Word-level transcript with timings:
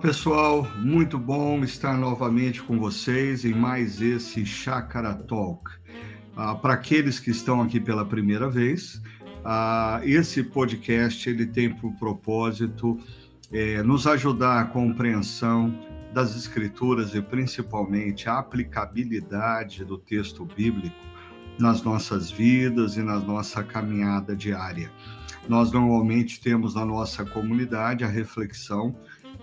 Pessoal, 0.00 0.64
muito 0.76 1.18
bom 1.18 1.64
estar 1.64 1.98
novamente 1.98 2.62
com 2.62 2.78
vocês 2.78 3.44
em 3.44 3.52
mais 3.52 4.00
esse 4.00 4.46
Chácara 4.46 5.12
Talk. 5.12 5.70
Ah, 6.36 6.54
Para 6.54 6.74
aqueles 6.74 7.18
que 7.18 7.30
estão 7.30 7.60
aqui 7.60 7.80
pela 7.80 8.04
primeira 8.04 8.48
vez, 8.48 9.02
ah, 9.44 10.00
esse 10.04 10.44
podcast 10.44 11.28
ele 11.28 11.46
tem 11.46 11.74
por 11.74 11.92
propósito 11.94 12.96
é, 13.50 13.82
nos 13.82 14.06
ajudar 14.06 14.60
a 14.60 14.64
compreensão 14.66 15.76
das 16.14 16.36
escrituras 16.36 17.14
e 17.14 17.20
principalmente 17.20 18.28
a 18.28 18.38
aplicabilidade 18.38 19.84
do 19.84 19.98
texto 19.98 20.44
bíblico 20.44 20.96
nas 21.58 21.82
nossas 21.82 22.30
vidas 22.30 22.96
e 22.96 23.02
na 23.02 23.18
nossa 23.18 23.64
caminhada 23.64 24.36
diária. 24.36 24.92
Nós 25.48 25.72
normalmente 25.72 26.40
temos 26.40 26.74
na 26.74 26.84
nossa 26.84 27.24
comunidade 27.24 28.04
a 28.04 28.08
reflexão 28.08 28.94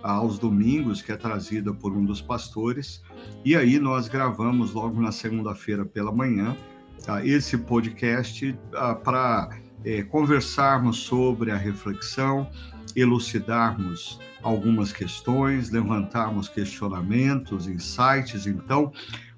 aos 0.06 0.38
domingos, 0.38 1.02
que 1.02 1.12
é 1.12 1.18
trazida 1.18 1.74
por 1.74 1.92
um 1.92 2.06
dos 2.06 2.22
pastores, 2.22 3.02
e 3.44 3.56
aí 3.56 3.80
nós 3.80 4.08
gravamos 4.08 4.72
logo 4.72 5.02
na 5.02 5.12
segunda-feira 5.12 5.84
pela 5.84 6.12
manhã 6.12 6.56
tá, 7.04 7.26
esse 7.26 7.58
podcast 7.58 8.56
ah, 8.76 8.94
para 8.94 9.50
é, 9.84 10.04
conversarmos 10.04 10.98
sobre 10.98 11.50
a 11.50 11.58
reflexão, 11.58 12.48
elucidarmos 12.96 14.20
algumas 14.44 14.94
questões, 14.94 15.72
levantarmos 15.72 16.48
questionamentos, 16.48 17.68
insights. 17.68 18.46
Então, 18.46 18.92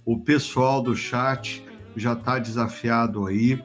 o 0.04 0.20
pessoal 0.20 0.82
do 0.82 0.94
chat 0.98 1.64
já 1.96 2.12
está 2.12 2.40
desafiado 2.40 3.26
aí 3.26 3.64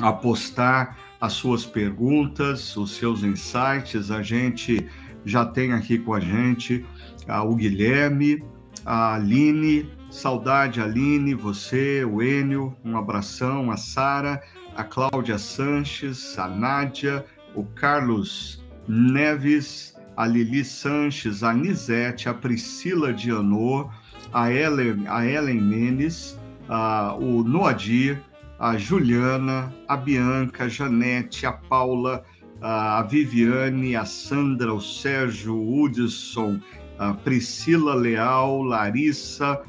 a 0.00 0.12
postar 0.12 0.98
as 1.18 1.32
suas 1.32 1.64
perguntas, 1.64 2.76
os 2.76 2.94
seus 2.94 3.22
insights. 3.22 4.10
A 4.10 4.22
gente 4.22 4.86
já 5.24 5.44
tem 5.44 5.72
aqui 5.72 5.98
com 5.98 6.14
a 6.14 6.20
gente 6.20 6.84
ah, 7.28 7.42
o 7.42 7.54
Guilherme, 7.54 8.44
a 8.84 9.14
Aline, 9.14 9.88
saudade 10.10 10.80
Aline, 10.80 11.34
você, 11.34 12.04
o 12.04 12.22
Enio, 12.22 12.76
um 12.84 12.96
abração, 12.96 13.70
a 13.70 13.76
Sara, 13.76 14.42
a 14.76 14.84
Cláudia 14.84 15.38
Sanches, 15.38 16.38
a 16.38 16.48
Nádia, 16.48 17.24
o 17.54 17.64
Carlos 17.64 18.64
Neves, 18.86 19.96
a 20.16 20.26
Lili 20.26 20.64
Sanches, 20.64 21.42
a 21.42 21.52
Nisete, 21.52 22.28
a 22.28 22.34
Priscila 22.34 23.12
Dianor, 23.12 23.90
a 24.32 24.52
Ellen, 24.52 25.04
a 25.06 25.24
Ellen 25.26 25.60
Menes, 25.60 26.38
a, 26.68 27.14
o 27.14 27.42
Noadir, 27.42 28.20
a 28.58 28.76
Juliana, 28.76 29.74
a 29.88 29.96
Bianca, 29.96 30.64
a 30.64 30.68
Janete, 30.68 31.46
a 31.46 31.52
Paula, 31.52 32.24
a 32.66 33.02
Viviane, 33.02 33.94
a 33.94 34.06
Sandra, 34.06 34.72
o 34.72 34.80
Sérgio, 34.80 35.54
o 35.54 35.82
Hudson, 35.82 36.58
a 36.98 37.12
Priscila 37.12 37.94
Leal, 37.94 38.62
Larissa, 38.62 39.60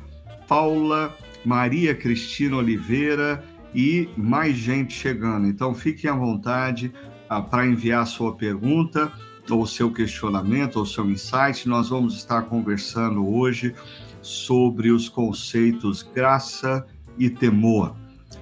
Paula, 0.48 1.14
Maria 1.44 1.94
Cristina 1.94 2.56
Oliveira 2.56 3.44
e 3.74 4.08
mais 4.16 4.56
gente 4.56 4.94
chegando. 4.94 5.46
Então 5.46 5.76
fiquem 5.76 6.10
à 6.10 6.16
vontade 6.16 6.94
ah, 7.28 7.42
para 7.42 7.68
enviar 7.68 8.08
sua 8.08 8.34
pergunta 8.34 9.12
ou 9.50 9.68
seu 9.68 9.92
questionamento 9.92 10.78
ou 10.78 10.86
seu 10.86 11.04
insight. 11.12 11.68
Nós 11.68 11.90
vamos 11.90 12.16
estar 12.16 12.44
conversando 12.44 13.28
hoje 13.28 13.76
sobre 14.22 14.90
os 14.90 15.10
conceitos 15.10 16.02
graça 16.02 16.88
e 17.20 17.30
temor. 17.30 17.94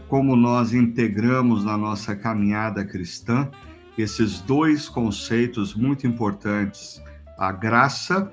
Como 0.07 0.35
nós 0.35 0.75
integramos 0.75 1.65
na 1.65 1.75
nossa 1.75 2.15
caminhada 2.15 2.85
cristã 2.85 3.49
esses 3.97 4.41
dois 4.41 4.89
conceitos 4.89 5.73
muito 5.73 6.07
importantes. 6.07 7.01
A 7.37 7.51
graça, 7.51 8.31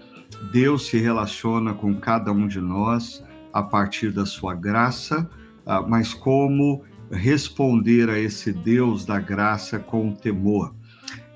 Deus 0.53 0.87
se 0.87 0.99
relaciona 0.99 1.75
com 1.75 1.95
cada 1.95 2.33
um 2.33 2.47
de 2.47 2.61
nós 2.61 3.25
a 3.53 3.63
partir 3.63 4.13
da 4.13 4.25
sua 4.25 4.55
graça, 4.55 5.29
ah, 5.67 5.83
mas 5.83 6.15
como 6.15 6.85
responder 7.11 8.09
a 8.09 8.19
esse 8.19 8.53
Deus 8.53 9.05
da 9.05 9.19
graça 9.19 9.79
com 9.79 10.13
temor. 10.13 10.75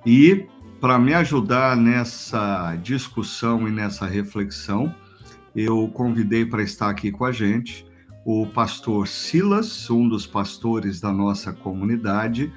E 0.06 0.46
para 0.80 0.98
me 0.98 1.14
ajudar 1.14 1.76
nessa 1.76 2.76
discussão 2.76 3.66
e 3.66 3.70
nessa 3.70 4.06
reflexão, 4.06 4.94
eu 5.56 5.88
convidei 5.88 6.44
para 6.44 6.62
estar 6.62 6.90
aqui 6.90 7.10
com 7.10 7.24
a 7.24 7.32
gente 7.32 7.86
o 8.24 8.46
pastor 8.46 9.06
Silas, 9.06 9.90
um 9.90 10.08
dos 10.08 10.26
pastores 10.26 11.00
da 11.00 11.12
nossa 11.12 11.52
comunidade, 11.52 12.52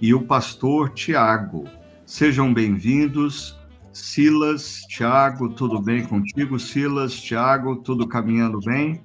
e 0.00 0.14
o 0.14 0.22
pastor 0.22 0.90
Tiago. 0.90 1.64
Sejam 2.06 2.52
bem-vindos. 2.52 3.58
Silas, 3.92 4.82
Tiago, 4.88 5.48
tudo 5.48 5.80
bem 5.80 6.04
contigo? 6.04 6.58
Silas, 6.58 7.20
Tiago, 7.20 7.76
tudo 7.76 8.06
caminhando 8.06 8.60
bem? 8.60 9.02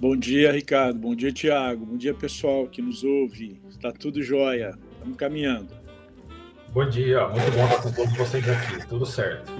Bom 0.00 0.16
dia, 0.16 0.50
Ricardo. 0.50 0.98
Bom 0.98 1.14
dia, 1.14 1.30
Tiago. 1.30 1.84
Bom 1.84 1.96
dia, 1.96 2.14
pessoal 2.14 2.66
que 2.66 2.80
nos 2.80 3.04
ouve. 3.04 3.60
Está 3.68 3.92
tudo 3.92 4.22
jóia. 4.22 4.76
Estamos 4.92 5.16
caminhando. 5.16 5.74
Bom 6.72 6.88
dia. 6.88 7.28
Muito 7.28 7.52
bom 7.52 7.64
estar 7.64 7.82
com 7.82 7.92
todos 7.92 8.16
vocês 8.16 8.48
aqui. 8.48 8.88
Tudo 8.88 9.04
certo. 9.04 9.52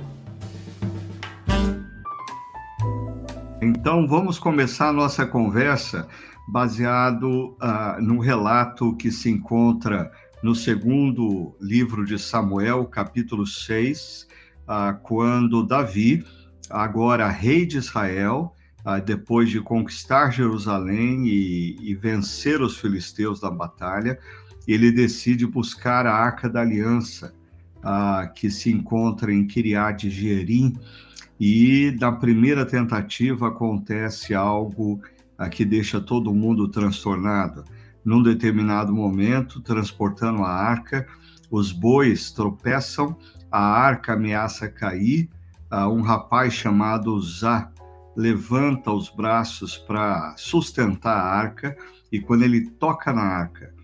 Então, 3.60 4.08
vamos 4.08 4.38
começar 4.38 4.88
a 4.88 4.92
nossa 4.92 5.26
conversa 5.26 6.08
baseado 6.48 7.56
uh, 7.62 8.00
num 8.00 8.18
relato 8.18 8.96
que 8.96 9.10
se 9.10 9.30
encontra 9.30 10.10
no 10.42 10.56
segundo 10.56 11.54
livro 11.60 12.04
de 12.04 12.18
Samuel, 12.18 12.84
capítulo 12.86 13.46
6, 13.46 14.26
uh, 14.62 14.98
quando 15.02 15.64
Davi, 15.64 16.24
agora 16.68 17.28
rei 17.28 17.64
de 17.64 17.78
Israel, 17.78 18.52
uh, 18.84 19.00
depois 19.00 19.48
de 19.48 19.60
conquistar 19.60 20.32
Jerusalém 20.32 21.28
e, 21.28 21.94
vencer 21.94 22.60
os 22.60 22.76
filisteus 22.76 23.40
na 23.40 23.50
batalha, 23.50 24.18
ele 24.66 24.90
decide 24.90 25.46
buscar 25.46 26.06
a 26.06 26.14
Arca 26.14 26.48
da 26.48 26.60
Aliança, 26.60 27.32
uh, 27.78 28.32
que 28.34 28.50
se 28.50 28.72
encontra 28.72 29.32
em 29.32 29.46
Kiriat 29.46 30.10
Jearim, 30.10 30.74
e 31.38 31.96
na 32.00 32.10
primeira 32.10 32.66
tentativa 32.66 33.48
acontece 33.48 34.34
algo 34.34 35.00
que 35.50 35.64
deixa 35.64 36.00
todo 36.00 36.32
mundo 36.32 36.68
transtornado 36.68 37.64
num 38.04 38.22
determinado 38.22 38.92
momento, 38.92 39.60
transportando 39.60 40.42
a 40.42 40.50
arca, 40.50 41.06
os 41.50 41.70
bois 41.72 42.30
tropeçam, 42.30 43.16
a 43.50 43.60
arca 43.60 44.14
ameaça 44.14 44.68
cair, 44.68 45.28
uh, 45.70 45.88
um 45.88 46.00
rapaz 46.00 46.54
chamado 46.54 47.20
Zá 47.20 47.70
levanta 48.16 48.90
os 48.90 49.08
braços 49.08 49.76
para 49.76 50.34
sustentar 50.36 51.16
a 51.16 51.34
arca, 51.34 51.76
e 52.10 52.20
quando 52.20 52.42
ele 52.42 52.68
toca 52.70 53.12
na 53.12 53.22
arca, 53.22 53.74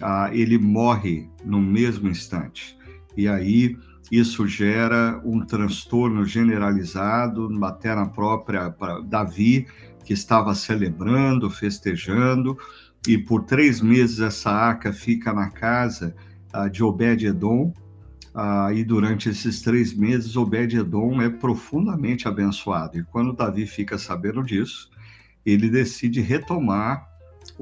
uh, 0.00 0.32
ele 0.32 0.58
morre 0.58 1.28
no 1.44 1.60
mesmo 1.60 2.08
instante. 2.08 2.76
E 3.16 3.28
aí 3.28 3.76
isso 4.10 4.46
gera 4.46 5.20
um 5.24 5.44
transtorno 5.44 6.24
generalizado, 6.24 7.48
até 7.64 7.94
na 7.94 8.06
própria 8.06 8.74
Davi, 9.04 9.66
que 10.04 10.14
estava 10.14 10.54
celebrando, 10.54 11.50
festejando, 11.50 12.56
e 13.06 13.16
por 13.16 13.44
três 13.44 13.80
meses 13.80 14.20
essa 14.20 14.50
arca 14.50 14.92
fica 14.92 15.32
na 15.32 15.50
casa 15.50 16.14
uh, 16.54 16.68
de 16.68 16.82
Obed-Edom, 16.82 17.72
uh, 18.34 18.72
e 18.72 18.84
durante 18.84 19.28
esses 19.28 19.62
três 19.62 19.94
meses 19.94 20.36
Obed-Edom 20.36 21.22
é 21.22 21.28
profundamente 21.28 22.26
abençoado. 22.26 22.98
E 22.98 23.04
quando 23.04 23.32
Davi 23.32 23.66
fica 23.66 23.98
sabendo 23.98 24.42
disso, 24.42 24.90
ele 25.44 25.70
decide 25.70 26.20
retomar 26.20 27.08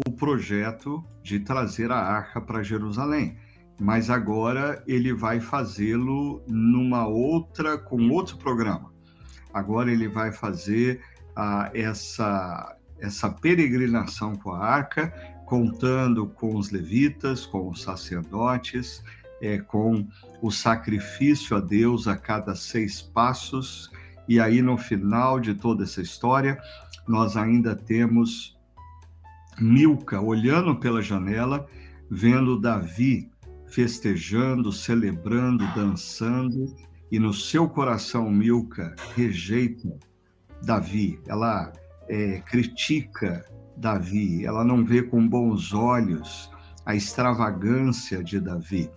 o 0.06 0.10
projeto 0.10 1.02
de 1.22 1.40
trazer 1.40 1.90
a 1.93 1.99
arca 1.99 2.40
para 2.40 2.62
Jerusalém. 2.62 3.37
Mas 3.78 4.08
agora 4.08 4.82
ele 4.87 5.12
vai 5.12 5.38
fazê-lo 5.38 6.43
numa 6.46 7.06
outra, 7.06 7.76
com 7.76 8.08
outro 8.08 8.38
programa. 8.38 8.90
Agora 9.52 9.93
ele 9.93 10.08
vai 10.08 10.32
fazer 10.32 11.00
uh, 11.37 11.70
essa 11.75 12.76
essa 12.99 13.28
peregrinação 13.28 14.34
com 14.34 14.52
a 14.52 14.64
arca, 14.64 15.12
contando 15.46 16.26
com 16.26 16.56
os 16.56 16.70
levitas, 16.70 17.46
com 17.46 17.70
os 17.70 17.81
sacerdotes, 17.81 19.02
é, 19.40 19.58
com 19.58 20.06
o 20.43 20.50
sacrifício 20.50 21.56
a 21.56 21.60
Deus 21.60 22.06
a 22.06 22.16
cada 22.16 22.54
seis 22.54 23.00
passos. 23.00 23.90
E 24.28 24.38
aí, 24.40 24.60
no 24.60 24.76
final 24.76 25.40
de 25.40 25.54
toda 25.54 25.84
essa 25.84 26.02
história, 26.02 26.60
nós 27.06 27.37
ainda 27.37 27.75
temos 27.75 28.56
Milca 29.58 30.20
olhando 30.20 30.76
pela 30.76 31.00
janela, 31.00 31.66
vendo 32.10 32.60
Davi 32.60 33.31
festejando, 33.66 34.72
celebrando, 34.72 35.66
dançando, 35.75 36.75
e 37.10 37.19
no 37.19 37.32
seu 37.32 37.69
coração, 37.69 38.31
Milca 38.31 38.94
rejeita 39.14 39.96
Davi. 40.62 41.20
Ela 41.26 41.72
é, 42.08 42.40
critica 42.40 43.44
Davi, 43.76 44.44
ela 44.44 44.64
não 44.64 44.84
vê 44.84 45.02
com 45.02 45.26
bons 45.26 45.73
olhos 45.73 46.50
a 46.84 46.94
extravagância 46.94 48.23
de 48.23 48.40
Davi. 48.40 48.90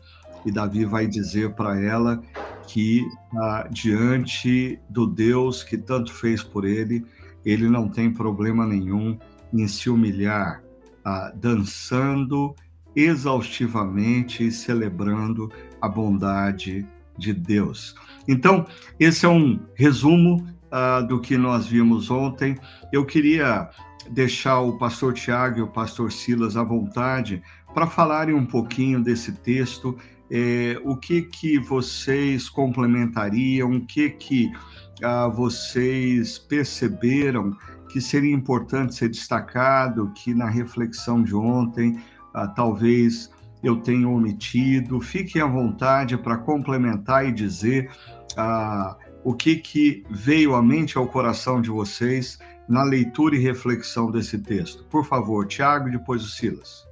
E 0.46 0.52
Davi 0.52 0.86
vai 0.86 1.08
dizer 1.08 1.54
para 1.54 1.80
ela 1.80 2.22
que 2.68 3.06
ah, 3.36 3.68
diante 3.70 4.80
do 4.90 5.08
Deus 5.08 5.64
que 5.64 5.78
tanto 5.78 6.14
fez 6.14 6.44
por 6.44 6.66
ele, 6.66 7.06
ele 7.44 7.68
não 7.68 7.90
tem 7.90 8.14
problema 8.14 8.66
nenhum 8.66 9.18
em 9.52 9.68
se 9.68 9.90
humilhar, 9.90 10.62
ah, 11.04 11.32
dançando 11.36 12.56
exaustivamente 12.96 14.46
e 14.46 14.52
celebrando 14.52 15.52
a 15.82 15.88
bondade 15.88 16.88
de 17.18 17.34
Deus. 17.34 17.96
Então, 18.28 18.66
esse 19.00 19.26
é 19.26 19.30
um 19.30 19.60
resumo 19.76 20.48
uh, 20.72 21.06
do 21.06 21.20
que 21.20 21.38
nós 21.38 21.68
vimos 21.68 22.10
ontem. 22.10 22.58
Eu 22.92 23.06
queria 23.06 23.70
deixar 24.10 24.60
o 24.62 24.78
pastor 24.78 25.14
Tiago 25.14 25.60
e 25.60 25.62
o 25.62 25.68
pastor 25.68 26.12
Silas 26.12 26.58
à 26.58 26.64
vontade 26.64 27.42
para 27.74 27.88
falarem 27.88 28.34
um 28.34 28.46
pouquinho 28.46 29.02
desse 29.02 29.32
texto, 29.32 29.96
eh, 30.32 30.80
o 30.84 30.96
que 30.98 31.22
que 31.22 31.60
vocês 31.60 32.50
complementariam, 32.50 33.72
o 33.72 33.86
que 33.86 34.10
que 34.10 34.52
uh, 35.04 35.32
vocês 35.32 36.38
perceberam 36.38 37.56
que 37.90 38.00
seria 38.00 38.34
importante 38.34 38.96
ser 38.96 39.10
destacado, 39.10 40.12
que 40.14 40.34
na 40.34 40.48
reflexão 40.48 41.24
de 41.24 41.36
ontem 41.36 42.00
uh, 42.36 42.54
talvez 42.56 43.32
eu 43.64 43.78
tenha 43.78 44.08
omitido. 44.08 45.02
Fiquem 45.02 45.42
à 45.42 45.48
vontade 45.48 46.18
para 46.18 46.38
complementar 46.38 47.28
e 47.28 47.32
dizer 47.32 47.90
uh, 48.38 48.96
o 49.24 49.34
que, 49.34 49.56
que 49.56 50.04
veio 50.10 50.56
à 50.56 50.62
mente 50.62 50.98
ao 50.98 51.08
coração 51.08 51.60
de 51.62 51.70
vocês 51.70 52.40
na 52.70 52.84
leitura 52.84 53.36
e 53.36 53.40
reflexão 53.40 54.12
desse 54.12 54.38
texto. 54.38 54.84
Por 54.84 55.04
favor, 55.04 55.48
Tiago 55.48 55.90
e 55.90 55.92
depois 55.92 56.24
o 56.24 56.28
Silas. 56.28 56.88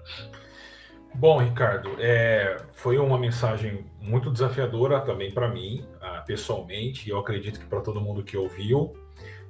Bom, 1.13 1.39
Ricardo, 1.39 1.91
é, 2.00 2.57
foi 2.74 2.97
uma 2.97 3.18
mensagem 3.18 3.85
muito 4.01 4.31
desafiadora 4.31 5.00
também 5.01 5.31
para 5.31 5.47
mim, 5.47 5.83
uh, 5.95 6.25
pessoalmente, 6.25 7.07
e 7.07 7.12
eu 7.12 7.19
acredito 7.19 7.59
que 7.59 7.65
para 7.65 7.81
todo 7.81 8.01
mundo 8.01 8.24
que 8.24 8.35
ouviu. 8.35 8.94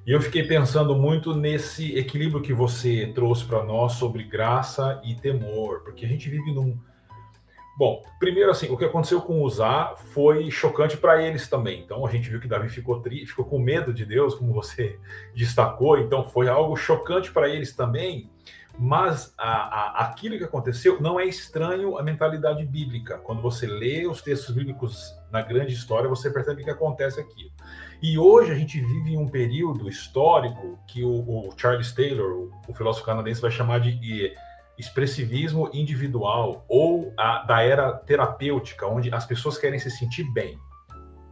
E 0.06 0.12
eu 0.12 0.22
fiquei 0.22 0.44
pensando 0.44 0.96
muito 0.96 1.36
nesse 1.36 1.98
equilíbrio 1.98 2.42
que 2.42 2.54
você 2.54 3.12
trouxe 3.14 3.44
para 3.44 3.64
nós 3.64 3.94
sobre 3.94 4.24
graça 4.24 5.02
e 5.04 5.16
temor, 5.16 5.82
porque 5.84 6.06
a 6.06 6.08
gente 6.08 6.30
vive 6.30 6.54
num, 6.54 6.78
Bom, 7.78 8.04
primeiro 8.18 8.50
assim, 8.50 8.68
o 8.72 8.76
que 8.76 8.86
aconteceu 8.86 9.22
com 9.22 9.44
Uzá 9.44 9.94
foi 10.12 10.50
chocante 10.50 10.98
para 10.98 11.22
eles 11.22 11.48
também. 11.48 11.82
Então 11.82 12.04
a 12.08 12.10
gente 12.10 12.28
viu 12.28 12.40
que 12.40 12.48
Davi 12.48 12.70
ficou 12.70 13.00
tri, 13.02 13.24
ficou 13.24 13.46
com 13.46 13.60
medo 13.60 13.94
de 13.94 14.04
Deus, 14.04 14.34
como 14.34 14.52
você 14.52 15.00
destacou. 15.36 16.00
Então 16.00 16.28
foi 16.28 16.50
algo 16.50 16.76
chocante 16.76 17.32
para 17.32 17.48
eles 17.48 17.76
também. 17.76 18.32
Mas 18.80 19.32
a, 19.38 19.48
a, 19.48 20.06
aquilo 20.06 20.40
que 20.40 20.44
aconteceu 20.44 21.00
não 21.00 21.20
é 21.20 21.26
estranho 21.26 22.00
à 22.00 22.04
mentalidade 22.04 22.66
bíblica. 22.66 23.20
Quando 23.20 23.44
você 23.44 23.68
lê 23.68 24.08
os 24.08 24.24
textos 24.24 24.56
bíblicos 24.56 25.16
na 25.32 25.44
grande 25.44 25.74
história, 25.74 26.10
você 26.10 26.32
percebe 26.32 26.64
que 26.64 26.70
acontece 26.72 27.20
aquilo. 27.20 27.52
E 28.02 28.18
hoje 28.18 28.52
a 28.52 28.56
gente 28.56 28.80
vive 28.80 29.14
em 29.14 29.18
um 29.18 29.28
período 29.28 29.88
histórico 29.88 30.80
que 30.88 31.04
o, 31.04 31.10
o 31.12 31.54
Charles 31.56 31.92
Taylor, 31.92 32.32
o, 32.32 32.52
o 32.68 32.74
filósofo 32.74 33.06
canadense, 33.06 33.42
vai 33.42 33.52
chamar 33.52 33.80
de 33.80 33.92
expressivismo 34.78 35.70
individual 35.74 36.66
ou 36.68 37.14
a, 37.18 37.44
da 37.44 37.62
era 37.62 37.94
terapêutica, 37.94 38.86
onde 38.88 39.14
as 39.14 39.26
pessoas 39.26 39.58
querem 39.58 39.80
se 39.80 39.90
sentir 39.90 40.24
bem, 40.34 40.58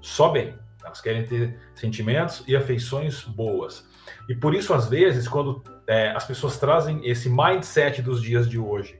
só 0.01 0.29
bem. 0.29 0.57
Elas 0.83 1.01
querem 1.01 1.25
ter 1.25 1.57
sentimentos 1.73 2.43
e 2.47 2.55
afeições 2.55 3.23
boas. 3.23 3.87
E 4.29 4.35
por 4.35 4.53
isso, 4.53 4.73
às 4.73 4.87
vezes, 4.87 5.27
quando 5.27 5.63
é, 5.87 6.11
as 6.11 6.25
pessoas 6.25 6.59
trazem 6.59 7.07
esse 7.07 7.27
mindset 7.27 8.01
dos 8.03 8.21
dias 8.21 8.47
de 8.47 8.59
hoje 8.59 8.99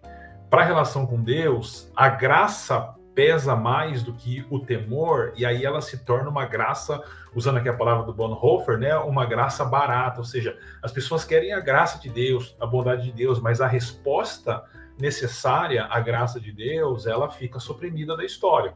para 0.50 0.64
a 0.64 0.66
relação 0.66 1.06
com 1.06 1.22
Deus, 1.22 1.92
a 1.96 2.10
graça 2.10 2.95
pesa 3.16 3.56
mais 3.56 4.04
do 4.04 4.14
que 4.14 4.46
o 4.50 4.60
temor, 4.60 5.34
e 5.38 5.46
aí 5.46 5.66
ela 5.66 5.82
se 5.82 6.04
torna 6.04 6.30
uma 6.30 6.46
graça, 6.46 7.02
usando 7.34 7.58
aqui 7.58 7.70
a 7.70 7.74
palavra 7.74 8.04
do 8.04 8.14
Bonhoeffer, 8.14 8.78
né, 8.78 8.96
uma 8.98 9.26
graça 9.26 9.64
barata, 9.64 10.20
ou 10.20 10.26
seja, 10.26 10.58
as 10.84 10.92
pessoas 10.92 11.24
querem 11.24 11.54
a 11.54 11.62
graça 11.62 11.98
de 11.98 12.10
Deus, 12.10 12.56
a 12.60 12.66
bondade 12.66 13.04
de 13.04 13.12
Deus, 13.14 13.40
mas 13.40 13.62
a 13.62 13.68
resposta 13.68 14.64
necessária 15.00 15.86
à 15.90 16.00
graça 16.00 16.40
de 16.40 16.52
Deus, 16.52 17.08
ela 17.08 17.30
fica 17.30 17.60
suprimida 17.60 18.16
da 18.16 18.26
história. 18.26 18.74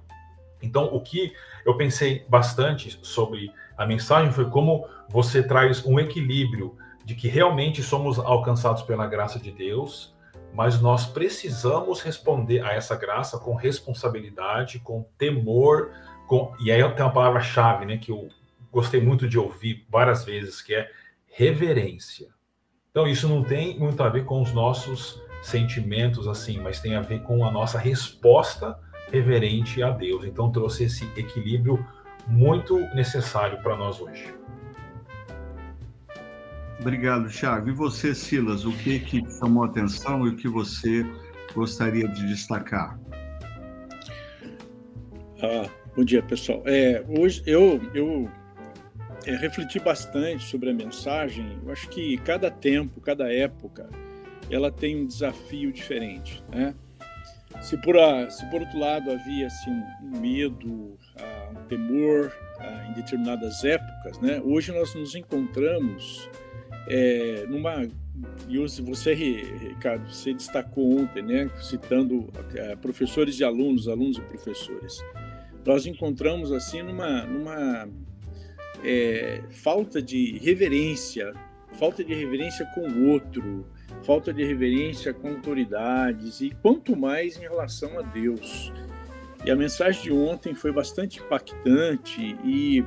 Então, 0.62 0.86
o 0.94 1.02
que 1.02 1.34
eu 1.66 1.78
pensei 1.78 2.26
bastante 2.28 3.00
sobre 3.02 3.52
a 3.78 3.86
mensagem 3.86 4.32
foi 4.32 4.50
como 4.50 4.86
você 5.10 5.42
traz 5.42 5.86
um 5.86 6.00
equilíbrio 6.00 6.78
de 7.06 7.16
que 7.16 7.28
realmente 7.28 7.82
somos 7.82 8.20
alcançados 8.20 8.84
pela 8.84 9.08
graça 9.08 9.40
de 9.40 9.52
Deus, 9.52 10.14
mas 10.54 10.82
nós 10.82 11.06
precisamos 11.06 12.02
responder 12.02 12.62
a 12.62 12.74
essa 12.74 12.96
graça 12.96 13.38
com 13.38 13.54
responsabilidade, 13.56 14.80
com 14.80 15.06
temor, 15.18 15.92
com 16.28 16.54
e 16.60 16.72
aí 16.72 16.82
tem 16.94 17.04
uma 17.04 17.14
palavra-chave, 17.14 17.86
né, 17.86 17.98
que 17.98 18.12
eu 18.12 18.30
gostei 18.72 19.02
muito 19.02 19.28
de 19.28 19.38
ouvir 19.38 19.86
várias 19.90 20.24
vezes, 20.26 20.62
que 20.62 20.74
é 20.76 20.90
reverência. 21.28 22.28
Então 22.92 23.08
isso 23.08 23.28
não 23.28 23.44
tem 23.44 23.80
muito 23.80 24.02
a 24.02 24.10
ver 24.10 24.26
com 24.26 24.42
os 24.42 24.52
nossos 24.52 25.22
sentimentos 25.42 26.28
assim, 26.28 26.60
mas 26.60 26.80
tem 26.80 26.96
a 26.96 27.02
ver 27.02 27.22
com 27.24 27.46
a 27.46 27.52
nossa 27.52 27.78
resposta 27.78 28.78
reverente 29.12 29.82
a 29.82 29.90
Deus. 29.90 30.26
Então 30.26 30.52
trouxe 30.52 30.86
esse 30.86 31.06
equilíbrio 31.16 31.86
muito 32.28 32.78
necessário 32.94 33.62
para 33.62 33.76
nós 33.76 34.00
hoje. 34.00 34.34
Obrigado, 36.80 37.30
Thiago. 37.30 37.70
E 37.70 37.74
você, 37.74 38.16
Silas, 38.16 38.66
o 38.66 38.72
que 38.72 39.00
que 39.00 39.24
chamou 39.38 39.64
a 39.64 39.68
atenção 39.68 40.26
e 40.26 40.30
o 40.30 40.36
que 40.36 40.48
você 40.48 41.06
gostaria 41.54 42.08
de 42.08 42.26
destacar? 42.28 42.98
Ah, 45.42 45.70
bom 45.96 46.04
dia, 46.06 46.24
pessoal. 46.24 46.64
É, 46.66 47.04
hoje 47.08 47.44
eu, 47.46 47.82
eu 47.94 48.32
é, 49.26 49.36
refleti 49.36 49.78
bastante 49.80 50.46
sobre 50.46 50.70
a 50.70 50.74
mensagem. 50.74 51.60
Eu 51.66 51.72
acho 51.72 51.90
que 51.90 52.18
cada 52.20 52.50
tempo, 52.50 53.02
cada 53.02 53.32
época, 53.32 53.90
ela 54.50 54.72
tem 54.72 55.02
um 55.02 55.06
desafio 55.06 55.74
diferente, 55.74 56.42
né? 56.50 56.74
Se 57.62 57.76
por, 57.78 57.98
a, 57.98 58.30
se 58.30 58.46
por 58.50 58.62
outro 58.62 58.80
lado 58.80 59.12
havia 59.12 59.48
assim, 59.48 59.72
um 60.02 60.20
medo, 60.22 60.98
ah, 61.20 61.50
um 61.52 61.68
temor 61.68 62.32
ah, 62.58 62.88
em 62.90 62.94
determinadas 62.94 63.66
épocas, 63.66 64.18
né? 64.22 64.42
Hoje 64.46 64.72
nós 64.72 64.96
nos 64.96 65.14
encontramos 65.14 66.30
é, 66.88 67.46
numa 67.48 67.88
e 68.48 68.58
você, 68.82 69.14
Ricardo, 69.14 70.12
você 70.12 70.34
destacou 70.34 71.00
ontem, 71.00 71.22
né, 71.22 71.50
citando 71.62 72.28
é, 72.54 72.76
professores 72.76 73.40
e 73.40 73.44
alunos, 73.44 73.88
alunos 73.88 74.18
e 74.18 74.22
professores. 74.22 75.02
Nós 75.66 75.86
encontramos 75.86 76.52
assim 76.52 76.82
numa, 76.82 77.24
numa 77.26 77.88
é, 78.84 79.42
falta 79.52 80.02
de 80.02 80.38
reverência, 80.40 81.34
falta 81.74 82.04
de 82.04 82.14
reverência 82.14 82.66
com 82.74 82.82
o 82.82 83.10
outro, 83.10 83.66
falta 84.04 84.34
de 84.34 84.44
reverência 84.44 85.14
com 85.14 85.30
autoridades 85.30 86.42
e 86.42 86.52
quanto 86.62 86.96
mais 86.96 87.38
em 87.38 87.42
relação 87.42 88.00
a 88.00 88.02
Deus. 88.02 88.74
E 89.46 89.52
a 89.52 89.56
mensagem 89.56 90.04
de 90.04 90.12
ontem 90.12 90.54
foi 90.54 90.72
bastante 90.72 91.20
impactante 91.20 92.36
e 92.44 92.84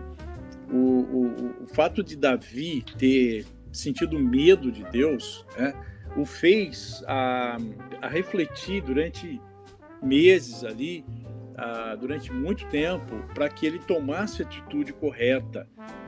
o, 0.71 0.77
o, 0.77 1.55
o 1.63 1.67
fato 1.67 2.03
de 2.03 2.17
Davi 2.17 2.85
ter 2.99 3.47
sentido 3.73 4.19
medo 4.19 4.71
de 4.71 4.85
Deus, 4.85 5.47
né, 5.57 5.75
o 6.17 6.25
fez 6.25 7.03
a, 7.07 7.57
a, 8.01 8.09
refletir 8.09 8.83
durante 8.83 9.41
meses 10.03 10.63
ali, 10.63 11.05
a, 11.57 11.95
durante 11.95 12.33
muito 12.33 12.67
tempo, 12.67 13.17
para 13.35 13.49
que 13.49 13.67
ele 13.67 13.79
tomasse 13.79 14.43
a 14.43 14.47
atitude 14.47 14.93
correta 14.93 15.67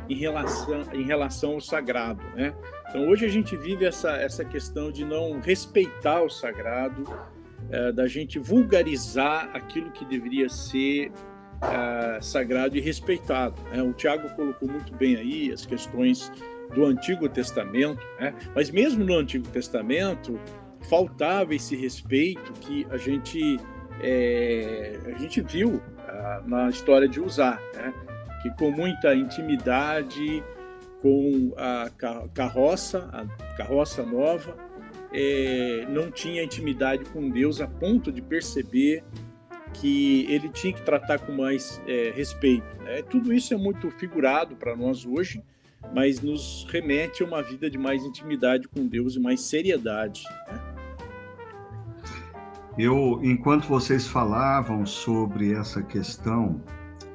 em 0.09 0.17
relação, 0.17 0.83
em 0.93 1.03
relação 1.03 1.53
ao 1.53 1.61
sagrado. 1.61 2.23
Né? 2.35 2.55
Então, 2.89 3.09
hoje 3.09 3.25
a 3.25 3.29
gente 3.29 3.57
vive 3.57 3.87
essa, 3.87 4.13
essa 4.17 4.45
questão 4.45 4.93
de 4.93 5.05
não 5.05 5.41
respeitar 5.41 6.23
o 6.23 6.29
sagrado, 6.29 7.05
é, 7.71 7.93
da 7.93 8.07
gente 8.07 8.39
vulgarizar 8.39 9.51
aquilo 9.55 9.91
que 9.91 10.05
deveria 10.05 10.51
ser 10.51 11.11
é, 11.63 12.21
sagrado 12.21 12.77
e 12.77 12.81
respeitado. 12.81 13.61
Né? 13.71 13.83
O 13.83 13.93
Tiago 13.93 14.29
colocou 14.37 14.69
muito 14.69 14.95
bem 14.95 15.17
aí 15.17 15.51
as 15.51 15.65
questões 15.65 16.31
do 16.75 16.85
Antigo 16.85 17.29
Testamento, 17.29 18.05
né? 18.19 18.35
mas 18.55 18.71
mesmo 18.71 19.05
no 19.05 19.15
Antigo 19.15 19.49
Testamento 19.49 20.39
faltava 20.89 21.55
esse 21.55 21.75
respeito 21.77 22.53
que 22.61 22.87
a 22.91 22.97
gente 22.97 23.59
é, 24.01 24.99
a 25.07 25.19
gente 25.19 25.41
viu 25.41 25.81
ah, 26.01 26.43
na 26.47 26.69
história 26.69 27.09
de 27.09 27.21
usar, 27.21 27.61
né? 27.75 27.95
que 28.43 28.51
com 28.51 28.71
muita 28.71 29.15
intimidade 29.15 30.43
com 31.01 31.53
a 31.57 31.91
carroça, 32.33 33.11
a 33.13 33.57
carroça 33.57 34.03
nova, 34.03 34.57
é, 35.13 35.87
não 35.89 36.11
tinha 36.11 36.43
intimidade 36.43 37.05
com 37.05 37.29
Deus 37.29 37.61
a 37.61 37.69
ponto 37.69 38.11
de 38.11 38.23
perceber 38.23 39.05
que 39.75 40.27
ele 40.31 40.49
tinha 40.49 40.73
que 40.73 40.83
tratar 40.83 41.19
com 41.19 41.33
mais 41.33 41.81
é, 41.87 42.11
respeito. 42.11 42.65
Né? 42.83 43.03
Tudo 43.03 43.33
isso 43.33 43.53
é 43.53 43.57
muito 43.57 43.91
figurado 43.91 44.57
para 44.57 44.75
nós 44.75 45.05
hoje, 45.05 45.43
mas 45.93 46.21
nos 46.21 46.67
remete 46.71 47.23
a 47.23 47.27
uma 47.27 47.43
vida 47.43 47.69
de 47.69 47.79
mais 47.79 48.05
intimidade 48.05 48.69
com 48.69 48.87
Deus 48.87 49.17
e 49.17 49.21
mais 49.21 49.41
seriedade. 49.41 50.23
Né? 50.49 50.61
Eu, 52.77 53.21
enquanto 53.23 53.69
vocês 53.69 54.07
falavam 54.07 54.85
sobre 54.85 55.53
essa 55.53 55.83
questão 55.83 56.61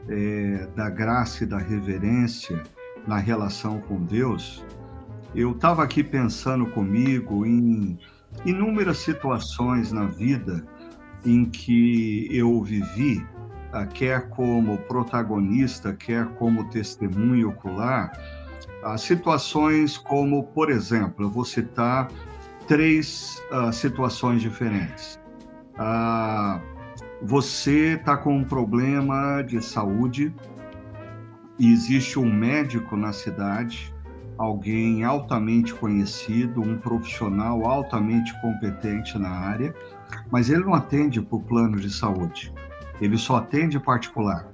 é, 0.07 0.67
da 0.75 0.89
graça 0.89 1.43
e 1.43 1.47
da 1.47 1.57
reverência 1.57 2.63
na 3.05 3.17
relação 3.17 3.81
com 3.81 4.03
Deus, 4.03 4.63
eu 5.35 5.51
estava 5.51 5.83
aqui 5.83 6.03
pensando 6.03 6.65
comigo 6.67 7.45
em 7.45 7.99
inúmeras 8.45 8.97
situações 8.99 9.91
na 9.91 10.05
vida 10.05 10.63
em 11.25 11.45
que 11.45 12.27
eu 12.31 12.63
vivi, 12.63 13.25
quer 13.93 14.29
como 14.29 14.77
protagonista, 14.77 15.93
quer 15.93 16.25
como 16.35 16.69
testemunho 16.69 17.49
ocular, 17.49 18.11
situações 18.97 19.97
como, 19.97 20.43
por 20.43 20.69
exemplo, 20.69 21.25
eu 21.25 21.29
vou 21.29 21.45
citar 21.45 22.09
três 22.67 23.41
uh, 23.51 23.73
situações 23.73 24.41
diferentes. 24.41 25.19
Uh, 25.73 26.61
você 27.21 27.95
está 27.95 28.15
com 28.15 28.37
um 28.37 28.43
problema 28.43 29.41
de 29.41 29.61
saúde 29.61 30.33
e 31.57 31.71
existe 31.73 32.17
um 32.17 32.31
médico 32.31 32.95
na 32.95 33.11
cidade, 33.11 33.93
alguém 34.37 35.03
altamente 35.03 35.73
conhecido, 35.73 36.61
um 36.61 36.77
profissional 36.77 37.65
altamente 37.65 38.39
competente 38.39 39.17
na 39.17 39.29
área, 39.29 39.73
mas 40.31 40.49
ele 40.49 40.63
não 40.63 40.73
atende 40.73 41.21
por 41.21 41.41
plano 41.41 41.77
de 41.77 41.89
saúde, 41.91 42.53
ele 43.01 43.17
só 43.17 43.37
atende 43.37 43.77
particular. 43.79 44.47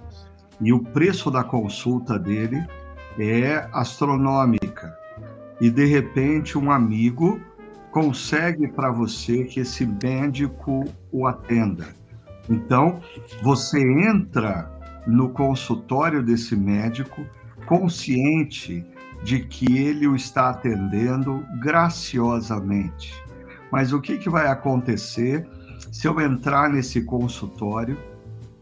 E 0.60 0.74
o 0.74 0.80
preço 0.80 1.30
da 1.30 1.44
consulta 1.44 2.18
dele 2.18 2.66
é 3.20 3.68
astronômica. 3.72 4.98
E 5.60 5.70
de 5.70 5.86
repente 5.86 6.58
um 6.58 6.72
amigo 6.72 7.40
consegue 7.92 8.68
para 8.68 8.92
você 8.92 9.46
que 9.46 9.62
esse 9.62 9.86
médico 9.86 10.84
o 11.12 11.26
atenda. 11.26 11.88
Então, 12.50 13.00
você 13.42 13.80
entra 13.80 14.70
no 15.08 15.30
consultório 15.30 16.22
desse 16.22 16.56
médico 16.56 17.26
consciente 17.66 18.86
de 19.24 19.40
que 19.40 19.78
ele 19.78 20.08
o 20.08 20.16
está 20.16 20.50
atendendo 20.50 21.44
graciosamente. 21.60 23.14
Mas 23.72 23.94
o 23.94 24.02
que, 24.02 24.18
que 24.18 24.30
vai 24.30 24.48
acontecer 24.48 25.48
se 25.92 26.08
eu 26.08 26.20
entrar 26.20 26.70
nesse 26.70 27.02
consultório 27.02 27.98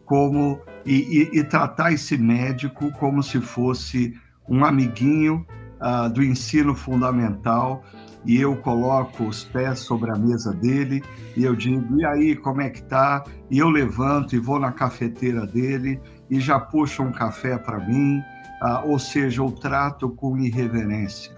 como 0.05 0.61
e, 0.85 1.29
e, 1.33 1.39
e 1.39 1.43
tratar 1.43 1.91
esse 1.91 2.17
médico 2.17 2.91
como 2.93 3.23
se 3.23 3.41
fosse 3.41 4.13
um 4.47 4.63
amiguinho 4.63 5.45
uh, 5.81 6.09
do 6.09 6.23
ensino 6.23 6.75
fundamental 6.75 7.83
e 8.25 8.39
eu 8.39 8.55
coloco 8.57 9.25
os 9.25 9.43
pés 9.43 9.79
sobre 9.79 10.11
a 10.11 10.15
mesa 10.15 10.53
dele 10.53 11.03
e 11.35 11.43
eu 11.43 11.55
digo, 11.55 11.99
e 11.99 12.05
aí, 12.05 12.35
como 12.35 12.61
é 12.61 12.69
que 12.69 12.81
tá? 12.83 13.23
E 13.49 13.59
eu 13.59 13.69
levanto 13.69 14.35
e 14.35 14.39
vou 14.39 14.59
na 14.59 14.71
cafeteira 14.71 15.45
dele 15.45 15.99
e 16.29 16.39
já 16.39 16.59
puxo 16.59 17.03
um 17.03 17.11
café 17.11 17.57
para 17.57 17.79
mim, 17.79 18.19
uh, 18.61 18.87
ou 18.87 18.97
seja, 18.97 19.41
eu 19.41 19.51
trato 19.51 20.09
com 20.09 20.37
irreverência. 20.37 21.33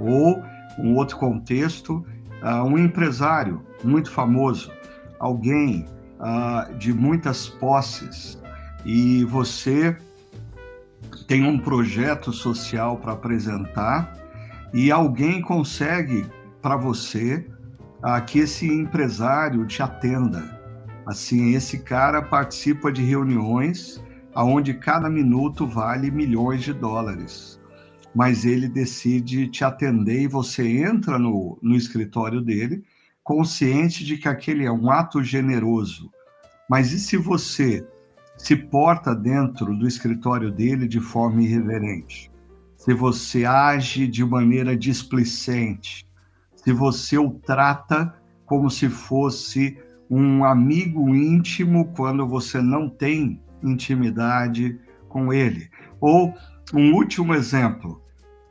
Ou, 0.00 0.42
um 0.78 0.96
outro 0.96 1.16
contexto, 1.18 2.04
uh, 2.42 2.64
um 2.64 2.76
empresário 2.76 3.62
muito 3.84 4.10
famoso, 4.10 4.72
alguém 5.18 5.86
de 6.78 6.90
muitas 6.90 7.48
posses, 7.48 8.40
e 8.82 9.24
você 9.24 9.94
tem 11.26 11.46
um 11.46 11.58
projeto 11.58 12.32
social 12.32 12.98
para 12.98 13.12
apresentar 13.12 14.12
e 14.72 14.90
alguém 14.90 15.40
consegue 15.40 16.26
para 16.60 16.76
você 16.76 17.46
ah, 18.02 18.20
que 18.20 18.40
esse 18.40 18.66
empresário 18.66 19.66
te 19.66 19.82
atenda. 19.82 20.60
Assim, 21.06 21.54
esse 21.54 21.78
cara 21.78 22.22
participa 22.22 22.90
de 22.90 23.02
reuniões 23.02 24.02
aonde 24.34 24.74
cada 24.74 25.08
minuto 25.08 25.66
vale 25.66 26.10
milhões 26.10 26.62
de 26.62 26.72
dólares. 26.72 27.60
Mas 28.14 28.44
ele 28.44 28.68
decide 28.68 29.48
te 29.48 29.64
atender 29.64 30.22
e 30.22 30.28
você 30.28 30.66
entra 30.78 31.18
no, 31.18 31.58
no 31.62 31.74
escritório 31.74 32.40
dele 32.40 32.84
consciente 33.22 34.04
de 34.04 34.18
que 34.18 34.28
aquele 34.28 34.64
é 34.66 34.70
um 34.70 34.90
ato 34.90 35.22
generoso. 35.22 36.10
Mas 36.68 36.92
e 36.92 36.98
se 36.98 37.16
você 37.16 37.86
se 38.44 38.54
porta 38.54 39.14
dentro 39.14 39.74
do 39.74 39.88
escritório 39.88 40.50
dele 40.50 40.86
de 40.86 41.00
forma 41.00 41.40
irreverente, 41.40 42.30
se 42.76 42.92
você 42.92 43.46
age 43.46 44.06
de 44.06 44.22
maneira 44.22 44.76
displicente, 44.76 46.06
se 46.54 46.70
você 46.70 47.16
o 47.16 47.30
trata 47.30 48.14
como 48.44 48.68
se 48.68 48.90
fosse 48.90 49.78
um 50.10 50.44
amigo 50.44 51.14
íntimo 51.14 51.90
quando 51.96 52.26
você 52.26 52.60
não 52.60 52.86
tem 52.86 53.40
intimidade 53.62 54.78
com 55.08 55.32
ele. 55.32 55.70
Ou 55.98 56.34
um 56.74 56.92
último 56.92 57.32
exemplo, 57.32 58.02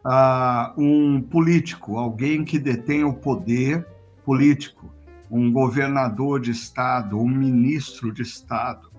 uh, 0.03 0.73
um 0.75 1.21
político, 1.21 1.99
alguém 1.99 2.43
que 2.43 2.57
detém 2.57 3.03
o 3.03 3.13
poder 3.13 3.87
político, 4.25 4.91
um 5.29 5.51
governador 5.51 6.39
de 6.39 6.49
estado, 6.49 7.19
um 7.19 7.29
ministro 7.29 8.11
de 8.11 8.23
estado, 8.23 8.92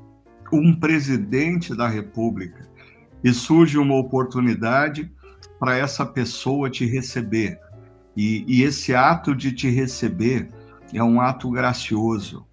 um 0.52 0.74
presidente 0.74 1.74
da 1.74 1.88
República 1.88 2.68
e 3.22 3.32
surge 3.32 3.78
uma 3.78 3.96
oportunidade 3.96 5.10
para 5.58 5.76
essa 5.76 6.04
pessoa 6.04 6.68
te 6.68 6.84
receber. 6.84 7.58
E, 8.16 8.44
e, 8.46 8.62
esse 8.62 8.94
ato 8.94 9.34
de 9.34 9.52
te 9.52 9.68
receber 9.68 10.48
é 10.92 11.02
um 11.02 11.20
ato 11.20 11.50
gracioso. 11.50 12.46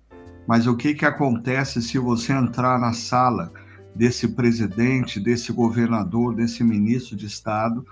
Mas 0.48 0.66
o 0.66 0.76
que, 0.76 0.94
que 0.94 1.06
acontece 1.06 1.82
se 1.82 2.00
você 2.00 2.34
entrar 2.34 2.80
na 2.80 2.94
sala 2.94 3.52
desse 3.94 4.30
presidente, 4.30 5.20
desse 5.20 5.52
governador, 5.52 6.36
desse 6.36 6.64
ministro 6.64 7.16
de 7.16 7.26
Estado 7.26 7.86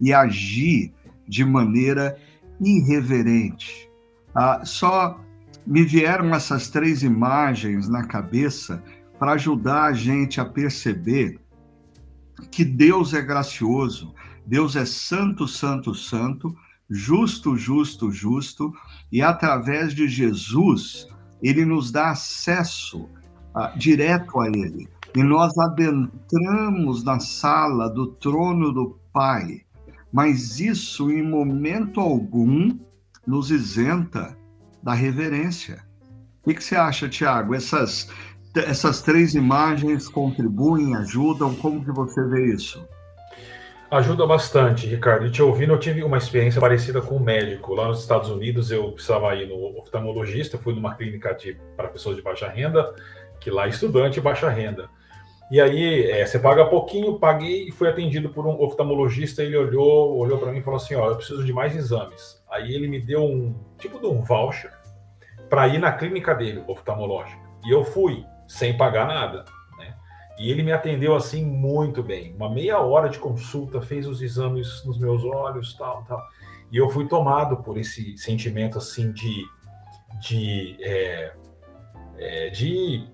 e 0.00 0.12
agir 0.12 0.92
de 1.26 1.44
maneira 1.44 2.16
irreverente? 2.60 3.90
Ah, 4.34 4.60
só 4.64 5.20
me 5.66 5.82
vieram 5.82 6.34
essas 6.34 6.68
três 6.68 7.02
imagens 7.02 7.88
na 7.88 8.04
cabeça 8.04 8.82
para 9.18 9.32
ajudar 9.32 9.84
a 9.84 9.92
gente 9.92 10.40
a 10.40 10.44
perceber 10.44 11.40
que 12.50 12.64
Deus 12.64 13.14
é 13.14 13.22
gracioso, 13.22 14.14
Deus 14.46 14.76
é 14.76 14.84
santo, 14.84 15.48
santo, 15.48 15.94
santo, 15.94 16.54
justo, 16.88 17.56
justo, 17.56 18.10
justo, 18.10 18.72
e 19.10 19.22
através 19.22 19.94
de 19.94 20.06
Jesus, 20.08 21.08
ele 21.42 21.64
nos 21.64 21.90
dá 21.90 22.10
acesso 22.10 23.02
uh, 23.54 23.76
direto 23.76 24.38
a 24.40 24.48
ele. 24.48 24.88
E 25.14 25.22
nós 25.22 25.56
adentramos 25.58 27.02
na 27.02 27.18
sala 27.18 27.88
do 27.88 28.08
trono 28.08 28.72
do 28.72 29.00
Pai, 29.12 29.62
mas 30.12 30.60
isso 30.60 31.10
em 31.10 31.22
momento 31.22 32.00
algum 32.00 32.78
nos 33.26 33.50
isenta 33.50 34.36
da 34.82 34.92
reverência. 34.92 35.84
O 36.42 36.48
que, 36.48 36.54
que 36.54 36.62
você 36.62 36.76
acha, 36.76 37.08
Tiago? 37.08 37.54
Essas 37.54 38.08
essas 38.60 39.02
três 39.02 39.34
imagens 39.34 40.08
contribuem, 40.08 40.94
ajudam? 40.96 41.54
Como 41.54 41.84
que 41.84 41.90
você 41.90 42.22
vê 42.24 42.54
isso? 42.54 42.86
Ajuda 43.90 44.26
bastante, 44.26 44.86
Ricardo. 44.86 45.26
E 45.26 45.30
te 45.30 45.40
ouvindo, 45.40 45.72
eu 45.72 45.78
tive 45.78 46.02
uma 46.02 46.18
experiência 46.18 46.60
parecida 46.60 47.00
com 47.00 47.16
um 47.16 47.20
médico. 47.20 47.72
Lá 47.72 47.86
nos 47.86 48.00
Estados 48.00 48.28
Unidos, 48.28 48.72
eu 48.72 48.90
precisava 48.90 49.34
ir 49.36 49.46
no 49.46 49.78
oftalmologista, 49.78 50.58
fui 50.58 50.74
numa 50.74 50.94
clínica 50.94 51.36
para 51.76 51.88
pessoas 51.88 52.16
de 52.16 52.22
baixa 52.22 52.48
renda, 52.48 52.92
que 53.38 53.48
lá 53.48 53.66
é 53.66 53.68
estudante 53.68 54.14
de 54.14 54.20
baixa 54.20 54.50
renda. 54.50 54.88
E 55.48 55.60
aí, 55.60 56.10
é, 56.10 56.26
você 56.26 56.40
paga 56.40 56.64
pouquinho, 56.66 57.20
paguei 57.20 57.68
e 57.68 57.70
fui 57.70 57.88
atendido 57.88 58.30
por 58.30 58.44
um 58.44 58.60
oftalmologista. 58.60 59.44
Ele 59.44 59.56
olhou, 59.56 60.16
olhou 60.18 60.38
para 60.38 60.50
mim 60.50 60.58
e 60.58 60.62
falou 60.62 60.78
assim: 60.78 60.96
Ó, 60.96 61.08
eu 61.08 61.16
preciso 61.16 61.44
de 61.44 61.52
mais 61.52 61.76
exames. 61.76 62.42
Aí 62.50 62.74
ele 62.74 62.88
me 62.88 63.00
deu 63.00 63.22
um 63.22 63.54
tipo 63.78 64.00
de 64.00 64.06
um 64.06 64.20
voucher 64.22 64.72
para 65.48 65.68
ir 65.68 65.78
na 65.78 65.92
clínica 65.92 66.34
dele, 66.34 66.64
oftalmológica. 66.66 67.40
E 67.64 67.70
eu 67.70 67.84
fui 67.84 68.24
sem 68.46 68.76
pagar 68.76 69.06
nada. 69.06 69.44
Né? 69.78 69.94
E 70.38 70.50
ele 70.50 70.62
me 70.62 70.72
atendeu 70.72 71.14
assim 71.14 71.44
muito 71.44 72.02
bem. 72.02 72.34
Uma 72.34 72.50
meia 72.50 72.78
hora 72.78 73.08
de 73.08 73.18
consulta, 73.18 73.80
fez 73.80 74.06
os 74.06 74.22
exames 74.22 74.84
nos 74.84 74.98
meus 74.98 75.24
olhos, 75.24 75.74
tal, 75.74 76.04
tal. 76.04 76.22
E 76.70 76.76
eu 76.76 76.88
fui 76.90 77.06
tomado 77.06 77.58
por 77.58 77.78
esse 77.78 78.16
sentimento 78.16 78.78
assim 78.78 79.12
de, 79.12 79.44
de, 80.20 80.76
é, 80.80 81.32
é, 82.18 82.50
de 82.50 83.08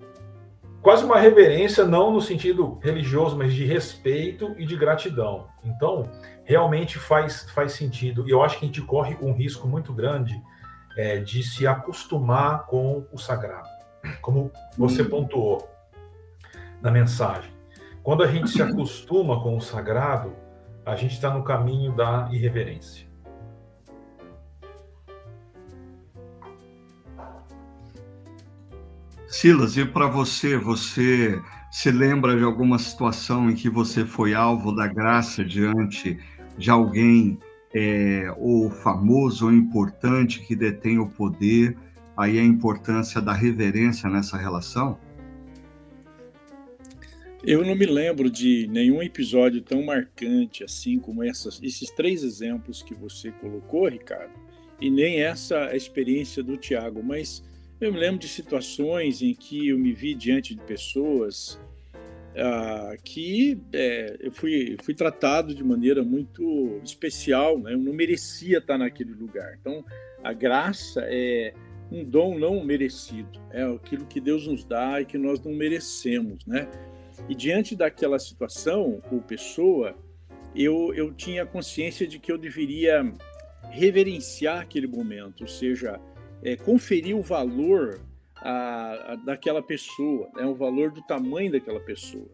quase 0.81 1.05
uma 1.05 1.19
reverência, 1.19 1.85
não 1.85 2.11
no 2.11 2.19
sentido 2.19 2.79
religioso, 2.81 3.37
mas 3.37 3.53
de 3.53 3.65
respeito 3.65 4.53
e 4.57 4.65
de 4.65 4.75
gratidão. 4.75 5.47
Então, 5.63 6.09
realmente 6.43 6.97
faz, 6.97 7.49
faz 7.51 7.73
sentido. 7.73 8.27
E 8.27 8.31
eu 8.31 8.43
acho 8.43 8.57
que 8.59 8.65
a 8.65 8.67
gente 8.67 8.81
corre 8.81 9.15
um 9.21 9.33
risco 9.33 9.67
muito 9.67 9.93
grande 9.93 10.41
é, 10.97 11.19
de 11.19 11.43
se 11.43 11.65
acostumar 11.65 12.65
com 12.65 13.07
o 13.11 13.17
sagrado 13.17 13.72
como 14.21 14.51
você 14.77 15.01
hum. 15.01 15.09
pontuou 15.09 15.69
na 16.81 16.91
mensagem. 16.91 17.51
Quando 18.01 18.23
a 18.23 18.27
gente 18.27 18.49
se 18.49 18.61
acostuma 18.63 19.41
com 19.41 19.57
o 19.57 19.61
sagrado, 19.61 20.33
a 20.85 20.95
gente 20.95 21.13
está 21.13 21.33
no 21.33 21.43
caminho 21.43 21.93
da 21.93 22.29
irreverência. 22.31 23.07
Silas, 29.27 29.77
e 29.77 29.85
para 29.85 30.07
você, 30.07 30.57
você 30.57 31.41
se 31.71 31.89
lembra 31.89 32.37
de 32.37 32.43
alguma 32.43 32.77
situação 32.77 33.49
em 33.49 33.55
que 33.55 33.67
você 33.67 34.05
foi 34.05 34.35
alvo 34.35 34.71
da 34.71 34.85
graça 34.85 35.43
diante 35.43 36.19
de 36.55 36.69
alguém 36.69 37.39
é, 37.73 38.31
ou 38.37 38.69
famoso 38.69 39.47
ou 39.47 39.51
importante 39.51 40.39
que 40.39 40.55
detém 40.55 40.99
o 40.99 41.09
poder? 41.09 41.75
Aí 42.15 42.37
a 42.37 42.43
importância 42.43 43.19
da 43.19 43.33
reverência 43.33 44.09
nessa 44.09 44.37
relação? 44.37 44.99
Eu 47.45 47.65
não 47.65 47.75
me 47.75 47.85
lembro 47.85 48.29
de 48.29 48.67
nenhum 48.71 49.03
episódio 49.03 49.61
tão 49.61 49.83
marcante 49.83 50.63
assim 50.63 50.97
como 50.97 51.23
essas, 51.23 51.59
esses 51.61 51.89
três 51.89 52.23
exemplos 52.23 52.81
que 52.81 52.93
você 52.93 53.31
colocou, 53.31 53.87
Ricardo, 53.87 54.31
e 54.79 54.89
nem 54.89 55.21
essa 55.21 55.75
experiência 55.75 56.41
do 56.41 56.55
Tiago, 56.55 57.03
mas 57.03 57.43
eu 57.81 57.91
me 57.91 57.99
lembro 57.99 58.19
de 58.19 58.29
situações 58.29 59.21
em 59.21 59.33
que 59.33 59.69
eu 59.69 59.77
me 59.77 59.91
vi 59.91 60.13
diante 60.13 60.55
de 60.55 60.61
pessoas 60.61 61.59
ah, 62.35 62.95
que 63.03 63.59
é, 63.73 64.17
eu 64.19 64.31
fui, 64.31 64.77
fui 64.81 64.93
tratado 64.93 65.53
de 65.53 65.63
maneira 65.63 66.03
muito 66.03 66.79
especial, 66.83 67.59
né? 67.59 67.73
eu 67.73 67.77
não 67.77 67.93
merecia 67.93 68.59
estar 68.59 68.77
naquele 68.77 69.13
lugar. 69.13 69.57
Então, 69.59 69.83
a 70.23 70.31
graça 70.31 71.01
é 71.07 71.53
um 71.93 72.03
dom 72.03 72.39
não 72.39 72.65
merecido, 72.65 73.39
é 73.51 73.63
aquilo 73.63 74.05
que 74.05 74.19
Deus 74.19 74.47
nos 74.47 74.63
dá 74.63 74.99
e 74.99 75.05
que 75.05 75.17
nós 75.17 75.39
não 75.39 75.53
merecemos, 75.53 76.43
né? 76.45 76.67
E 77.29 77.35
diante 77.35 77.75
daquela 77.75 78.17
situação 78.17 78.99
ou 79.11 79.21
pessoa, 79.21 79.95
eu, 80.55 80.91
eu 80.95 81.13
tinha 81.13 81.45
consciência 81.45 82.07
de 82.07 82.17
que 82.17 82.31
eu 82.31 82.37
deveria 82.37 83.13
reverenciar 83.69 84.61
aquele 84.61 84.87
momento, 84.87 85.41
ou 85.41 85.47
seja, 85.47 86.01
é, 86.43 86.55
conferir 86.55 87.15
o 87.15 87.21
valor 87.21 88.01
a, 88.35 89.13
a, 89.13 89.15
daquela 89.15 89.61
pessoa, 89.61 90.29
né, 90.35 90.45
o 90.45 90.55
valor 90.55 90.91
do 90.91 91.01
tamanho 91.03 91.51
daquela 91.51 91.79
pessoa. 91.79 92.29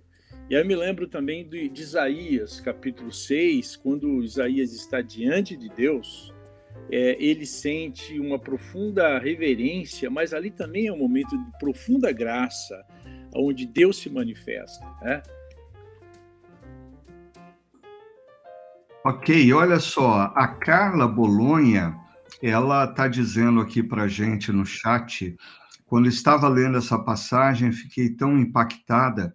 E 0.50 0.56
aí 0.56 0.62
eu 0.62 0.66
me 0.66 0.76
lembro 0.76 1.08
também 1.08 1.48
de, 1.48 1.70
de 1.70 1.82
Isaías, 1.82 2.60
capítulo 2.60 3.12
6, 3.12 3.76
quando 3.76 4.24
Isaías 4.24 4.74
está 4.74 5.02
diante 5.02 5.56
de 5.56 5.70
Deus, 5.70 6.34
é, 6.92 7.16
ele 7.20 7.46
sente 7.46 8.20
uma 8.20 8.40
profunda 8.40 9.20
reverência, 9.20 10.10
mas 10.10 10.34
ali 10.34 10.52
também 10.52 10.88
é 10.88 10.94
um 10.94 10.98
momento 10.98 11.38
de 11.38 11.60
profunda 11.60 12.12
graça, 12.12 12.84
onde 13.36 13.66
Deus 13.66 13.98
se 13.98 14.10
manifesta. 14.10 14.86
Né? 15.02 15.22
Ok, 19.06 19.54
olha 19.54 19.80
só, 19.80 20.32
a 20.36 20.48
Carla 20.48 21.08
Bolonha, 21.08 21.96
ela 22.42 22.86
está 22.86 23.08
dizendo 23.08 23.62
aqui 23.62 23.82
para 23.82 24.08
gente 24.08 24.52
no 24.52 24.66
chat 24.66 25.36
quando 25.90 26.08
estava 26.08 26.48
lendo 26.48 26.78
essa 26.78 27.00
passagem, 27.00 27.72
fiquei 27.72 28.12
tão 28.12 28.38
impactada 28.38 29.34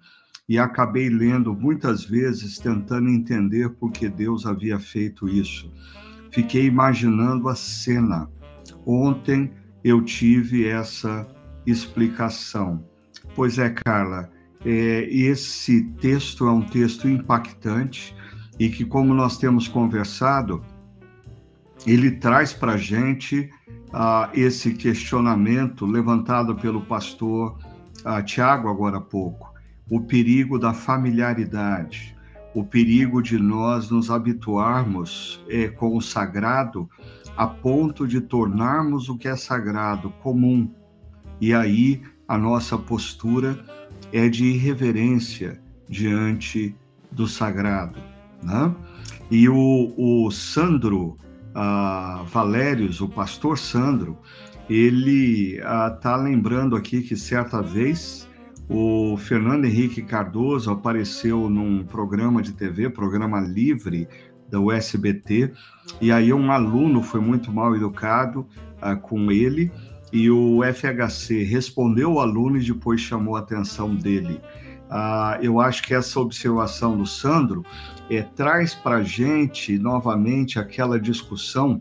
e 0.48 0.56
acabei 0.56 1.08
lendo 1.08 1.52
muitas 1.52 2.04
vezes 2.04 2.60
tentando 2.60 3.08
entender 3.08 3.70
por 3.70 3.90
que 3.90 4.08
Deus 4.08 4.46
havia 4.46 4.78
feito 4.78 5.28
isso. 5.28 5.68
Fiquei 6.34 6.66
imaginando 6.66 7.48
a 7.48 7.54
cena. 7.54 8.28
Ontem 8.84 9.52
eu 9.84 10.02
tive 10.02 10.66
essa 10.66 11.24
explicação. 11.64 12.84
Pois 13.36 13.56
é, 13.56 13.70
Carla, 13.70 14.28
é, 14.64 15.08
esse 15.10 15.84
texto 16.00 16.48
é 16.48 16.50
um 16.50 16.62
texto 16.62 17.08
impactante 17.08 18.16
e 18.58 18.68
que, 18.68 18.84
como 18.84 19.14
nós 19.14 19.38
temos 19.38 19.68
conversado, 19.68 20.60
ele 21.86 22.10
traz 22.10 22.52
para 22.52 22.72
a 22.72 22.76
gente 22.76 23.48
uh, 23.90 24.28
esse 24.32 24.74
questionamento 24.74 25.86
levantado 25.86 26.56
pelo 26.56 26.80
pastor 26.80 27.56
uh, 28.04 28.22
Tiago 28.24 28.68
agora 28.68 28.96
há 28.96 29.00
pouco, 29.00 29.52
o 29.88 30.00
perigo 30.00 30.58
da 30.58 30.74
familiaridade, 30.74 32.13
o 32.54 32.64
perigo 32.64 33.20
de 33.20 33.38
nós 33.38 33.90
nos 33.90 34.10
habituarmos 34.10 35.44
eh, 35.48 35.68
com 35.68 35.96
o 35.96 36.00
sagrado 36.00 36.88
a 37.36 37.46
ponto 37.46 38.06
de 38.06 38.20
tornarmos 38.20 39.08
o 39.08 39.18
que 39.18 39.26
é 39.26 39.34
sagrado 39.34 40.10
comum. 40.22 40.70
E 41.40 41.52
aí 41.52 42.00
a 42.28 42.38
nossa 42.38 42.78
postura 42.78 43.58
é 44.12 44.28
de 44.28 44.44
irreverência 44.44 45.60
diante 45.88 46.74
do 47.10 47.26
sagrado. 47.26 47.98
Né? 48.42 48.74
E 49.30 49.48
o, 49.48 49.92
o 49.96 50.30
Sandro 50.30 51.16
uh, 51.54 52.24
Valérios, 52.26 53.00
o 53.00 53.08
pastor 53.08 53.58
Sandro, 53.58 54.16
ele 54.68 55.56
está 55.56 56.16
uh, 56.16 56.22
lembrando 56.22 56.76
aqui 56.76 57.02
que 57.02 57.16
certa 57.16 57.60
vez 57.60 58.28
o 58.68 59.16
Fernando 59.16 59.64
Henrique 59.64 60.02
Cardoso 60.02 60.70
apareceu 60.70 61.50
num 61.50 61.84
programa 61.84 62.42
de 62.42 62.52
TV, 62.52 62.88
programa 62.88 63.40
livre 63.40 64.08
da 64.48 64.60
USBT, 64.60 65.52
e 66.00 66.10
aí 66.10 66.32
um 66.32 66.50
aluno 66.50 67.02
foi 67.02 67.20
muito 67.20 67.52
mal 67.52 67.74
educado 67.74 68.46
uh, 68.82 68.98
com 69.00 69.30
ele, 69.30 69.70
e 70.12 70.30
o 70.30 70.60
FHC 70.62 71.42
respondeu 71.42 72.12
o 72.12 72.20
aluno 72.20 72.56
e 72.56 72.64
depois 72.64 73.00
chamou 73.00 73.36
a 73.36 73.40
atenção 73.40 73.94
dele. 73.94 74.40
Uh, 74.84 75.42
eu 75.42 75.60
acho 75.60 75.82
que 75.82 75.94
essa 75.94 76.20
observação 76.20 76.96
do 76.96 77.06
Sandro 77.06 77.64
é, 78.08 78.22
traz 78.22 78.74
para 78.74 78.96
a 78.96 79.02
gente 79.02 79.78
novamente 79.78 80.58
aquela 80.58 81.00
discussão 81.00 81.80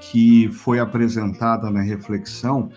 que 0.00 0.48
foi 0.48 0.78
apresentada 0.78 1.70
na 1.70 1.80
reflexão, 1.80 2.70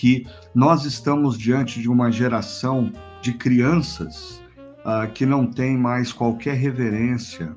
que 0.00 0.26
nós 0.54 0.86
estamos 0.86 1.36
diante 1.36 1.78
de 1.78 1.86
uma 1.86 2.10
geração 2.10 2.90
de 3.20 3.34
crianças 3.34 4.42
uh, 4.78 5.12
que 5.12 5.26
não 5.26 5.44
tem 5.44 5.76
mais 5.76 6.10
qualquer 6.10 6.54
reverência 6.54 7.54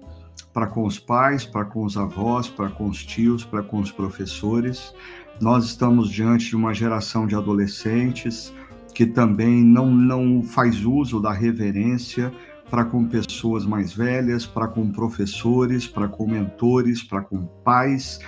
para 0.52 0.68
com 0.68 0.84
os 0.84 1.00
pais, 1.00 1.46
para 1.46 1.64
com 1.64 1.86
os 1.86 1.96
avós, 1.96 2.50
para 2.50 2.68
com 2.68 2.90
os 2.90 3.02
tios, 3.06 3.46
para 3.46 3.64
com 3.64 3.80
os 3.80 3.94
professores. 3.94 4.94
Nós 5.40 5.64
estamos 5.64 6.10
diante 6.10 6.50
de 6.50 6.58
uma 6.58 6.74
geração 6.74 7.26
de 7.26 7.34
adolescentes 7.34 8.54
que 8.94 9.06
também 9.06 9.64
não, 9.64 9.90
não 9.90 10.44
faz 10.44 10.84
uso 10.84 11.22
da 11.22 11.32
reverência 11.32 12.30
para 12.70 12.84
com 12.84 13.06
pessoas 13.06 13.66
mais 13.66 13.94
velhas, 13.94 14.46
para 14.46 14.68
com 14.68 14.92
professores, 14.92 15.88
para 15.88 16.10
com 16.10 16.28
mentores, 16.28 17.02
para 17.02 17.22
com 17.22 17.46
pais, 17.64 18.20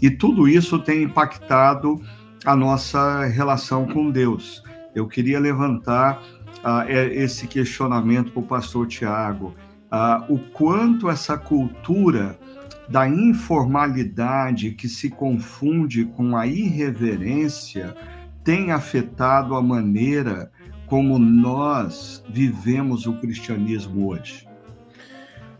e 0.00 0.10
tudo 0.10 0.46
isso 0.46 0.78
tem 0.78 1.02
impactado 1.02 2.00
a 2.44 2.54
nossa 2.54 3.24
relação 3.24 3.86
com 3.86 4.10
Deus. 4.10 4.62
Eu 4.94 5.08
queria 5.08 5.40
levantar 5.40 6.22
uh, 6.58 6.88
esse 6.88 7.46
questionamento 7.46 8.32
para 8.32 8.40
o 8.40 8.46
pastor 8.46 8.86
Tiago, 8.86 9.54
uh, 9.90 10.32
o 10.32 10.38
quanto 10.38 11.08
essa 11.08 11.38
cultura 11.38 12.38
da 12.88 13.08
informalidade 13.08 14.72
que 14.72 14.88
se 14.88 15.08
confunde 15.08 16.04
com 16.04 16.36
a 16.36 16.46
irreverência 16.46 17.94
tem 18.44 18.72
afetado 18.72 19.54
a 19.54 19.62
maneira 19.62 20.52
como 20.86 21.18
nós 21.18 22.22
vivemos 22.28 23.06
o 23.06 23.14
cristianismo 23.14 24.08
hoje? 24.08 24.46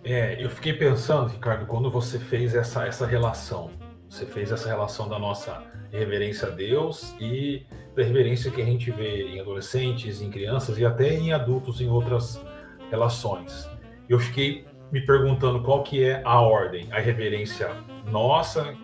É, 0.05 0.45
eu 0.45 0.51
fiquei 0.51 0.75
pensando, 0.75 1.29
Ricardo, 1.29 1.65
quando 1.65 1.91
você 1.91 2.19
fez 2.19 2.55
essa, 2.55 2.87
essa 2.87 3.07
relação, 3.07 3.71
você 4.09 4.27
fez 4.27 4.53
essa 4.53 4.69
relação 4.69 5.09
da 5.09 5.19
nossa 5.19 5.63
reverência 5.99 6.49
a 6.49 6.51
Deus 6.51 7.15
e 7.21 7.65
da 7.95 8.03
reverência 8.03 8.51
que 8.51 8.61
a 8.61 8.65
gente 8.65 8.91
vê 8.91 9.29
em 9.29 9.41
adolescentes, 9.41 10.21
em 10.21 10.31
crianças 10.31 10.79
e 10.79 10.85
até 10.85 11.15
em 11.15 11.33
adultos 11.33 11.81
em 11.81 11.89
outras 11.89 12.45
relações. 12.91 13.69
Eu 14.09 14.19
fiquei 14.19 14.67
me 14.91 15.01
perguntando 15.01 15.63
qual 15.63 15.83
que 15.83 16.05
é 16.05 16.23
a 16.25 16.41
ordem, 16.41 16.89
a 16.93 16.99
reverência 16.99 17.71
nossa 18.11 18.75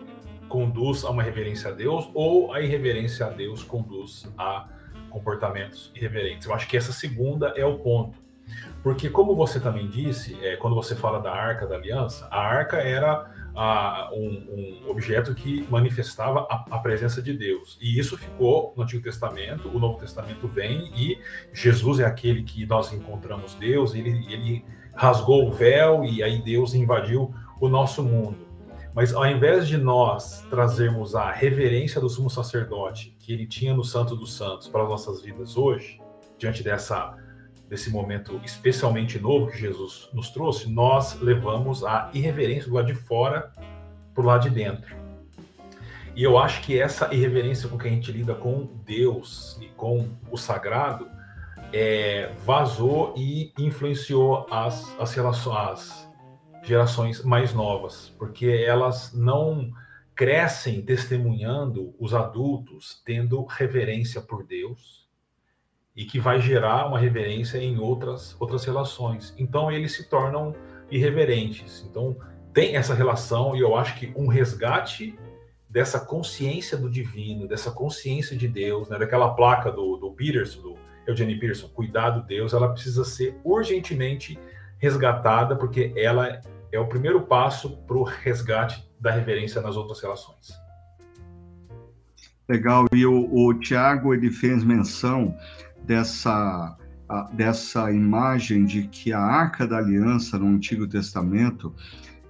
conduz 0.47 1.05
a 1.05 1.09
uma 1.09 1.23
reverência 1.23 1.71
a 1.71 1.73
Deus 1.73 2.09
ou 2.13 2.53
a 2.53 2.61
irreverência 2.61 3.25
a 3.25 3.29
Deus 3.29 3.63
conduz 3.63 4.29
a 4.37 4.67
comportamentos 5.09 5.91
irreverentes. 5.95 6.47
Eu 6.47 6.53
acho 6.53 6.67
que 6.67 6.75
essa 6.75 6.91
segunda 6.91 7.53
é 7.55 7.65
o 7.65 7.79
ponto. 7.79 8.20
Porque, 8.83 9.09
como 9.09 9.35
você 9.35 9.59
também 9.59 9.87
disse, 9.87 10.37
é, 10.43 10.55
quando 10.55 10.75
você 10.75 10.95
fala 10.95 11.19
da 11.19 11.31
Arca 11.31 11.67
da 11.67 11.75
Aliança, 11.75 12.27
a 12.31 12.39
Arca 12.39 12.77
era 12.77 13.29
a, 13.55 14.09
um, 14.13 14.81
um, 14.85 14.89
objeto 14.89 15.35
que 15.35 15.65
manifestava 15.69 16.47
a, 16.49 16.65
a, 16.71 16.79
presença 16.79 17.21
de 17.21 17.33
Deus. 17.33 17.77
E 17.81 17.99
isso 17.99 18.17
ficou 18.17 18.73
no 18.75 18.83
Antigo 18.83 19.03
Testamento, 19.03 19.69
o 19.69 19.79
Novo 19.79 19.99
Testamento 19.99 20.47
vem 20.47 20.91
e 20.95 21.19
Jesus 21.53 21.99
é 21.99 22.05
aquele 22.05 22.43
que 22.43 22.65
nós 22.65 22.91
encontramos 22.93 23.55
Deus, 23.55 23.93
ele, 23.93 24.25
ele 24.31 24.65
rasgou 24.95 25.47
o 25.47 25.51
véu 25.51 26.03
e 26.03 26.23
aí 26.23 26.41
Deus 26.41 26.73
invadiu 26.73 27.33
o 27.59 27.67
nosso 27.67 28.03
mundo. 28.03 28.51
Mas 28.93 29.13
ao 29.13 29.25
invés 29.25 29.67
de 29.67 29.77
nós 29.77 30.45
trazermos 30.49 31.15
a 31.15 31.31
reverência 31.31 32.01
do 32.01 32.09
sumo 32.09 32.29
sacerdote 32.29 33.15
que 33.19 33.31
ele 33.31 33.47
tinha 33.47 33.73
no 33.73 33.83
Santo 33.83 34.15
dos 34.15 34.33
Santos 34.33 34.67
para 34.67 34.83
as 34.83 34.89
nossas 34.89 35.21
vidas 35.21 35.55
hoje, 35.55 36.01
diante 36.37 36.61
dessa 36.61 37.15
desse 37.71 37.89
momento 37.89 38.41
especialmente 38.43 39.17
novo 39.17 39.49
que 39.49 39.57
Jesus 39.57 40.09
nos 40.11 40.29
trouxe, 40.29 40.69
nós 40.69 41.17
levamos 41.21 41.85
a 41.85 42.11
irreverência 42.13 42.67
do 42.67 42.75
lado 42.75 42.87
de 42.87 42.93
fora 42.93 43.49
para 44.13 44.21
o 44.21 44.25
lado 44.25 44.41
de 44.41 44.49
dentro. 44.49 44.93
E 46.13 46.21
eu 46.21 46.37
acho 46.37 46.61
que 46.63 46.77
essa 46.77 47.15
irreverência 47.15 47.69
com 47.69 47.77
que 47.77 47.87
a 47.87 47.89
gente 47.89 48.11
lida 48.11 48.35
com 48.35 48.67
Deus 48.85 49.57
e 49.61 49.67
com 49.69 50.09
o 50.29 50.35
sagrado 50.35 51.07
é, 51.71 52.33
vazou 52.43 53.13
e 53.15 53.53
influenciou 53.57 54.45
as, 54.51 54.93
as, 54.99 55.13
relações, 55.13 55.55
as 55.57 56.67
gerações 56.67 57.23
mais 57.23 57.53
novas, 57.53 58.13
porque 58.19 58.47
elas 58.47 59.13
não 59.13 59.71
crescem 60.13 60.81
testemunhando 60.81 61.95
os 61.97 62.13
adultos 62.13 63.01
tendo 63.05 63.45
reverência 63.45 64.19
por 64.19 64.45
Deus 64.45 65.00
e 65.95 66.05
que 66.05 66.19
vai 66.19 66.39
gerar 66.39 66.87
uma 66.87 66.99
reverência 66.99 67.57
em 67.57 67.77
outras 67.77 68.35
outras 68.39 68.63
relações. 68.63 69.33
Então 69.37 69.71
eles 69.71 69.95
se 69.95 70.09
tornam 70.09 70.55
irreverentes. 70.89 71.85
Então 71.89 72.15
tem 72.53 72.75
essa 72.75 72.93
relação 72.93 73.55
e 73.55 73.59
eu 73.59 73.75
acho 73.75 73.95
que 73.97 74.11
um 74.15 74.27
resgate 74.27 75.17
dessa 75.69 75.99
consciência 75.99 76.77
do 76.77 76.89
divino, 76.89 77.47
dessa 77.47 77.71
consciência 77.71 78.35
de 78.35 78.47
Deus, 78.47 78.89
né, 78.89 78.99
daquela 78.99 79.33
placa 79.33 79.71
do, 79.71 79.95
do 79.95 80.11
Peterson, 80.11 80.61
do 80.61 80.77
Eugene 81.07 81.39
Peterson, 81.39 81.69
cuidado 81.69 82.25
Deus, 82.27 82.53
ela 82.53 82.69
precisa 82.69 83.05
ser 83.05 83.39
urgentemente 83.43 84.37
resgatada, 84.77 85.55
porque 85.55 85.93
ela 85.95 86.41
é 86.71 86.79
o 86.79 86.87
primeiro 86.87 87.21
passo 87.21 87.77
para 87.85 87.97
o 87.97 88.03
resgate 88.03 88.85
da 88.99 89.11
reverência 89.11 89.61
nas 89.61 89.77
outras 89.77 90.01
relações. 90.01 90.51
Legal, 92.49 92.85
e 92.93 93.05
o, 93.05 93.33
o 93.33 93.53
Tiago 93.53 94.13
ele 94.13 94.29
fez 94.29 94.63
menção 94.63 95.33
dessa, 95.85 96.77
dessa 97.33 97.91
imagem 97.91 98.65
de 98.65 98.87
que 98.87 99.11
a 99.13 99.19
Arca 99.19 99.67
da 99.67 99.77
Aliança 99.77 100.37
no 100.37 100.47
Antigo 100.47 100.87
Testamento 100.87 101.73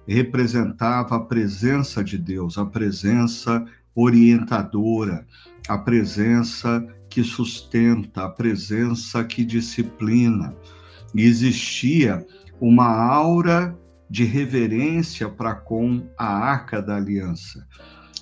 representava 0.06 1.16
a 1.16 1.20
presença 1.20 2.02
de 2.02 2.18
Deus, 2.18 2.58
a 2.58 2.64
presença 2.64 3.64
orientadora, 3.94 5.26
a 5.68 5.78
presença 5.78 6.86
que 7.08 7.22
sustenta, 7.22 8.24
a 8.24 8.28
presença 8.28 9.22
que 9.22 9.44
disciplina. 9.44 10.54
E 11.14 11.24
existia 11.24 12.26
uma 12.60 12.88
aura 12.88 13.78
de 14.08 14.24
reverência 14.24 15.28
para 15.28 15.54
com 15.54 16.06
a 16.18 16.26
arca 16.26 16.80
da 16.80 16.96
aliança. 16.96 17.66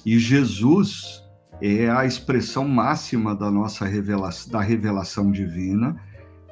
E 0.04 0.18
Jesus 0.18 1.22
é 1.60 1.90
a 1.90 2.04
expressão 2.04 2.66
máxima 2.66 3.34
da 3.34 3.50
nossa 3.50 3.84
revelação, 3.84 4.52
da 4.52 4.60
revelação 4.60 5.30
divina. 5.30 5.96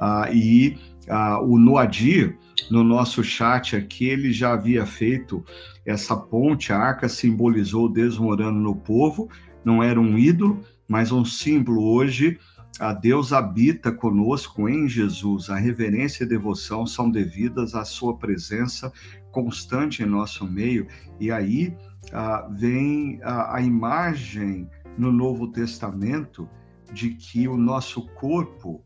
Ah, 0.00 0.28
e 0.32 0.76
ah, 1.08 1.40
o 1.40 1.58
Noadir, 1.58 2.36
no 2.70 2.84
nosso 2.84 3.24
chat 3.24 3.74
aqui, 3.74 4.06
ele 4.06 4.32
já 4.32 4.52
havia 4.52 4.84
feito 4.84 5.44
essa 5.84 6.16
ponte, 6.16 6.72
a 6.72 6.78
arca 6.78 7.08
simbolizou 7.08 7.88
Deus 7.88 8.18
morando 8.18 8.58
no 8.58 8.76
povo, 8.76 9.28
não 9.64 9.82
era 9.82 9.98
um 9.98 10.18
ídolo, 10.18 10.60
mas 10.86 11.12
um 11.12 11.24
símbolo 11.24 11.82
hoje. 11.82 12.38
A 12.78 12.92
Deus 12.92 13.32
habita 13.32 13.90
conosco 13.90 14.68
em 14.68 14.88
Jesus. 14.88 15.50
A 15.50 15.56
reverência 15.56 16.22
e 16.22 16.28
devoção 16.28 16.86
são 16.86 17.10
devidas 17.10 17.74
à 17.74 17.84
sua 17.84 18.16
presença 18.16 18.92
constante 19.32 20.02
em 20.02 20.06
nosso 20.06 20.46
meio. 20.46 20.86
E 21.18 21.32
aí 21.32 21.74
ah, 22.12 22.46
vem 22.50 23.18
a, 23.22 23.56
a 23.56 23.62
imagem 23.62 24.68
no 24.98 25.12
Novo 25.12 25.48
Testamento 25.48 26.48
de 26.92 27.10
que 27.10 27.46
o 27.46 27.56
nosso 27.56 28.06
corpo 28.08 28.84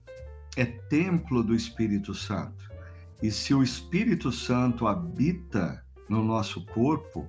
é 0.56 0.64
templo 0.64 1.42
do 1.42 1.54
Espírito 1.54 2.14
Santo. 2.14 2.70
E 3.22 3.30
se 3.30 3.54
o 3.54 3.62
Espírito 3.62 4.30
Santo 4.30 4.86
habita 4.86 5.82
no 6.08 6.22
nosso 6.22 6.66
corpo, 6.66 7.28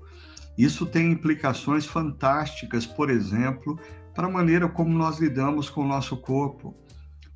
isso 0.58 0.86
tem 0.86 1.12
implicações 1.12 1.86
fantásticas, 1.86 2.86
por 2.86 3.10
exemplo, 3.10 3.80
para 4.14 4.28
a 4.28 4.32
maneira 4.32 4.68
como 4.68 4.96
nós 4.96 5.20
lidamos 5.20 5.70
com 5.70 5.82
o 5.82 5.88
nosso 5.88 6.18
corpo, 6.18 6.76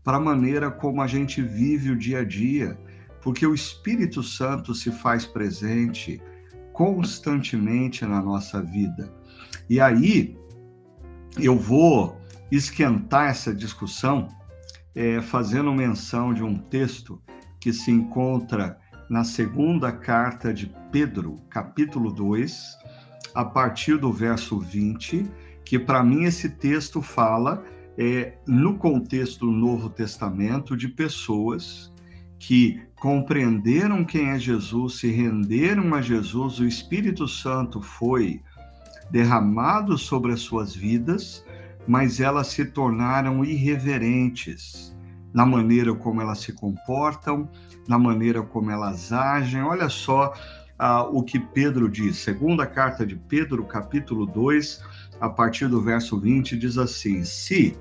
para 0.04 0.18
a 0.18 0.22
maneira 0.22 0.70
como 0.70 1.02
a 1.02 1.08
gente 1.08 1.42
vive 1.42 1.92
o 1.92 1.98
dia 1.98 2.20
a 2.20 2.24
dia, 2.24 2.78
porque 3.22 3.46
o 3.46 3.54
Espírito 3.54 4.22
Santo 4.22 4.74
se 4.74 4.92
faz 4.92 5.26
presente 5.26 6.22
constantemente 6.74 8.06
na 8.06 8.22
nossa 8.22 8.62
vida. 8.62 9.12
E 9.70 9.80
aí, 9.80 10.38
eu 11.40 11.58
vou 11.58 12.20
esquentar 12.52 13.30
essa 13.30 13.54
discussão 13.54 14.28
é, 14.96 15.22
fazendo 15.22 15.72
menção 15.74 16.34
de 16.34 16.44
um 16.44 16.58
texto 16.58 17.22
que 17.60 17.72
se 17.72 17.92
encontra 17.92 18.78
na 19.10 19.24
segunda 19.24 19.92
carta 19.92 20.54
de 20.54 20.72
Pedro, 20.92 21.38
capítulo 21.50 22.12
2, 22.12 22.78
a 23.36 23.46
partir 23.46 23.98
do 23.98 24.12
verso 24.12 24.60
20 24.60 25.30
que 25.64 25.78
para 25.78 26.02
mim 26.02 26.24
esse 26.24 26.50
texto 26.50 27.02
fala 27.02 27.64
é, 27.98 28.38
no 28.48 28.78
contexto 28.78 29.46
do 29.46 29.52
Novo 29.52 29.90
Testamento 29.90 30.78
de 30.78 30.88
pessoas 30.88 31.92
que 32.40 32.80
compreenderam 32.96 34.06
quem 34.06 34.30
é 34.30 34.40
Jesus, 34.40 35.00
se 35.00 35.12
renderam 35.12 35.94
a 35.94 36.02
Jesus, 36.02 36.60
o 36.60 36.66
Espírito 36.66 37.28
Santo 37.28 37.82
foi 37.82 38.42
derramado 39.10 39.98
sobre 39.98 40.34
as 40.34 40.42
suas 40.42 40.76
vidas, 40.76 41.46
mas 41.88 42.20
elas 42.20 42.48
se 42.48 42.66
tornaram 42.66 43.44
irreverentes 43.44 44.96
na 45.34 45.46
maneira 45.46 45.94
como 45.94 46.22
elas 46.22 46.40
se 46.40 46.52
comportam, 46.52 47.50
na 47.88 47.98
maneira 47.98 48.42
como 48.42 48.72
elas 48.72 49.12
agem. 49.12 49.62
Olha 49.62 49.90
só 49.90 50.34
ah, 50.80 51.04
o 51.04 51.24
que 51.24 51.40
Pedro 51.40 51.90
diz, 51.90 52.18
segunda 52.18 52.66
carta 52.66 53.06
de 53.06 53.16
Pedro, 53.16 53.64
capítulo 53.66 54.26
2, 54.26 54.84
a 55.20 55.30
partir 55.30 55.68
do 55.68 55.82
verso 55.82 56.20
20, 56.20 56.58
diz 56.58 56.78
assim: 56.78 57.24
Se, 57.24 57.78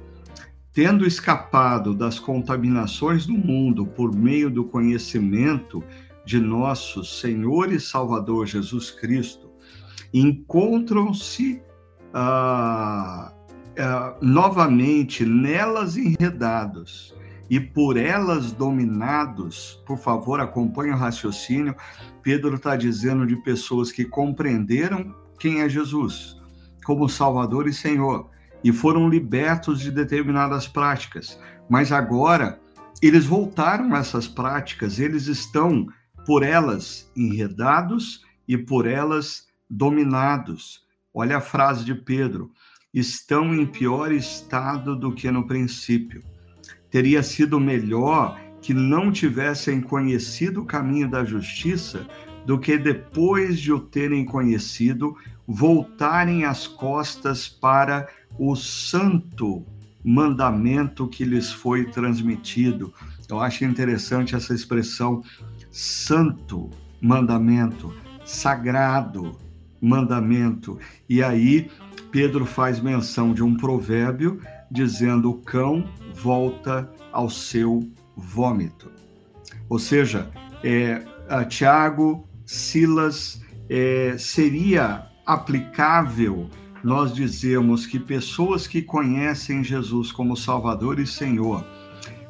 tendo 0.72 1.06
escapado 1.06 1.94
das 1.94 2.18
contaminações 2.18 3.26
do 3.26 3.34
mundo 3.34 3.86
por 3.86 4.14
meio 4.14 4.50
do 4.50 4.64
conhecimento 4.64 5.82
de 6.24 6.40
nosso 6.40 7.04
Senhor 7.04 7.72
e 7.72 7.78
Salvador 7.78 8.46
Jesus 8.46 8.90
Cristo, 8.90 9.45
encontram-se 10.12 11.62
ah, 12.14 13.32
ah, 13.78 14.16
novamente 14.20 15.24
nelas 15.24 15.96
enredados 15.96 17.14
e 17.48 17.60
por 17.60 17.96
elas 17.96 18.52
dominados, 18.52 19.82
por 19.86 19.98
favor, 19.98 20.40
acompanhe 20.40 20.92
o 20.92 20.96
raciocínio. 20.96 21.76
Pedro 22.22 22.56
está 22.56 22.74
dizendo 22.74 23.26
de 23.26 23.36
pessoas 23.36 23.92
que 23.92 24.04
compreenderam 24.04 25.14
quem 25.38 25.60
é 25.60 25.68
Jesus 25.68 26.36
como 26.84 27.08
Salvador 27.08 27.66
e 27.66 27.72
Senhor 27.72 28.30
e 28.62 28.72
foram 28.72 29.08
libertos 29.08 29.80
de 29.80 29.90
determinadas 29.90 30.68
práticas. 30.68 31.38
Mas 31.68 31.90
agora 31.90 32.60
eles 33.02 33.26
voltaram 33.26 33.94
a 33.94 33.98
essas 33.98 34.28
práticas, 34.28 34.98
eles 34.98 35.26
estão 35.26 35.86
por 36.24 36.42
elas 36.42 37.10
enredados 37.16 38.24
e 38.48 38.56
por 38.56 38.86
elas 38.86 39.45
dominados. 39.68 40.84
Olha 41.12 41.38
a 41.38 41.40
frase 41.40 41.84
de 41.84 41.94
Pedro: 41.94 42.50
estão 42.92 43.54
em 43.54 43.66
pior 43.66 44.12
estado 44.12 44.96
do 44.96 45.12
que 45.12 45.30
no 45.30 45.46
princípio. 45.46 46.22
Teria 46.90 47.22
sido 47.22 47.60
melhor 47.60 48.40
que 48.62 48.72
não 48.72 49.12
tivessem 49.12 49.80
conhecido 49.80 50.62
o 50.62 50.66
caminho 50.66 51.10
da 51.10 51.24
justiça 51.24 52.06
do 52.46 52.58
que 52.58 52.78
depois 52.78 53.60
de 53.60 53.72
o 53.72 53.80
terem 53.80 54.24
conhecido, 54.24 55.16
voltarem 55.46 56.44
as 56.44 56.66
costas 56.66 57.48
para 57.48 58.08
o 58.38 58.54
santo 58.54 59.66
mandamento 60.04 61.08
que 61.08 61.24
lhes 61.24 61.50
foi 61.50 61.84
transmitido. 61.86 62.94
Eu 63.28 63.40
acho 63.40 63.64
interessante 63.64 64.36
essa 64.36 64.54
expressão 64.54 65.22
santo 65.70 66.70
mandamento, 67.00 67.92
sagrado 68.24 69.36
mandamento. 69.86 70.78
E 71.08 71.22
aí 71.22 71.70
Pedro 72.10 72.44
faz 72.44 72.80
menção 72.80 73.32
de 73.32 73.42
um 73.42 73.56
provérbio 73.56 74.40
dizendo: 74.70 75.30
o 75.30 75.34
cão 75.34 75.84
volta 76.14 76.90
ao 77.12 77.30
seu 77.30 77.88
vômito. 78.16 78.90
Ou 79.68 79.78
seja, 79.78 80.30
é, 80.62 81.02
Tiago, 81.48 82.26
Silas, 82.44 83.40
é, 83.68 84.16
seria 84.18 85.06
aplicável 85.24 86.48
nós 86.82 87.12
dizemos 87.12 87.84
que 87.84 87.98
pessoas 87.98 88.66
que 88.66 88.80
conhecem 88.80 89.64
Jesus 89.64 90.12
como 90.12 90.36
Salvador 90.36 91.00
e 91.00 91.06
Senhor, 91.06 91.64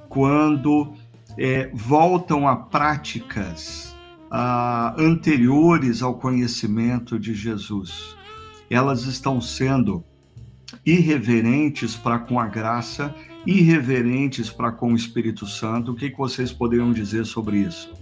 quando 0.08 0.94
é, 1.36 1.70
voltam 1.74 2.48
a 2.48 2.56
práticas 2.56 3.95
ah, 4.30 4.94
anteriores 4.98 6.02
ao 6.02 6.14
conhecimento 6.14 7.18
de 7.18 7.34
Jesus, 7.34 8.16
elas 8.70 9.04
estão 9.04 9.40
sendo 9.40 10.04
irreverentes 10.84 11.96
para 11.96 12.18
com 12.18 12.40
a 12.40 12.46
graça, 12.46 13.14
irreverentes 13.46 14.50
para 14.50 14.72
com 14.72 14.92
o 14.92 14.96
Espírito 14.96 15.46
Santo. 15.46 15.92
O 15.92 15.94
que, 15.94 16.10
que 16.10 16.18
vocês 16.18 16.52
poderiam 16.52 16.92
dizer 16.92 17.24
sobre 17.24 17.58
isso? 17.58 17.92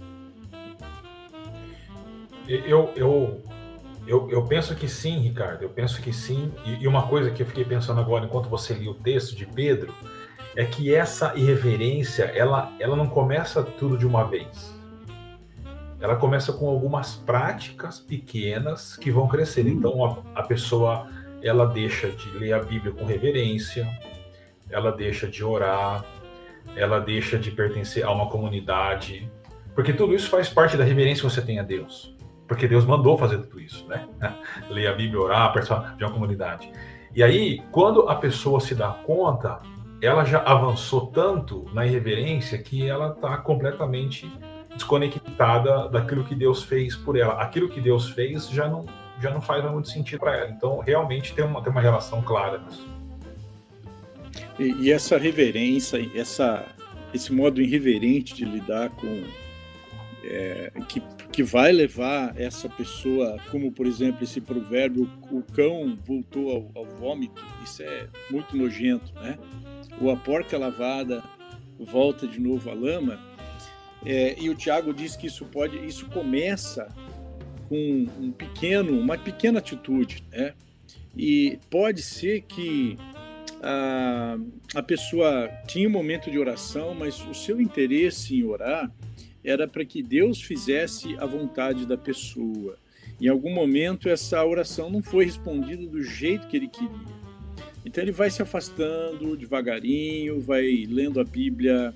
Eu, 2.47 2.91
eu 2.95 3.41
eu, 4.07 4.29
eu 4.29 4.43
penso 4.43 4.75
que 4.75 4.87
sim, 4.87 5.17
Ricardo, 5.19 5.63
eu 5.63 5.69
penso 5.69 5.99
que 6.01 6.13
sim. 6.13 6.51
E, 6.63 6.83
e, 6.83 6.87
uma 6.87 7.07
coisa 7.07 7.31
que 7.31 7.41
eu 7.41 7.45
fiquei 7.47 7.65
pensando 7.65 7.99
agora 7.99 8.25
enquanto 8.25 8.47
você 8.47 8.73
lia 8.73 8.91
o 8.91 8.93
texto 8.93 9.35
de 9.35 9.45
Pedro 9.47 9.93
é 10.55 10.63
que 10.63 10.93
essa 10.93 11.33
irreverência, 11.35 12.25
ela, 12.25 12.71
ela 12.79 12.95
não 12.95 13.07
começa 13.07 13.63
tudo 13.63 13.97
de 13.97 14.05
uma 14.05 14.23
vez. 14.23 14.74
Ela 16.05 16.15
começa 16.15 16.53
com 16.53 16.69
algumas 16.69 17.15
práticas 17.15 17.99
pequenas 17.99 18.95
que 18.95 19.09
vão 19.09 19.27
crescer. 19.27 19.67
Então 19.67 20.05
a, 20.05 20.39
a 20.39 20.43
pessoa 20.43 21.07
ela 21.41 21.65
deixa 21.65 22.09
de 22.09 22.29
ler 22.37 22.53
a 22.53 22.59
Bíblia 22.59 22.93
com 22.93 23.05
reverência, 23.05 23.89
ela 24.69 24.91
deixa 24.91 25.27
de 25.27 25.43
orar, 25.43 26.05
ela 26.75 26.99
deixa 26.99 27.39
de 27.39 27.49
pertencer 27.49 28.05
a 28.05 28.11
uma 28.11 28.29
comunidade, 28.29 29.27
porque 29.73 29.93
tudo 29.93 30.13
isso 30.13 30.29
faz 30.29 30.47
parte 30.47 30.77
da 30.77 30.83
reverência 30.83 31.27
que 31.27 31.33
você 31.33 31.41
tem 31.41 31.57
a 31.57 31.63
Deus. 31.63 32.15
Porque 32.47 32.67
Deus 32.67 32.85
mandou 32.85 33.17
fazer 33.17 33.39
tudo 33.39 33.59
isso, 33.59 33.87
né? 33.87 34.07
Ler 34.69 34.85
a 34.85 34.93
Bíblia, 34.93 35.19
orar, 35.19 35.51
participar 35.51 35.95
de 35.97 36.03
uma 36.03 36.13
comunidade. 36.13 36.71
E 37.15 37.23
aí, 37.23 37.63
quando 37.71 38.07
a 38.07 38.13
pessoa 38.13 38.59
se 38.59 38.75
dá 38.75 38.89
conta, 38.89 39.59
ela 39.99 40.23
já 40.23 40.43
avançou 40.43 41.07
tanto 41.07 41.65
na 41.73 41.83
irreverência 41.83 42.59
que 42.59 42.87
ela 42.87 43.09
está 43.09 43.37
completamente 43.37 44.31
desconectada 44.75 45.89
daquilo 45.89 46.23
que 46.23 46.35
Deus 46.35 46.63
fez 46.63 46.95
por 46.95 47.17
ela. 47.17 47.41
Aquilo 47.41 47.69
que 47.69 47.81
Deus 47.81 48.09
fez 48.09 48.49
já 48.49 48.67
não, 48.67 48.85
já 49.21 49.31
não 49.31 49.41
faz 49.41 49.63
muito 49.71 49.89
sentido 49.89 50.19
para 50.19 50.37
ela. 50.37 50.49
Então, 50.49 50.79
realmente 50.79 51.33
tem 51.33 51.43
uma, 51.43 51.61
tem 51.61 51.71
uma 51.71 51.81
relação 51.81 52.21
clara 52.21 52.59
nisso. 52.59 52.87
E, 54.59 54.85
e, 54.85 54.91
essa 54.91 55.17
reverência, 55.17 55.99
essa, 56.15 56.65
esse 57.13 57.33
modo 57.33 57.61
irreverente 57.61 58.35
de 58.35 58.45
lidar 58.45 58.89
com. 58.91 59.23
É, 60.27 60.71
que, 60.87 61.03
que 61.31 61.43
vai 61.43 61.71
levar 61.71 62.33
essa 62.39 62.67
pessoa, 62.67 63.37
como 63.51 63.71
por 63.71 63.85
exemplo 63.85 64.23
esse 64.23 64.41
provérbio, 64.41 65.07
o 65.29 65.43
cão 65.53 65.95
voltou 66.03 66.49
ao, 66.49 66.83
ao 66.83 66.85
vômito, 66.95 67.43
isso 67.63 67.83
é 67.83 68.07
muito 68.31 68.57
nojento, 68.57 69.13
né? 69.21 69.37
Ou 70.01 70.09
a 70.09 70.15
porca 70.15 70.57
lavada 70.57 71.23
volta 71.79 72.27
de 72.27 72.39
novo 72.39 72.69
à 72.69 72.73
lama. 72.73 73.19
É, 74.05 74.35
e 74.39 74.49
o 74.49 74.55
Tiago 74.55 74.93
diz 74.93 75.15
que 75.15 75.27
isso 75.27 75.45
pode, 75.45 75.83
isso 75.85 76.05
começa 76.07 76.87
com 77.67 78.07
um 78.19 78.31
pequeno, 78.31 78.99
uma 78.99 79.17
pequena 79.17 79.59
atitude, 79.59 80.23
né? 80.31 80.53
E 81.17 81.57
pode 81.69 82.01
ser 82.01 82.41
que 82.41 82.97
a, 83.63 84.37
a 84.75 84.83
pessoa 84.83 85.49
tinha 85.65 85.87
um 85.87 85.91
momento 85.91 86.29
de 86.29 86.37
oração, 86.37 86.93
mas 86.93 87.19
o 87.25 87.33
seu 87.33 87.59
interesse 87.59 88.35
em 88.35 88.43
orar 88.43 88.91
era 89.43 89.67
para 89.67 89.85
que 89.85 90.03
Deus 90.03 90.41
fizesse 90.41 91.15
a 91.17 91.25
vontade 91.25 91.85
da 91.85 91.97
pessoa. 91.97 92.77
Em 93.19 93.27
algum 93.27 93.51
momento 93.51 94.09
essa 94.09 94.43
oração 94.45 94.89
não 94.89 95.01
foi 95.01 95.25
respondida 95.25 95.85
do 95.87 96.03
jeito 96.03 96.47
que 96.47 96.57
ele 96.57 96.67
queria. 96.67 97.15
Então 97.85 98.03
ele 98.03 98.11
vai 98.11 98.29
se 98.29 98.41
afastando 98.41 99.37
devagarinho, 99.37 100.41
vai 100.41 100.85
lendo 100.89 101.19
a 101.19 101.23
Bíblia 101.23 101.93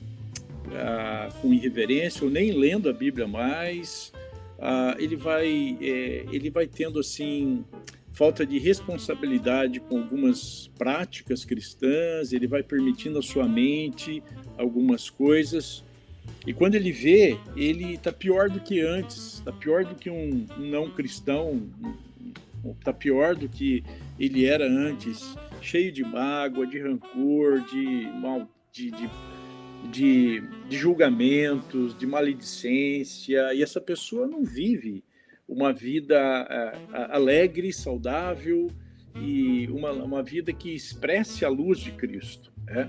ah, 0.76 1.30
com 1.42 1.54
irreverência 1.54 2.24
ou 2.24 2.30
nem 2.30 2.52
lendo 2.52 2.90
a 2.90 2.94
Bíblia 2.94 3.28
mais. 3.28 4.12
Ah, 4.60 4.96
ele 5.00 5.16
vai 5.16 5.78
é, 5.82 6.26
ele 6.32 6.50
vai 6.50 6.68
tendo 6.68 7.00
assim 7.00 7.64
falta 8.14 8.46
de 8.46 8.60
responsabilidade 8.60 9.80
com 9.80 9.98
algumas 9.98 10.70
práticas 10.78 11.46
cristãs, 11.46 12.34
ele 12.34 12.48
vai 12.48 12.62
permitindo 12.62 13.18
a 13.18 13.22
sua 13.22 13.48
mente 13.48 14.22
algumas 14.58 15.10
coisas. 15.10 15.86
E 16.46 16.54
quando 16.54 16.76
ele 16.76 16.92
vê, 16.92 17.38
ele 17.56 17.94
está 17.94 18.12
pior 18.12 18.50
do 18.50 18.60
que 18.60 18.82
antes, 18.82 19.36
está 19.36 19.54
pior 19.54 19.86
do 19.86 19.96
que 19.96 20.10
um 20.10 20.46
não 20.58 20.90
cristão, 20.90 21.64
está 22.78 22.92
pior 22.92 23.36
do 23.36 23.48
que 23.48 23.84
ele 24.20 24.46
era 24.46 24.66
antes, 24.66 25.36
cheio 25.62 25.92
de 25.92 26.04
mágoa, 26.04 26.68
de 26.68 26.80
rancor, 26.80 27.62
de 27.72 28.08
mal, 28.20 28.50
de, 28.72 28.92
de, 28.92 29.10
de, 29.92 30.42
de 30.68 30.78
julgamentos, 30.78 31.98
de 31.98 32.06
maledicência, 32.06 33.54
e 33.54 33.64
essa 33.64 33.80
pessoa 33.80 34.28
não 34.28 34.44
vive 34.44 35.04
uma 35.48 35.74
vida 35.74 36.18
uh, 36.18 37.12
alegre, 37.12 37.74
saudável 37.74 38.68
e 39.16 39.68
uma, 39.72 39.92
uma 39.92 40.24
vida 40.24 40.54
que 40.54 40.74
expresse 40.74 41.44
a 41.44 41.50
luz 41.50 41.80
de 41.80 41.92
Cristo, 41.92 42.52
né? 42.66 42.88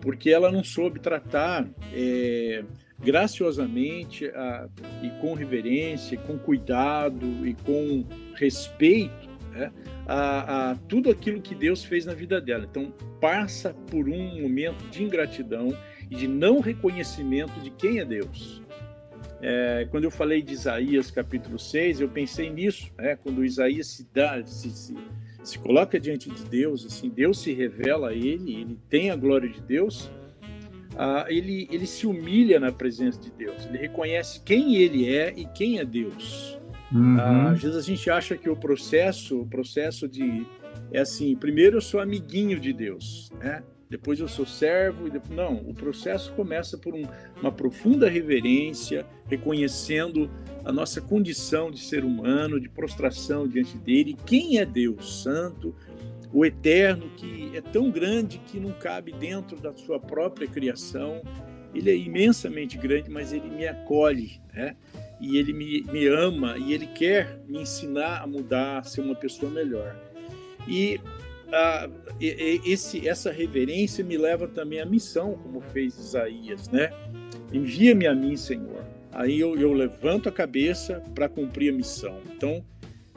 porque 0.00 0.30
ela 0.30 0.50
não 0.50 0.64
soube 0.64 1.00
tratar 1.00 1.68
é, 1.92 2.64
graciosamente 2.98 4.26
a, 4.28 4.68
e 5.02 5.10
com 5.20 5.34
reverência, 5.34 6.16
com 6.18 6.38
cuidado 6.38 7.26
e 7.46 7.54
com 7.54 8.06
respeito 8.34 9.28
né? 9.52 9.72
a, 10.06 10.70
a, 10.70 10.74
tudo 10.88 11.10
aquilo 11.10 11.40
que 11.40 11.54
Deus 11.54 11.84
fez 11.84 12.06
na 12.06 12.14
vida 12.14 12.40
dela. 12.40 12.66
Então, 12.70 12.92
passa 13.20 13.74
por 13.90 14.08
um 14.08 14.40
momento 14.40 14.88
de 14.90 15.02
ingratidão 15.02 15.76
e 16.10 16.16
de 16.16 16.26
não 16.26 16.60
reconhecimento 16.60 17.58
de 17.60 17.70
quem 17.70 17.98
é 17.98 18.04
Deus. 18.04 18.62
É, 19.42 19.86
quando 19.90 20.04
eu 20.04 20.10
falei 20.10 20.42
de 20.42 20.52
Isaías 20.52 21.10
capítulo 21.10 21.58
6, 21.58 22.00
eu 22.00 22.08
pensei 22.08 22.50
nisso, 22.50 22.92
né? 22.98 23.16
quando 23.16 23.44
Isaías 23.44 23.86
se, 23.86 24.06
dá, 24.12 24.44
se, 24.44 24.70
se, 24.70 24.94
se 25.42 25.58
coloca 25.58 25.98
diante 25.98 26.28
de 26.28 26.44
Deus, 26.44 26.84
assim, 26.84 27.08
Deus 27.08 27.40
se 27.40 27.52
revela 27.52 28.10
a 28.10 28.14
ele, 28.14 28.54
ele 28.54 28.78
tem 28.88 29.10
a 29.10 29.16
glória 29.16 29.48
de 29.48 29.60
Deus, 29.62 30.10
ah, 30.96 31.24
ele, 31.28 31.66
ele 31.70 31.86
se 31.86 32.06
humilha 32.06 32.60
na 32.60 32.70
presença 32.70 33.18
de 33.18 33.30
Deus, 33.30 33.64
ele 33.64 33.78
reconhece 33.78 34.42
quem 34.44 34.76
ele 34.76 35.08
é 35.08 35.32
e 35.34 35.46
quem 35.46 35.78
é 35.78 35.84
Deus. 35.84 36.58
Uhum. 36.92 37.18
Ah, 37.18 37.50
às 37.52 37.62
vezes 37.62 37.76
a 37.78 37.82
gente 37.82 38.10
acha 38.10 38.36
que 38.36 38.50
o 38.50 38.56
processo, 38.56 39.40
o 39.40 39.46
processo 39.46 40.06
de 40.06 40.46
é 40.92 41.00
assim, 41.00 41.36
primeiro 41.36 41.76
eu 41.76 41.80
sou 41.80 42.00
amiguinho 42.00 42.58
de 42.58 42.72
Deus, 42.72 43.30
né? 43.38 43.62
Depois 43.90 44.20
eu 44.20 44.28
sou 44.28 44.46
servo 44.46 45.08
e 45.08 45.10
depois... 45.10 45.36
não, 45.36 45.56
o 45.68 45.74
processo 45.74 46.32
começa 46.34 46.78
por 46.78 46.94
um, 46.94 47.02
uma 47.40 47.50
profunda 47.50 48.08
reverência, 48.08 49.04
reconhecendo 49.26 50.30
a 50.64 50.70
nossa 50.70 51.00
condição 51.00 51.72
de 51.72 51.80
ser 51.80 52.04
humano, 52.04 52.60
de 52.60 52.68
prostração 52.68 53.48
diante 53.48 53.76
dele, 53.76 54.16
quem 54.24 54.58
é 54.58 54.64
Deus 54.64 55.22
Santo, 55.22 55.74
o 56.32 56.44
eterno 56.46 57.10
que 57.16 57.50
é 57.52 57.60
tão 57.60 57.90
grande 57.90 58.38
que 58.38 58.60
não 58.60 58.72
cabe 58.72 59.12
dentro 59.12 59.56
da 59.60 59.72
sua 59.72 59.98
própria 59.98 60.46
criação. 60.46 61.20
Ele 61.74 61.90
é 61.90 61.96
imensamente 61.96 62.78
grande, 62.78 63.10
mas 63.10 63.32
ele 63.32 63.48
me 63.48 63.66
acolhe, 63.66 64.40
né? 64.52 64.76
E 65.20 65.36
ele 65.36 65.52
me, 65.52 65.82
me 65.82 66.06
ama 66.06 66.56
e 66.56 66.72
ele 66.72 66.86
quer 66.86 67.40
me 67.46 67.60
ensinar 67.60 68.22
a 68.22 68.26
mudar, 68.26 68.78
a 68.78 68.82
ser 68.84 69.00
uma 69.00 69.14
pessoa 69.14 69.50
melhor. 69.50 69.96
E 70.68 71.00
esse, 72.20 73.08
essa 73.08 73.30
reverência 73.30 74.04
me 74.04 74.16
leva 74.16 74.46
também 74.46 74.80
à 74.80 74.86
missão, 74.86 75.34
como 75.34 75.60
fez 75.60 75.96
Isaías, 75.98 76.68
né? 76.68 76.90
Envia-me 77.52 78.06
a 78.06 78.14
mim, 78.14 78.36
Senhor. 78.36 78.84
Aí 79.12 79.40
eu, 79.40 79.56
eu 79.58 79.72
levanto 79.72 80.28
a 80.28 80.32
cabeça 80.32 81.02
para 81.14 81.28
cumprir 81.28 81.72
a 81.72 81.76
missão. 81.76 82.20
Então, 82.34 82.64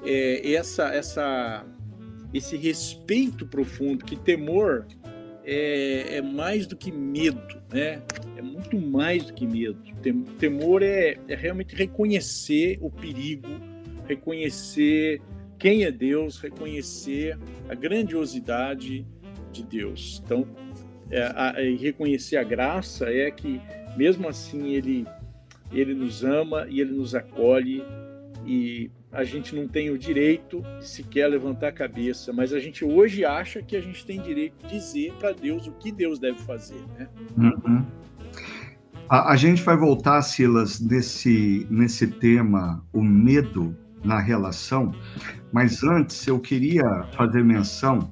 é, 0.03 0.53
essa, 0.53 0.93
essa, 0.93 1.65
esse 2.33 2.57
respeito 2.57 3.45
profundo, 3.45 4.03
que 4.03 4.15
temor 4.15 4.87
é, 5.45 6.17
é, 6.17 6.21
mais 6.21 6.65
do 6.65 6.75
que 6.75 6.91
medo, 6.91 7.61
né? 7.71 8.01
É 8.37 8.41
muito 8.41 8.79
mais 8.79 9.25
do 9.25 9.33
que 9.33 9.45
medo. 9.45 9.79
Temor 10.39 10.81
é, 10.81 11.17
é 11.27 11.35
realmente 11.35 11.75
reconhecer 11.75 12.77
o 12.81 12.89
perigo, 12.89 13.49
reconhecer 14.07 15.21
quem 15.63 15.85
é 15.85 15.91
Deus, 15.93 16.39
reconhecer 16.39 17.39
a 17.69 17.73
grandiosidade 17.73 19.07
de 19.49 19.63
Deus. 19.63 20.21
Então, 20.25 20.45
é, 21.09 21.23
a, 21.23 21.53
reconhecer 21.79 22.35
a 22.35 22.43
graça 22.43 23.05
é 23.09 23.31
que, 23.31 23.61
mesmo 23.95 24.27
assim, 24.27 24.73
ele, 24.73 25.07
ele 25.71 25.93
nos 25.93 26.21
ama 26.21 26.67
e 26.69 26.81
ele 26.81 26.91
nos 26.91 27.15
acolhe 27.15 27.81
e 28.45 28.91
a 29.09 29.23
gente 29.23 29.55
não 29.55 29.65
tem 29.65 29.89
o 29.89 29.97
direito 29.97 30.61
sequer 30.81 31.27
levantar 31.27 31.69
a 31.69 31.71
cabeça, 31.71 32.33
mas 32.33 32.51
a 32.51 32.59
gente 32.59 32.83
hoje 32.83 33.23
acha 33.23 33.63
que 33.63 33.77
a 33.77 33.81
gente 33.81 34.05
tem 34.05 34.21
direito 34.21 34.67
de 34.67 34.73
dizer 34.73 35.13
para 35.13 35.31
Deus 35.31 35.65
o 35.65 35.71
que 35.71 35.93
Deus 35.93 36.19
deve 36.19 36.39
fazer, 36.39 36.83
né? 36.99 37.07
Uhum. 37.37 37.85
A, 39.07 39.31
a, 39.31 39.35
gente 39.37 39.61
vai 39.61 39.77
voltar, 39.77 40.21
Silas, 40.23 40.81
nesse, 40.81 41.65
nesse 41.69 42.07
tema, 42.07 42.85
o 42.91 43.01
medo 43.01 43.77
na 44.03 44.19
relação, 44.19 44.93
mas 45.51 45.83
antes 45.83 46.27
eu 46.27 46.39
queria 46.39 46.83
fazer 47.15 47.43
menção 47.43 48.11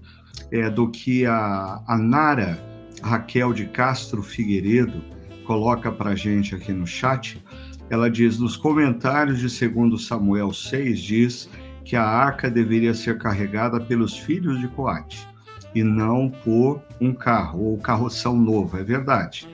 é, 0.52 0.70
do 0.70 0.90
que 0.90 1.26
a, 1.26 1.82
a 1.88 1.98
Nara 1.98 2.60
Raquel 3.02 3.54
de 3.54 3.66
Castro 3.66 4.22
Figueiredo 4.22 5.04
coloca 5.46 5.92
para 5.92 6.16
gente 6.16 6.54
aqui 6.56 6.72
no 6.72 6.86
chat. 6.86 7.44
Ela 7.90 8.10
diz: 8.10 8.40
nos 8.40 8.56
comentários 8.56 9.40
de 9.40 9.68
2 9.68 10.06
Samuel 10.06 10.54
6, 10.54 11.00
diz 11.00 11.50
que 11.84 11.96
a 11.96 12.06
arca 12.06 12.50
deveria 12.50 12.94
ser 12.94 13.18
carregada 13.18 13.80
pelos 13.80 14.18
filhos 14.18 14.60
de 14.60 14.68
Coate 14.70 15.28
e 15.74 15.84
não 15.84 16.30
por 16.30 16.82
um 17.00 17.14
carro 17.14 17.64
ou 17.64 17.78
carroção 17.78 18.38
novo. 18.38 18.78
É 18.78 18.84
verdade. 18.84 19.48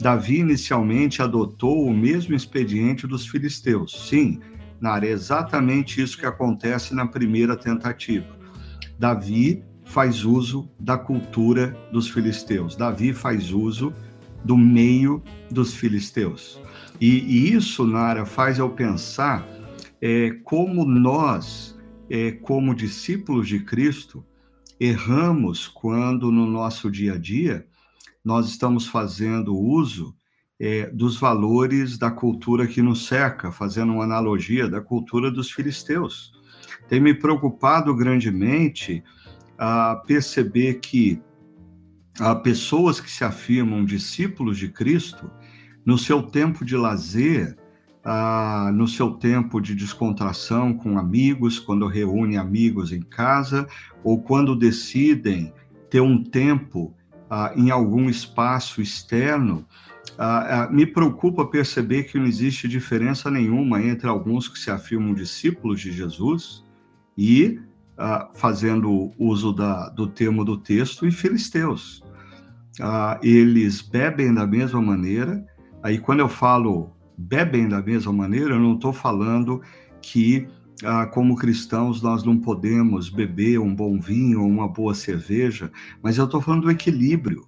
Davi 0.00 0.38
inicialmente 0.38 1.22
adotou 1.22 1.86
o 1.86 1.94
mesmo 1.94 2.34
expediente 2.34 3.06
dos 3.06 3.26
filisteus. 3.26 4.08
Sim, 4.08 4.40
é 4.82 5.10
exatamente 5.10 6.02
isso 6.02 6.18
que 6.18 6.26
acontece 6.26 6.94
na 6.94 7.06
primeira 7.06 7.56
tentativa. 7.56 8.36
Davi 8.98 9.62
faz 9.84 10.24
uso 10.24 10.68
da 10.78 10.98
cultura 10.98 11.76
dos 11.92 12.10
filisteus. 12.10 12.76
Davi 12.76 13.12
faz 13.12 13.52
uso 13.52 13.94
do 14.44 14.56
meio 14.56 15.22
dos 15.50 15.74
filisteus. 15.74 16.60
E, 17.00 17.20
e 17.20 17.52
isso, 17.54 17.86
Nara, 17.86 18.26
faz 18.26 18.58
eu 18.58 18.70
pensar 18.70 19.46
é, 20.00 20.30
como 20.42 20.84
nós, 20.84 21.78
é, 22.10 22.32
como 22.32 22.74
discípulos 22.74 23.46
de 23.46 23.60
Cristo, 23.60 24.24
erramos 24.80 25.68
quando 25.68 26.32
no 26.32 26.46
nosso 26.46 26.90
dia 26.90 27.14
a 27.14 27.18
dia 27.18 27.64
nós 28.24 28.48
estamos 28.48 28.86
fazendo 28.86 29.56
uso 29.56 30.14
é, 30.62 30.88
dos 30.90 31.18
valores 31.18 31.98
da 31.98 32.08
cultura 32.08 32.68
que 32.68 32.80
nos 32.80 33.08
cerca, 33.08 33.50
fazendo 33.50 33.94
uma 33.94 34.04
analogia 34.04 34.68
da 34.68 34.80
cultura 34.80 35.28
dos 35.28 35.50
filisteus. 35.50 36.32
Tem 36.88 37.00
me 37.00 37.12
preocupado 37.12 37.92
grandemente 37.96 39.02
a 39.58 39.96
perceber 40.06 40.74
que 40.74 41.20
há 42.20 42.32
pessoas 42.36 43.00
que 43.00 43.10
se 43.10 43.24
afirmam 43.24 43.84
discípulos 43.84 44.56
de 44.56 44.68
Cristo, 44.68 45.28
no 45.84 45.98
seu 45.98 46.22
tempo 46.22 46.64
de 46.64 46.76
lazer, 46.76 47.56
no 48.72 48.86
seu 48.86 49.10
tempo 49.10 49.60
de 49.60 49.74
descontração 49.74 50.74
com 50.74 50.96
amigos, 50.96 51.58
quando 51.58 51.88
reúne 51.88 52.36
amigos 52.36 52.92
em 52.92 53.02
casa, 53.02 53.66
ou 54.04 54.22
quando 54.22 54.54
decidem 54.54 55.52
ter 55.90 56.00
um 56.00 56.22
tempo 56.22 56.94
em 57.56 57.70
algum 57.72 58.08
espaço 58.08 58.80
externo, 58.80 59.66
ah, 60.18 60.68
me 60.70 60.86
preocupa 60.86 61.46
perceber 61.46 62.04
que 62.04 62.18
não 62.18 62.26
existe 62.26 62.68
diferença 62.68 63.30
nenhuma 63.30 63.82
entre 63.82 64.08
alguns 64.08 64.48
que 64.48 64.58
se 64.58 64.70
afirmam 64.70 65.14
discípulos 65.14 65.80
de 65.80 65.92
Jesus 65.92 66.64
e 67.16 67.60
fazendo 68.34 69.12
uso 69.16 69.52
da, 69.52 69.88
do 69.90 70.08
termo 70.08 70.44
do 70.44 70.56
texto, 70.56 71.06
e 71.06 71.12
filisteus. 71.12 72.02
eles 73.22 73.80
bebem 73.80 74.34
da 74.34 74.44
mesma 74.44 74.82
maneira. 74.82 75.44
Aí, 75.82 75.98
quando 75.98 76.20
eu 76.20 76.28
falo 76.28 76.92
bebem 77.16 77.68
da 77.68 77.80
mesma 77.80 78.12
maneira, 78.12 78.54
eu 78.54 78.60
não 78.60 78.74
estou 78.74 78.92
falando 78.92 79.60
que, 80.00 80.48
ah, 80.84 81.06
como 81.06 81.36
cristãos, 81.36 82.02
nós 82.02 82.24
não 82.24 82.38
podemos 82.38 83.08
beber 83.08 83.58
um 83.58 83.74
bom 83.74 83.98
vinho 84.00 84.42
ou 84.42 84.48
uma 84.48 84.68
boa 84.68 84.94
cerveja, 84.94 85.70
mas 86.02 86.18
eu 86.18 86.24
estou 86.24 86.40
falando 86.40 86.62
do 86.62 86.70
equilíbrio. 86.70 87.46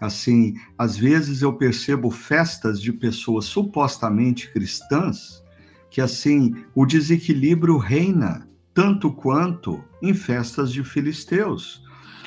Assim, 0.00 0.54
às 0.76 0.96
vezes 0.96 1.42
eu 1.42 1.52
percebo 1.52 2.10
festas 2.10 2.80
de 2.80 2.92
pessoas 2.92 3.44
supostamente 3.44 4.52
cristãs 4.52 5.42
que, 5.90 6.00
assim, 6.00 6.54
o 6.74 6.84
desequilíbrio 6.84 7.76
reina 7.76 8.48
tanto 8.74 9.12
quanto 9.12 9.82
em 10.02 10.12
festas 10.12 10.72
de 10.72 10.82
filisteus. 10.82 11.82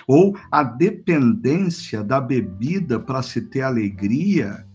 Ou 0.08 0.38
a 0.50 0.64
dependência 0.64 2.02
da 2.02 2.22
bebida 2.22 2.98
para 2.98 3.22
se 3.22 3.42
ter 3.42 3.62
alegria 3.62 4.66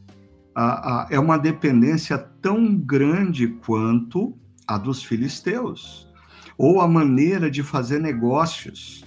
a, 0.54 1.04
a, 1.04 1.06
é 1.10 1.18
uma 1.18 1.38
dependência 1.38 2.18
tão 2.18 2.76
grande 2.76 3.48
quanto 3.64 4.36
a 4.66 4.76
dos 4.76 5.02
filisteus, 5.02 6.08
ou 6.58 6.80
a 6.80 6.86
maneira 6.86 7.50
de 7.50 7.62
fazer 7.62 7.98
negócios, 7.98 9.04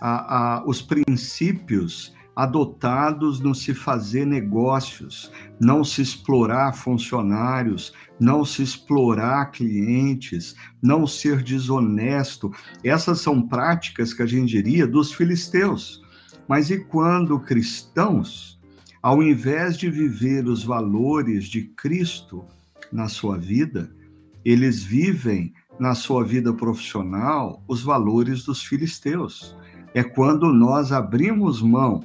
a, 0.00 0.62
os 0.66 0.82
princípios 0.82 2.12
adotados 2.42 3.40
no 3.40 3.54
se 3.54 3.74
fazer 3.74 4.26
negócios, 4.26 5.30
não 5.60 5.82
se 5.82 6.02
explorar 6.02 6.72
funcionários, 6.74 7.92
não 8.18 8.44
se 8.44 8.62
explorar 8.62 9.50
clientes, 9.50 10.54
não 10.82 11.06
ser 11.06 11.42
desonesto. 11.42 12.50
Essas 12.84 13.20
são 13.20 13.40
práticas 13.40 14.14
que 14.14 14.22
a 14.22 14.26
gente 14.26 14.50
diria 14.50 14.86
dos 14.86 15.12
filisteus. 15.12 16.02
Mas 16.48 16.70
e 16.70 16.78
quando 16.78 17.38
cristãos 17.38 18.60
ao 19.02 19.22
invés 19.22 19.78
de 19.78 19.88
viver 19.88 20.46
os 20.46 20.62
valores 20.62 21.46
de 21.46 21.62
Cristo 21.62 22.44
na 22.92 23.08
sua 23.08 23.38
vida, 23.38 23.90
eles 24.44 24.82
vivem 24.82 25.54
na 25.78 25.94
sua 25.94 26.22
vida 26.22 26.52
profissional 26.52 27.64
os 27.66 27.82
valores 27.82 28.44
dos 28.44 28.62
filisteus. 28.62 29.56
É 29.94 30.02
quando 30.02 30.52
nós 30.52 30.92
abrimos 30.92 31.62
mão 31.62 32.04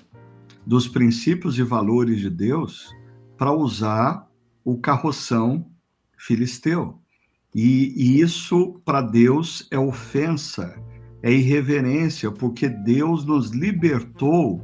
dos 0.65 0.87
princípios 0.87 1.57
e 1.59 1.63
valores 1.63 2.19
de 2.19 2.29
Deus 2.29 2.89
para 3.37 3.51
usar 3.51 4.27
o 4.63 4.77
carroção 4.77 5.69
filisteu. 6.17 6.99
E, 7.53 7.93
e 7.95 8.21
isso, 8.21 8.81
para 8.83 9.01
Deus, 9.01 9.67
é 9.71 9.77
ofensa, 9.77 10.75
é 11.21 11.31
irreverência, 11.31 12.31
porque 12.31 12.67
Deus 12.67 13.25
nos 13.25 13.51
libertou 13.51 14.63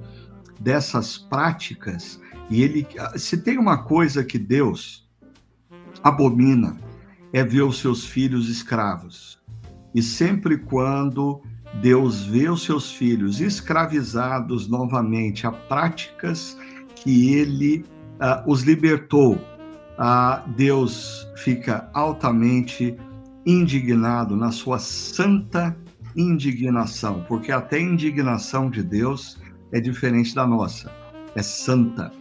dessas 0.59 1.17
práticas. 1.17 2.19
E 2.49 2.61
ele, 2.63 2.85
se 3.15 3.37
tem 3.37 3.57
uma 3.57 3.83
coisa 3.83 4.23
que 4.23 4.37
Deus 4.37 5.09
abomina, 6.03 6.77
é 7.31 7.43
ver 7.43 7.61
os 7.61 7.79
seus 7.79 8.05
filhos 8.05 8.49
escravos. 8.49 9.39
E 9.95 10.01
sempre 10.01 10.57
quando 10.57 11.41
Deus 11.75 12.23
vê 12.25 12.49
os 12.49 12.63
seus 12.63 12.91
filhos 12.91 13.39
escravizados 13.39 14.67
novamente 14.67 15.47
a 15.47 15.51
práticas 15.51 16.57
que 16.95 17.33
ele 17.33 17.85
uh, 18.19 18.49
os 18.49 18.63
libertou, 18.63 19.35
uh, 19.35 20.49
Deus 20.55 21.27
fica 21.37 21.89
altamente 21.93 22.95
indignado 23.45 24.35
na 24.35 24.51
sua 24.51 24.77
santa 24.79 25.75
indignação, 26.15 27.23
porque 27.27 27.51
até 27.51 27.77
a 27.77 27.81
indignação 27.81 28.69
de 28.69 28.83
Deus 28.83 29.39
é 29.71 29.79
diferente 29.79 30.35
da 30.35 30.45
nossa, 30.45 30.91
é 31.35 31.41
santa. 31.41 32.11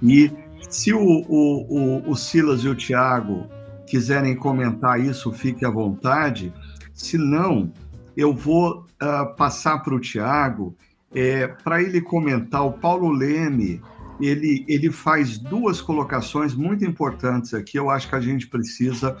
E 0.00 0.30
se 0.70 0.92
o, 0.92 1.00
o, 1.00 1.66
o, 1.68 2.10
o 2.10 2.16
Silas 2.16 2.62
e 2.62 2.68
o 2.68 2.74
Tiago 2.74 3.46
quiserem 3.86 4.36
comentar 4.36 5.00
isso, 5.00 5.32
fique 5.32 5.64
à 5.64 5.70
vontade. 5.70 6.52
Se 6.94 7.18
não, 7.18 7.72
eu 8.18 8.34
vou 8.34 8.84
uh, 9.00 9.36
passar 9.36 9.78
para 9.78 9.94
o 9.94 10.00
Tiago 10.00 10.74
é, 11.14 11.46
para 11.46 11.80
ele 11.80 12.00
comentar. 12.00 12.66
O 12.66 12.72
Paulo 12.72 13.12
Leme 13.12 13.80
ele, 14.20 14.64
ele 14.66 14.90
faz 14.90 15.38
duas 15.38 15.80
colocações 15.80 16.52
muito 16.52 16.84
importantes 16.84 17.54
aqui. 17.54 17.78
Eu 17.78 17.88
acho 17.88 18.08
que 18.08 18.16
a 18.16 18.20
gente 18.20 18.48
precisa 18.48 19.16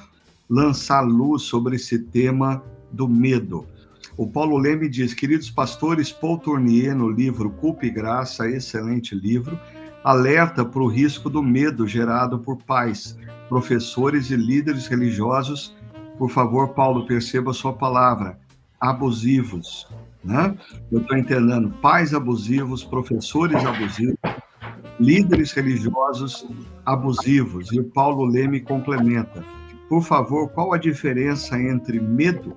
lançar 0.50 1.02
luz 1.02 1.42
sobre 1.42 1.76
esse 1.76 1.96
tema 1.96 2.60
do 2.90 3.08
medo. 3.08 3.64
O 4.16 4.26
Paulo 4.26 4.58
Leme 4.58 4.88
diz: 4.88 5.14
Queridos 5.14 5.48
pastores, 5.48 6.10
Paul 6.10 6.38
Tournier, 6.38 6.96
no 6.96 7.08
livro 7.08 7.50
Culpa 7.50 7.86
e 7.86 7.90
Graça, 7.90 8.50
excelente 8.50 9.14
livro, 9.14 9.56
alerta 10.02 10.64
para 10.64 10.82
o 10.82 10.88
risco 10.88 11.30
do 11.30 11.40
medo 11.40 11.86
gerado 11.86 12.40
por 12.40 12.56
pais, 12.64 13.16
professores 13.48 14.28
e 14.30 14.34
líderes 14.34 14.88
religiosos. 14.88 15.76
Por 16.18 16.30
favor, 16.30 16.70
Paulo, 16.70 17.06
perceba 17.06 17.52
a 17.52 17.54
sua 17.54 17.72
palavra: 17.72 18.36
abusivos. 18.80 19.86
Né? 20.24 20.56
Eu 20.90 21.00
estou 21.00 21.16
entendendo 21.16 21.70
pais 21.82 22.12
abusivos, 22.12 22.84
professores 22.84 23.64
abusivos, 23.64 24.18
líderes 25.00 25.52
religiosos 25.52 26.46
abusivos. 26.84 27.72
E 27.72 27.80
o 27.80 27.84
Paulo 27.84 28.24
Leme 28.24 28.60
complementa 28.60 29.44
por 29.88 30.02
favor, 30.02 30.50
qual 30.50 30.74
a 30.74 30.78
diferença 30.78 31.58
entre 31.58 31.98
medo 31.98 32.54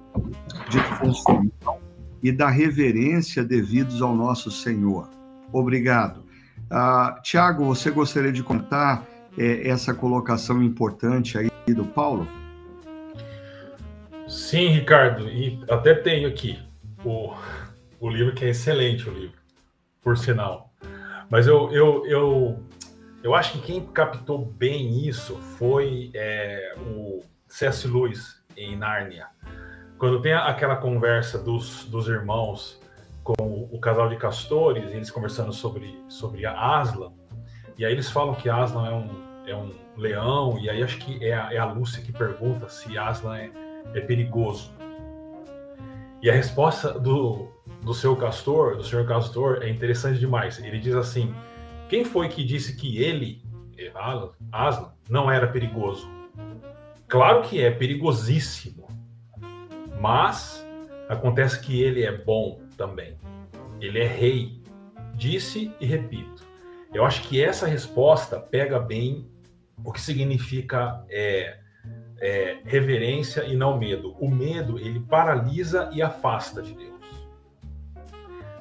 de 0.70 0.80
funcionar 0.98 1.78
e 2.22 2.32
da 2.32 2.50
reverência 2.50 3.44
devidos 3.44 4.02
ao 4.02 4.14
nosso 4.14 4.52
Senhor? 4.52 5.10
Obrigado. 5.52 6.26
Uh, 6.70 7.22
Tiago, 7.24 7.64
você 7.64 7.90
gostaria 7.90 8.32
de 8.32 8.44
contar 8.44 9.06
é, 9.38 9.68
essa 9.68 9.94
colocação 9.94 10.62
importante 10.62 11.38
aí 11.38 11.74
do 11.74 11.86
Paulo? 11.86 12.28
Sim, 14.32 14.70
Ricardo, 14.70 15.30
e 15.30 15.62
até 15.70 15.94
tenho 15.94 16.30
aqui 16.30 16.58
o, 17.04 17.34
o 18.00 18.10
livro 18.10 18.34
que 18.34 18.46
é 18.46 18.50
excelente, 18.50 19.10
o 19.10 19.14
livro, 19.14 19.38
por 20.02 20.18
sinal. 20.18 20.72
Mas 21.30 21.48
eu, 21.48 21.70
eu, 21.72 22.06
eu 22.06 22.64
eu 23.24 23.36
acho 23.36 23.52
que 23.54 23.60
quem 23.60 23.86
captou 23.86 24.40
bem 24.40 25.06
isso 25.06 25.36
foi 25.58 26.12
é, 26.14 26.74
o 26.80 27.20
C.S. 27.48 27.88
Lewis 27.88 28.42
em 28.58 28.76
Nárnia. 28.76 29.28
Quando 29.98 30.22
tem 30.22 30.34
aquela 30.34 30.78
conversa 30.78 31.38
dos, 31.38 31.86
dos 31.86 32.08
irmãos 32.08 32.82
com 33.24 33.68
o, 33.72 33.80
casal 33.80 34.10
de 34.10 34.16
castores, 34.16 34.92
eles 34.92 35.12
conversando 35.12 35.54
sobre, 35.54 35.96
sobre 36.08 36.46
a 36.46 36.80
Aslan, 36.80 37.12
e 37.78 37.86
aí 37.86 37.92
eles 37.92 38.10
falam 38.10 38.34
que 38.34 38.50
Aslan 38.50 38.88
é 38.88 38.94
um, 38.94 39.50
é 39.50 39.56
um 39.56 39.72
leão, 39.96 40.58
e 40.58 40.70
aí 40.70 40.82
acho 40.82 40.98
que 40.98 41.24
é 41.24 41.34
a, 41.34 41.54
é 41.54 41.58
a 41.58 41.66
Lúcia 41.66 42.02
que 42.02 42.12
pergunta 42.12 42.70
se 42.70 42.98
Aslan 42.98 43.38
é, 43.38 43.52
é 43.94 44.02
perigoso. 44.02 44.74
E 46.22 46.30
a 46.30 46.34
resposta 46.34 47.00
do, 47.00 47.48
do 47.82 47.94
seu 47.94 48.16
castor, 48.16 48.78
do 48.78 48.84
senhor 48.84 49.08
castor, 49.08 49.60
é 49.62 49.70
interessante 49.70 50.20
demais. 50.20 50.60
Ele 50.60 50.80
diz 50.80 50.96
assim: 50.96 51.34
quem 51.90 52.06
foi 52.06 52.30
que 52.30 52.44
disse 52.44 52.76
que 52.76 53.02
ele, 53.02 53.42
Aslan, 54.52 54.94
não 55.10 55.32
era 55.32 55.48
perigoso? 55.48 56.10
Claro 57.08 57.42
que 57.42 57.62
é 57.62 57.70
perigosíssimo, 57.70 58.88
mas 60.00 60.66
acontece 61.10 61.60
que 61.60 61.82
ele 61.82 62.04
é 62.04 62.16
bom 62.16 62.62
também. 62.78 63.18
Ele 63.82 64.00
é 64.00 64.08
rei. 64.08 64.62
Disse 65.16 65.72
e 65.80 65.86
repito. 65.86 66.44
Eu 66.94 67.06
acho 67.06 67.28
que 67.28 67.44
essa 67.44 67.68
resposta 67.68 68.40
pega 68.40 68.80
bem 68.80 69.30
o 69.84 69.92
que 69.92 70.00
significa 70.00 71.04
é, 71.10 71.60
é, 72.22 72.60
reverência 72.64 73.44
e 73.46 73.56
não 73.56 73.78
medo. 73.78 74.16
O 74.20 74.30
medo 74.30 74.78
ele 74.78 75.00
paralisa 75.00 75.90
e 75.92 76.02
afasta 76.02 76.62
de 76.62 76.74
Deus. 76.74 76.92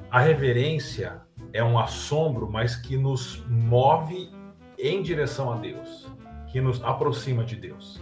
A 0.09 0.19
reverência 0.19 1.21
é 1.53 1.63
um 1.63 1.77
assombro, 1.77 2.49
mas 2.49 2.75
que 2.75 2.97
nos 2.97 3.45
move 3.47 4.29
em 4.77 5.01
direção 5.01 5.53
a 5.53 5.57
Deus, 5.57 6.11
que 6.51 6.59
nos 6.59 6.83
aproxima 6.83 7.43
de 7.43 7.55
Deus. 7.55 8.01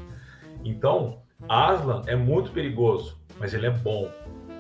Então, 0.64 1.22
Aslan 1.48 2.02
é 2.08 2.16
muito 2.16 2.52
perigoso, 2.52 3.20
mas 3.38 3.54
ele 3.54 3.68
é 3.68 3.72
bom. 3.72 4.10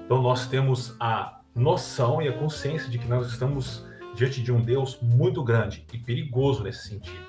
Então, 0.05 0.21
nós 0.21 0.47
temos 0.47 0.95
a 0.99 1.39
noção 1.55 2.21
e 2.21 2.27
a 2.27 2.33
consciência 2.33 2.89
de 2.89 2.99
que 2.99 3.07
nós 3.07 3.27
estamos 3.27 3.87
diante 4.15 4.41
de 4.41 4.51
um 4.51 4.61
Deus 4.61 4.99
muito 5.01 5.43
grande 5.43 5.85
e 5.93 5.97
perigoso 5.97 6.63
nesse 6.63 6.87
sentido, 6.87 7.25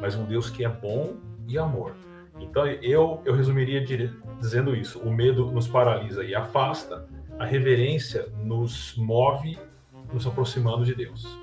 mas 0.00 0.14
um 0.14 0.24
Deus 0.24 0.48
que 0.48 0.64
é 0.64 0.68
bom 0.68 1.16
e 1.48 1.58
amor. 1.58 1.94
Então, 2.40 2.66
eu, 2.66 3.20
eu 3.24 3.34
resumiria 3.34 3.84
dizendo 4.38 4.74
isso: 4.74 4.98
o 5.00 5.12
medo 5.12 5.50
nos 5.50 5.68
paralisa 5.68 6.24
e 6.24 6.34
afasta, 6.34 7.06
a 7.38 7.44
reverência 7.44 8.28
nos 8.42 8.94
move, 8.96 9.58
nos 10.12 10.26
aproximando 10.26 10.84
de 10.84 10.94
Deus. 10.94 11.38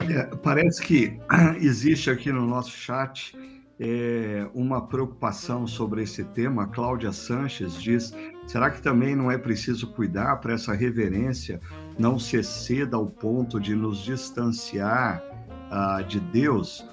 É, 0.00 0.24
parece 0.36 0.82
que 0.82 1.18
existe 1.60 2.10
aqui 2.10 2.32
no 2.32 2.46
nosso 2.46 2.70
chat 2.70 3.36
é, 3.80 4.48
uma 4.54 4.86
preocupação 4.86 5.66
sobre 5.66 6.02
esse 6.02 6.24
tema. 6.24 6.66
Cláudia 6.66 7.12
Sanches 7.12 7.80
diz: 7.80 8.12
será 8.46 8.70
que 8.70 8.82
também 8.82 9.14
não 9.14 9.30
é 9.30 9.38
preciso 9.38 9.92
cuidar 9.92 10.36
para 10.36 10.54
essa 10.54 10.72
reverência 10.74 11.60
não 11.98 12.18
se 12.18 12.36
exceda 12.36 12.96
ao 12.96 13.06
ponto 13.06 13.60
de 13.60 13.74
nos 13.74 13.98
distanciar 13.98 15.22
uh, 15.70 16.02
de 16.04 16.20
Deus? 16.20 16.86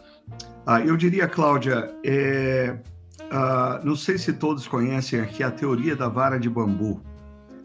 Uh, 0.66 0.80
eu 0.84 0.98
diria, 0.98 1.28
Cláudia, 1.28 1.94
é, 2.04 2.76
uh, 3.22 3.86
não 3.86 3.96
sei 3.96 4.18
se 4.18 4.34
todos 4.34 4.68
conhecem 4.68 5.20
aqui 5.20 5.44
a 5.44 5.52
teoria 5.52 5.96
da 5.96 6.10
vara 6.10 6.40
de 6.40 6.50
bambu. 6.50 7.02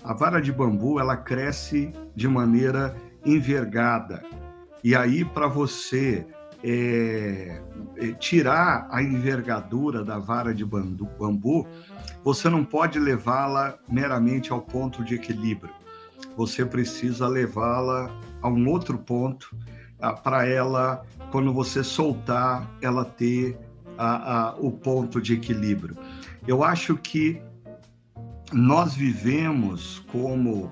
A 0.04 0.12
vara 0.12 0.40
de 0.40 0.52
bambu 0.52 1.00
ela 1.00 1.16
cresce 1.16 1.92
de 2.14 2.28
maneira 2.28 2.94
envergada. 3.24 4.22
E 4.84 4.94
aí, 4.94 5.24
para 5.24 5.46
você 5.46 6.26
é, 6.62 7.62
é, 7.96 8.12
tirar 8.12 8.86
a 8.90 9.02
envergadura 9.02 10.04
da 10.04 10.18
vara 10.18 10.54
de 10.54 10.64
bambu, 10.64 11.66
você 12.22 12.50
não 12.50 12.64
pode 12.64 12.98
levá-la 12.98 13.78
meramente 13.88 14.52
ao 14.52 14.60
ponto 14.60 15.02
de 15.02 15.14
equilíbrio. 15.14 15.72
Você 16.36 16.66
precisa 16.66 17.26
levá-la 17.26 18.10
a 18.42 18.48
um 18.48 18.68
outro 18.68 18.98
ponto 18.98 19.56
para 20.22 20.46
ela, 20.46 21.02
quando 21.30 21.52
você 21.52 21.82
soltar, 21.84 22.70
ela 22.80 23.04
ter 23.04 23.58
a, 23.96 24.48
a, 24.48 24.56
o 24.56 24.70
ponto 24.70 25.20
de 25.20 25.34
equilíbrio. 25.34 25.96
Eu 26.46 26.64
acho 26.64 26.96
que 26.96 27.40
nós 28.52 28.94
vivemos 28.94 30.04
como 30.10 30.70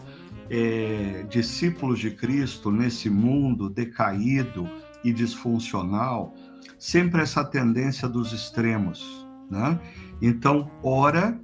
é, 0.50 1.24
discípulos 1.28 1.98
de 1.98 2.10
Cristo 2.10 2.70
nesse 2.70 3.10
mundo 3.10 3.68
decaído 3.68 4.68
e 5.04 5.12
disfuncional, 5.12 6.34
sempre 6.78 7.22
essa 7.22 7.44
tendência 7.44 8.08
dos 8.08 8.32
extremos, 8.32 9.26
né? 9.50 9.78
Então, 10.20 10.70
ora 10.82 11.38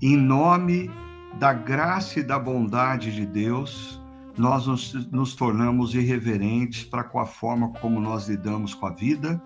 em 0.00 0.16
nome 0.16 0.90
da 1.38 1.52
graça 1.52 2.20
e 2.20 2.22
da 2.22 2.38
bondade 2.38 3.12
de 3.12 3.26
Deus, 3.26 4.01
nós 4.36 4.66
nos, 4.66 4.94
nos 5.10 5.34
tornamos 5.34 5.94
irreverentes 5.94 6.84
para 6.84 7.04
com 7.04 7.20
a 7.20 7.26
forma 7.26 7.72
como 7.74 8.00
nós 8.00 8.28
lidamos 8.28 8.74
com 8.74 8.86
a 8.86 8.90
vida, 8.90 9.42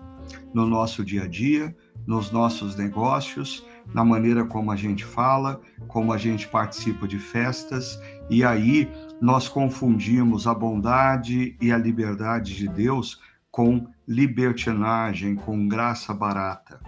no 0.53 0.65
nosso 0.65 1.03
dia 1.03 1.23
a 1.23 1.27
dia, 1.27 1.75
nos 2.05 2.31
nossos 2.31 2.75
negócios, 2.75 3.65
na 3.93 4.03
maneira 4.03 4.45
como 4.45 4.71
a 4.71 4.75
gente 4.75 5.03
fala, 5.03 5.61
como 5.87 6.11
a 6.13 6.17
gente 6.17 6.47
participa 6.47 7.07
de 7.07 7.19
festas, 7.19 7.99
e 8.29 8.43
aí 8.43 8.89
nós 9.21 9.47
confundimos 9.47 10.47
a 10.47 10.53
bondade 10.53 11.55
e 11.61 11.71
a 11.71 11.77
liberdade 11.77 12.55
de 12.55 12.67
Deus 12.67 13.21
com 13.51 13.87
libertinagem, 14.07 15.35
com 15.35 15.67
graça 15.67 16.13
barata. 16.13 16.79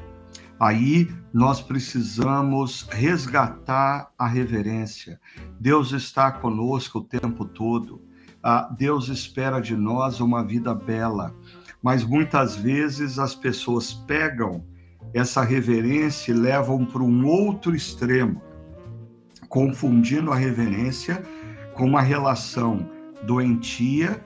Aí 0.59 1.09
nós 1.33 1.61
precisamos 1.61 2.87
resgatar 2.91 4.11
a 4.17 4.27
reverência. 4.27 5.19
Deus 5.59 5.91
está 5.91 6.31
conosco 6.31 6.99
o 6.99 7.03
tempo 7.03 7.45
todo. 7.45 8.01
Ah, 8.43 8.73
Deus 8.77 9.07
espera 9.07 9.61
de 9.61 9.75
nós 9.75 10.19
uma 10.19 10.43
vida 10.43 10.75
bela. 10.75 11.33
Mas 11.81 12.03
muitas 12.03 12.55
vezes 12.55 13.17
as 13.17 13.33
pessoas 13.33 13.93
pegam 13.93 14.65
essa 15.13 15.43
reverência 15.43 16.31
e 16.31 16.35
levam 16.35 16.85
para 16.85 17.01
um 17.01 17.25
outro 17.25 17.75
extremo, 17.75 18.41
confundindo 19.47 20.31
a 20.31 20.35
reverência 20.35 21.23
com 21.73 21.85
uma 21.85 22.01
relação 22.01 22.89
doentia, 23.23 24.23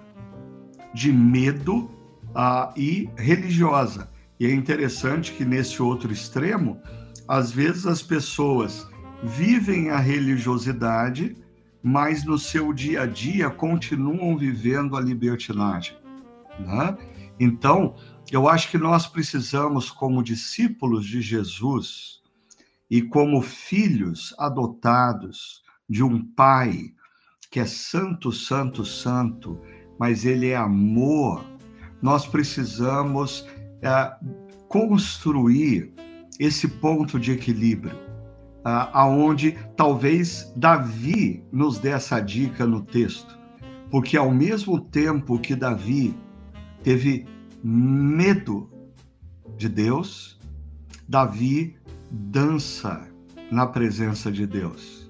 de 0.94 1.12
medo 1.12 1.90
uh, 2.30 2.72
e 2.78 3.10
religiosa. 3.18 4.12
E 4.40 4.46
é 4.46 4.54
interessante 4.54 5.32
que 5.34 5.46
nesse 5.46 5.82
outro 5.82 6.12
extremo, 6.12 6.82
às 7.28 7.52
vezes 7.52 7.86
as 7.86 8.02
pessoas 8.02 8.88
vivem 9.24 9.90
a 9.90 10.00
religiosidade, 10.00 11.36
mas 11.82 12.26
no 12.26 12.38
seu 12.38 12.74
dia 12.74 13.04
a 13.04 13.06
dia 13.06 13.50
continuam 13.50 14.38
vivendo 14.38 14.98
a 14.98 15.02
libertinagem. 15.02 15.96
Né? 16.60 16.98
Então, 17.40 17.96
eu 18.32 18.48
acho 18.48 18.70
que 18.70 18.78
nós 18.78 19.08
precisamos, 19.08 19.90
como 19.90 20.24
discípulos 20.24 21.06
de 21.06 21.22
Jesus 21.22 22.22
e 22.90 23.02
como 23.02 23.42
filhos 23.42 24.34
adotados 24.38 25.64
de 25.90 26.04
um 26.04 26.24
Pai 26.34 26.94
que 27.54 27.60
é 27.60 27.66
santo, 27.68 28.32
santo, 28.32 28.84
santo, 28.84 29.62
mas 30.00 30.26
ele 30.26 30.50
é 30.50 30.56
amor, 30.56 31.46
nós 32.02 32.26
precisamos 32.26 33.46
é, 33.84 34.16
construir 34.68 35.94
esse 36.40 36.68
ponto 36.68 37.20
de 37.20 37.32
equilíbrio, 37.32 37.96
é, 38.66 38.90
aonde 38.94 39.58
talvez 39.76 40.52
Davi 40.56 41.44
nos 41.52 41.78
dê 41.78 41.90
essa 41.90 42.20
dica 42.20 42.66
no 42.66 42.82
texto, 42.82 43.38
porque 43.92 44.18
ao 44.18 44.32
mesmo 44.32 44.80
tempo 44.80 45.38
que 45.40 45.56
Davi 45.56 46.16
teve 46.82 47.28
medo 47.64 48.70
de 49.58 49.70
Deus, 49.70 50.40
Davi 51.08 51.76
dança 52.10 53.08
na 53.52 53.68
presença 53.68 54.32
de 54.32 54.48
Deus 54.48 55.03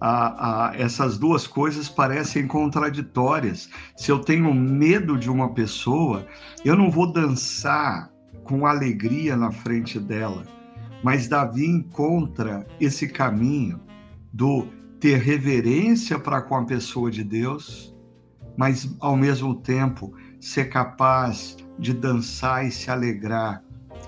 a, 0.00 0.68
a, 0.70 0.76
essas 0.76 1.18
duas 1.18 1.46
coisas 1.46 1.88
parecem 1.88 2.46
contraditórias. 2.46 3.68
Se 3.96 4.10
eu 4.10 4.18
tenho 4.18 4.52
medo 4.54 5.18
de 5.18 5.30
uma 5.30 5.52
pessoa, 5.52 6.26
eu 6.64 6.74
não 6.74 6.90
vou 6.90 7.12
dançar 7.12 8.10
com 8.42 8.66
alegria 8.66 9.36
na 9.36 9.52
frente 9.52 10.00
dela. 10.00 10.44
Mas 11.04 11.28
Davi 11.28 11.66
encontra 11.66 12.66
esse 12.80 13.08
caminho 13.08 13.80
do 14.32 14.66
ter 14.98 15.18
reverência 15.18 16.18
para 16.18 16.42
com 16.42 16.56
a 16.56 16.64
pessoa 16.64 17.10
de 17.10 17.24
Deus, 17.24 17.94
mas 18.56 18.94
ao 19.00 19.16
mesmo 19.16 19.54
tempo 19.54 20.14
ser 20.38 20.66
capaz 20.66 21.56
de 21.78 21.94
dançar 21.94 22.66
e 22.66 22.70
se 22.70 22.90
alegrar 22.90 23.62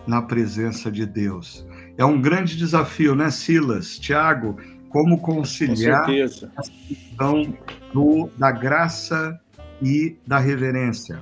na 0.07 0.21
presença 0.21 0.91
de 0.91 1.07
Deus. 1.07 1.67
É 1.97 2.05
um 2.05 2.21
grande 2.21 2.57
desafio, 2.57 3.15
né, 3.15 3.31
Silas? 3.31 3.99
Tiago, 3.99 4.57
como 4.93 5.19
conciliar 5.19 6.05
Com 6.05 6.13
a 6.13 6.63
questão 6.63 7.59
do, 7.93 8.29
da 8.39 8.53
graça 8.53 9.41
e 9.83 10.17
da 10.27 10.39
reverência. 10.39 11.21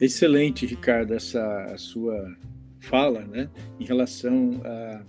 Excelente, 0.00 0.66
Ricardo, 0.66 1.14
essa 1.14 1.72
sua 1.78 2.36
fala, 2.80 3.20
né, 3.20 3.48
em 3.78 3.84
relação 3.84 4.60
a, 4.64 5.02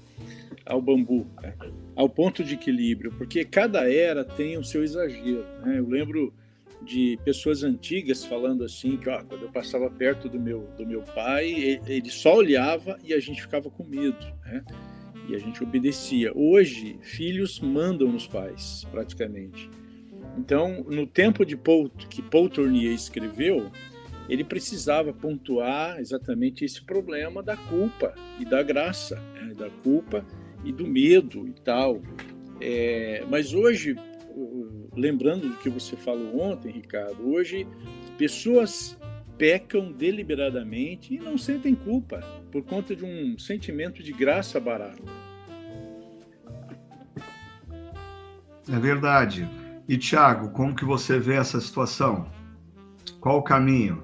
ao 0.68 0.82
bambu, 0.82 1.28
né, 1.42 1.54
ao 1.96 2.08
ponto 2.08 2.44
de 2.44 2.54
equilíbrio, 2.54 3.12
porque 3.18 3.44
cada 3.44 3.92
era 3.92 4.24
tem 4.24 4.58
o 4.58 4.64
seu 4.64 4.84
exagero. 4.84 5.44
Né? 5.66 5.80
Eu 5.80 5.90
lembro 5.90 6.32
de 6.84 7.18
pessoas 7.26 7.64
antigas 7.64 8.24
falando 8.24 8.64
assim 8.64 8.96
que 8.96 9.10
ó, 9.10 9.24
quando 9.24 9.44
eu 9.44 9.52
passava 9.52 9.90
perto 9.90 10.30
do 10.30 10.40
meu 10.40 10.70
do 10.78 10.86
meu 10.86 11.02
pai 11.02 11.80
ele 11.88 12.12
só 12.12 12.36
olhava 12.36 13.00
e 13.04 13.12
a 13.14 13.20
gente 13.20 13.42
ficava 13.42 13.72
com 13.72 13.84
medo 13.84 14.24
né? 14.46 14.64
E 15.28 15.36
a 15.36 15.40
gente 15.40 15.64
obedecia. 15.64 16.32
Hoje, 16.36 16.98
filhos 17.02 17.60
mandam 17.60 18.12
nos 18.12 18.28
pais, 18.28 18.86
praticamente. 18.92 19.70
Então, 20.38 20.84
no 20.88 21.08
tempo 21.08 21.46
de 21.46 21.56
Paul, 21.56 21.90
que 21.90 22.22
Paul 22.22 22.50
Tournier 22.50 22.94
escreveu, 22.94 23.72
ele 24.28 24.44
precisava 24.44 25.14
pontuar 25.14 26.00
exatamente 26.00 26.66
esse 26.66 26.84
problema 26.84 27.44
da 27.44 27.56
culpa 27.56 28.14
e 28.40 28.46
da 28.46 28.62
graça, 28.64 29.22
né? 29.36 29.54
da 29.54 29.70
culpa 29.70 30.26
e 30.64 30.72
do 30.72 30.86
medo 30.88 31.48
e 31.48 31.54
tal. 31.54 32.02
É, 32.60 33.24
mas 33.30 33.54
hoje, 33.54 33.96
lembrando 34.96 35.50
do 35.50 35.58
que 35.58 35.70
você 35.70 35.96
falou 35.96 36.40
ontem, 36.40 36.72
Ricardo, 36.72 37.30
hoje 37.30 37.68
pessoas 38.18 38.98
pecam 39.38 39.92
deliberadamente 39.92 41.14
e 41.14 41.20
não 41.20 41.38
sentem 41.38 41.76
culpa 41.76 42.22
por 42.56 42.64
conta 42.64 42.96
de 42.96 43.04
um 43.04 43.38
sentimento 43.38 44.02
de 44.02 44.14
graça 44.14 44.62
barato. 44.62 45.04
É 48.70 48.80
verdade. 48.80 49.46
E 49.90 49.98
Tiago, 49.98 50.52
como 50.52 50.74
que 50.74 50.86
você 50.86 51.20
vê 51.20 51.34
essa 51.36 51.60
situação? 51.60 52.32
Qual 53.20 53.40
o 53.40 53.44
caminho? 53.44 54.02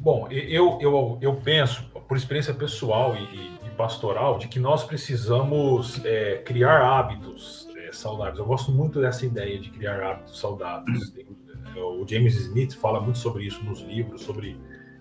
Bom, 0.00 0.26
eu, 0.32 0.78
eu, 0.80 1.18
eu 1.20 1.36
penso, 1.36 1.84
por 2.08 2.16
experiência 2.16 2.52
pessoal 2.52 3.14
e, 3.14 3.56
e 3.64 3.70
pastoral, 3.76 4.36
de 4.36 4.48
que 4.48 4.58
nós 4.58 4.82
precisamos 4.82 6.04
é, 6.04 6.38
criar 6.38 6.82
hábitos 6.82 7.68
é, 7.76 7.92
saudáveis. 7.92 8.40
Eu 8.40 8.46
gosto 8.46 8.72
muito 8.72 9.00
dessa 9.00 9.24
ideia 9.24 9.60
de 9.60 9.70
criar 9.70 10.02
hábitos 10.02 10.40
saudáveis. 10.40 11.14
É, 11.16 11.80
o 11.80 12.04
James 12.04 12.34
Smith 12.34 12.74
fala 12.74 13.00
muito 13.00 13.18
sobre 13.18 13.44
isso 13.44 13.62
nos 13.62 13.80
livros, 13.80 14.22
sobre 14.22 14.58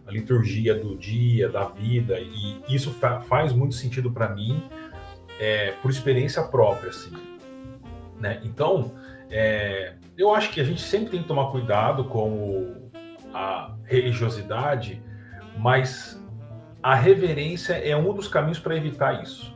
a 0.07 0.11
liturgia 0.11 0.73
do 0.73 0.95
dia, 0.95 1.49
da 1.49 1.65
vida, 1.65 2.17
e 2.19 2.61
isso 2.69 2.91
fa 2.91 3.19
faz 3.19 3.51
muito 3.51 3.75
sentido 3.75 4.09
para 4.11 4.29
mim, 4.29 4.63
é, 5.39 5.73
por 5.81 5.91
experiência 5.91 6.41
própria, 6.43 6.89
assim. 6.89 7.11
Né? 8.19 8.39
Então, 8.43 8.93
é, 9.29 9.95
eu 10.17 10.33
acho 10.33 10.49
que 10.51 10.61
a 10.61 10.63
gente 10.63 10.81
sempre 10.81 11.09
tem 11.09 11.21
que 11.21 11.27
tomar 11.27 11.51
cuidado 11.51 12.05
com 12.05 12.89
a 13.33 13.75
religiosidade, 13.83 15.01
mas 15.57 16.23
a 16.81 16.95
reverência 16.95 17.73
é 17.73 17.95
um 17.95 18.13
dos 18.13 18.27
caminhos 18.27 18.59
para 18.59 18.75
evitar 18.75 19.21
isso. 19.21 19.55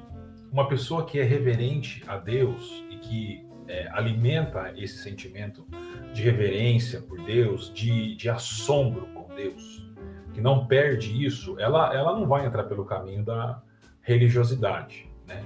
Uma 0.52 0.68
pessoa 0.68 1.06
que 1.06 1.18
é 1.18 1.24
reverente 1.24 2.04
a 2.06 2.18
Deus 2.18 2.84
e 2.90 2.98
que 2.98 3.46
é, 3.68 3.88
alimenta 3.94 4.74
esse 4.76 4.98
sentimento 4.98 5.66
de 6.14 6.22
reverência 6.22 7.02
por 7.02 7.22
Deus, 7.24 7.74
de, 7.74 8.16
de 8.16 8.30
assombro 8.30 9.06
com 9.14 9.34
Deus, 9.34 9.91
que 10.34 10.42
não 10.42 10.66
perde 10.66 11.26
isso, 11.26 11.60
ela, 11.60 11.94
ela 11.94 12.14
não 12.14 12.28
vai 12.28 12.46
entrar 12.46 12.64
pelo 12.64 12.86
caminho 12.86 13.24
da 13.24 13.62
religiosidade, 14.02 15.10
né? 15.28 15.44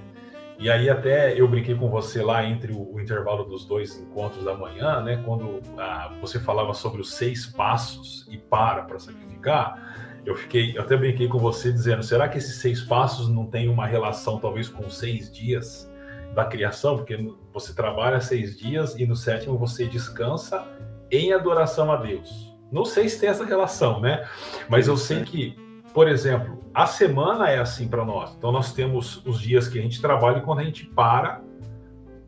E 0.58 0.70
aí 0.70 0.88
até 0.88 1.38
eu 1.38 1.46
brinquei 1.46 1.74
com 1.74 1.90
você 1.90 2.22
lá 2.22 2.42
entre 2.42 2.72
o, 2.72 2.94
o 2.94 3.00
intervalo 3.00 3.44
dos 3.44 3.66
dois 3.66 4.00
encontros 4.00 4.42
da 4.42 4.54
manhã, 4.54 5.02
né? 5.02 5.22
Quando 5.24 5.60
ah, 5.78 6.12
você 6.20 6.40
falava 6.40 6.72
sobre 6.72 7.00
os 7.02 7.14
seis 7.14 7.46
passos 7.46 8.26
e 8.30 8.38
para 8.38 8.82
para 8.82 8.98
sacrificar, 8.98 10.22
eu 10.24 10.34
fiquei, 10.34 10.76
eu 10.76 10.82
até 10.82 10.96
brinquei 10.96 11.28
com 11.28 11.38
você 11.38 11.70
dizendo, 11.70 12.02
será 12.02 12.28
que 12.28 12.38
esses 12.38 12.56
seis 12.56 12.82
passos 12.82 13.28
não 13.28 13.46
tem 13.46 13.68
uma 13.68 13.86
relação 13.86 14.40
talvez 14.40 14.68
com 14.68 14.88
seis 14.88 15.30
dias 15.30 15.88
da 16.34 16.46
criação? 16.46 16.96
Porque 16.96 17.32
você 17.52 17.74
trabalha 17.74 18.18
seis 18.20 18.58
dias 18.58 18.98
e 18.98 19.06
no 19.06 19.14
sétimo 19.14 19.58
você 19.58 19.86
descansa 19.86 20.66
em 21.10 21.32
adoração 21.32 21.92
a 21.92 21.96
Deus. 21.96 22.55
Não 22.76 22.84
sei 22.84 23.08
se 23.08 23.18
tem 23.18 23.28
essa 23.28 23.44
relação, 23.44 24.00
né? 24.00 24.24
Mas 24.68 24.86
eu 24.86 24.96
sei 24.96 25.24
que 25.24 25.56
por 25.96 26.08
exemplo, 26.08 26.62
a 26.74 26.86
semana 26.86 27.48
é 27.48 27.58
assim 27.58 27.88
para 27.88 28.04
nós. 28.04 28.34
Então 28.36 28.52
nós 28.52 28.70
temos 28.70 29.24
os 29.24 29.40
dias 29.40 29.66
que 29.66 29.78
a 29.78 29.82
gente 29.82 29.98
trabalha 29.98 30.36
e 30.36 30.42
quando 30.42 30.58
a 30.58 30.62
gente 30.62 30.84
para 30.84 31.40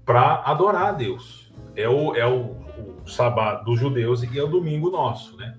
para 0.06 0.36
adorar 0.46 0.86
a 0.86 0.92
Deus. 0.92 1.52
É 1.76 1.86
o, 1.86 2.16
é 2.16 2.26
o, 2.26 2.56
o 3.04 3.06
sábado 3.06 3.66
dos 3.66 3.78
judeus 3.78 4.22
e 4.22 4.38
é 4.38 4.42
o 4.42 4.46
domingo 4.46 4.88
nosso, 4.88 5.36
né? 5.36 5.54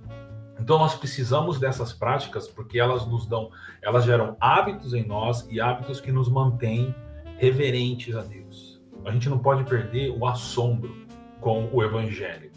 Então 0.59 0.79
nós 0.79 0.95
precisamos 0.95 1.59
dessas 1.59 1.93
práticas 1.93 2.47
porque 2.47 2.79
elas 2.79 3.05
nos 3.05 3.27
dão, 3.27 3.51
elas 3.79 4.05
geram 4.05 4.35
hábitos 4.41 4.95
em 4.95 5.05
nós 5.05 5.47
e 5.47 5.61
hábitos 5.61 6.01
que 6.01 6.11
nos 6.11 6.27
mantêm 6.27 6.95
reverentes 7.37 8.15
a 8.15 8.23
Deus. 8.23 8.81
A 9.05 9.11
gente 9.11 9.29
não 9.29 9.37
pode 9.37 9.65
perder 9.65 10.09
o 10.09 10.25
assombro 10.25 10.97
com 11.39 11.69
o 11.71 11.83
evangelho. 11.83 12.49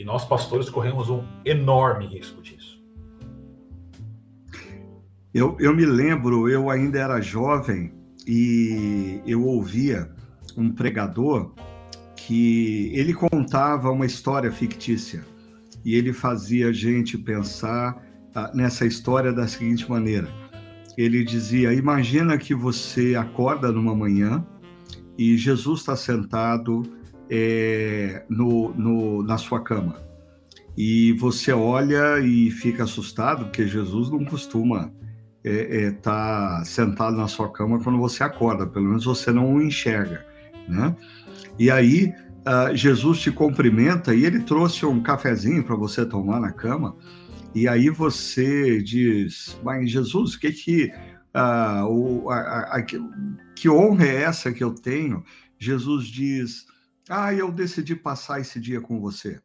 E 0.00 0.04
nós 0.04 0.24
pastores 0.24 0.70
corremos 0.70 1.10
um 1.10 1.22
enorme 1.44 2.06
risco 2.06 2.40
disso. 2.40 2.82
Eu, 5.34 5.58
eu 5.60 5.76
me 5.76 5.84
lembro, 5.84 6.48
eu 6.48 6.70
ainda 6.70 6.98
era 6.98 7.20
jovem 7.20 7.92
e 8.26 9.20
eu 9.26 9.44
ouvia 9.44 10.10
um 10.56 10.72
pregador 10.72 11.52
que 12.16 12.90
ele 12.94 13.12
contava 13.12 13.90
uma 13.90 14.06
história 14.06 14.50
fictícia 14.50 15.22
e 15.84 15.94
ele 15.94 16.14
fazia 16.14 16.68
a 16.68 16.72
gente 16.72 17.18
pensar 17.18 18.02
ah, 18.34 18.50
nessa 18.54 18.86
história 18.86 19.34
da 19.34 19.46
seguinte 19.46 19.86
maneira. 19.90 20.28
Ele 20.96 21.22
dizia: 21.22 21.74
Imagina 21.74 22.38
que 22.38 22.54
você 22.54 23.16
acorda 23.16 23.70
numa 23.70 23.94
manhã 23.94 24.42
e 25.18 25.36
Jesus 25.36 25.80
está 25.80 25.94
sentado 25.94 26.84
é, 27.30 28.24
no, 28.28 28.74
no, 28.74 29.22
na 29.22 29.38
sua 29.38 29.60
cama. 29.60 29.96
E 30.76 31.12
você 31.12 31.52
olha 31.52 32.18
e 32.20 32.50
fica 32.50 32.84
assustado, 32.84 33.44
porque 33.44 33.66
Jesus 33.66 34.10
não 34.10 34.24
costuma 34.24 34.92
está 35.42 35.44
é, 35.44 35.84
é, 35.84 35.90
tá 35.92 36.62
sentado 36.64 37.16
na 37.16 37.26
sua 37.26 37.50
cama 37.50 37.82
quando 37.82 37.98
você 37.98 38.22
acorda, 38.22 38.66
pelo 38.66 38.86
menos 38.86 39.04
você 39.04 39.32
não 39.32 39.54
o 39.54 39.62
enxerga, 39.62 40.26
né? 40.68 40.94
E 41.58 41.70
aí 41.70 42.12
uh, 42.46 42.74
Jesus 42.76 43.20
te 43.20 43.30
cumprimenta 43.30 44.14
e 44.14 44.24
ele 44.24 44.40
trouxe 44.40 44.84
um 44.84 45.02
cafezinho 45.02 45.64
para 45.64 45.76
você 45.76 46.04
tomar 46.04 46.40
na 46.40 46.52
cama, 46.52 46.94
e 47.54 47.66
aí 47.66 47.88
você 47.88 48.82
diz, 48.82 49.58
mas 49.64 49.90
Jesus, 49.90 50.36
que 50.36 50.52
que 50.52 50.92
uh, 51.34 51.86
o, 51.86 52.30
a, 52.30 52.76
a, 52.76 52.82
que 52.82 53.68
honra 53.68 54.06
é 54.06 54.22
essa 54.22 54.52
que 54.52 54.62
eu 54.62 54.74
tenho? 54.74 55.24
Jesus 55.58 56.06
diz, 56.06 56.66
ah, 57.10 57.34
eu 57.34 57.50
decidi 57.50 57.96
passar 57.96 58.40
esse 58.40 58.60
dia 58.60 58.80
com 58.80 59.00
você. 59.00 59.40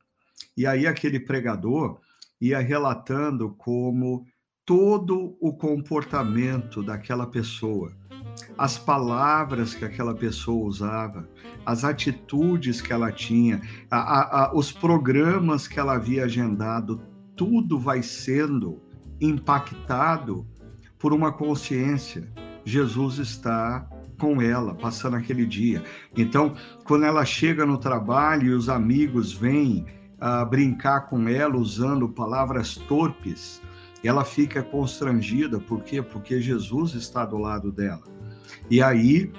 E 0.55 0.67
aí 0.67 0.85
aquele 0.85 1.19
pregador 1.19 1.99
ia 2.39 2.59
relatando 2.59 3.49
como 3.57 4.25
todo 4.65 5.35
o 5.39 5.55
comportamento 5.55 6.83
daquela 6.83 7.27
pessoa, 7.27 7.91
as 8.57 8.77
palavras 8.77 9.73
que 9.73 9.85
aquela 9.85 10.13
pessoa 10.13 10.67
usava, 10.67 11.27
as 11.65 11.83
atitudes 11.83 12.81
que 12.81 12.93
ela 12.93 13.11
tinha, 13.11 13.61
a, 13.89 13.97
a, 13.97 14.45
a, 14.45 14.55
os 14.55 14.71
programas 14.71 15.67
que 15.67 15.79
ela 15.79 15.95
havia 15.95 16.25
agendado, 16.25 17.01
tudo 17.35 17.79
vai 17.79 18.01
sendo 18.01 18.81
impactado 19.19 20.47
por 20.97 21.13
uma 21.13 21.31
consciência. 21.31 22.31
Jesus 22.63 23.19
está 23.19 23.87
com 24.17 24.41
ela, 24.41 24.73
passando 24.73 25.15
aquele 25.15 25.45
dia. 25.45 25.83
Então, 26.15 26.55
quando 26.83 27.05
ela 27.05 27.25
chega 27.25 27.65
no 27.65 27.77
trabalho 27.77 28.47
e 28.47 28.53
os 28.53 28.69
amigos 28.69 29.33
vêm 29.33 29.85
uh, 30.15 30.45
brincar 30.45 31.01
com 31.01 31.27
ela 31.27 31.55
usando 31.55 32.09
palavras 32.09 32.75
torpes, 32.75 33.61
ela 34.03 34.23
fica 34.23 34.61
constrangida, 34.61 35.59
por 35.59 35.83
quê? 35.83 36.01
Porque 36.01 36.39
Jesus 36.39 36.93
está 36.93 37.25
do 37.25 37.37
lado 37.37 37.71
dela. 37.71 38.03
E 38.69 38.81
aí, 38.81 39.31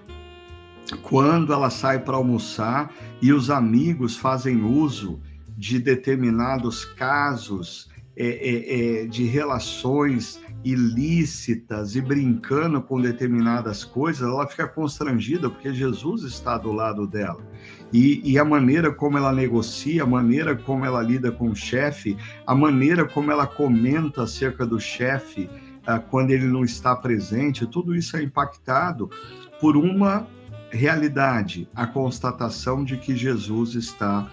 quando 1.03 1.53
ela 1.53 1.71
sai 1.71 2.01
para 2.01 2.17
almoçar 2.17 2.93
e 3.21 3.33
os 3.33 3.51
amigos 3.51 4.17
fazem 4.17 4.65
uso 4.65 5.21
de 5.57 5.79
determinados 5.79 6.85
casos 6.85 7.89
é, 8.17 8.27
é, 8.27 9.03
é, 9.03 9.07
de 9.07 9.25
relações 9.25 10.41
ilícitas 10.65 11.95
e 11.95 12.01
brincando 12.01 12.81
com 12.81 13.01
determinadas 13.01 13.85
coisas, 13.85 14.27
ela 14.27 14.47
fica 14.47 14.67
constrangida 14.67 15.51
porque 15.51 15.73
Jesus 15.73 16.23
está 16.23 16.57
do 16.57 16.73
lado 16.73 17.07
dela. 17.07 17.47
E, 17.93 18.21
e, 18.25 18.39
a 18.39 18.45
maneira 18.45 18.91
como 18.91 19.17
ela 19.17 19.33
negocia, 19.33 20.03
a 20.03 20.07
maneira 20.07 20.57
como 20.57 20.85
ela 20.85 21.03
lida 21.03 21.31
com 21.31 21.51
o 21.51 21.55
chefe, 21.55 22.17
a 22.47 22.55
maneira 22.55 23.05
como 23.05 23.31
ela 23.31 23.47
comenta 23.47 24.23
acerca 24.23 24.67
do 24.67 24.81
chefe 24.81 25.49
uh, 25.87 26.01
quando 26.11 26.31
ele 26.31 26.47
não 26.47 26.65
está 26.65 26.97
presente, 26.97 27.67
tudo 27.67 27.95
isso 27.95 28.17
é 28.17 28.23
impactado 28.23 29.09
por 29.61 29.77
uma 29.77 30.27
realidade, 30.71 31.69
a 31.75 31.87
constatação 31.87 32.83
de 32.83 32.97
que 32.97 33.15
Jesus 33.15 33.75
está 33.75 34.29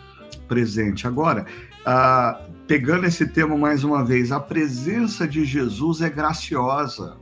presente. 0.48 1.06
Agora, 1.06 1.46
uh, 1.86 2.53
pegando 2.74 3.06
esse 3.06 3.28
tema 3.28 3.56
mais 3.56 3.84
uma 3.84 4.04
vez, 4.04 4.32
a 4.32 4.40
presença 4.40 5.28
de 5.28 5.46
Jesus 5.46 6.02
é 6.02 6.10
graciosa. 6.10 7.18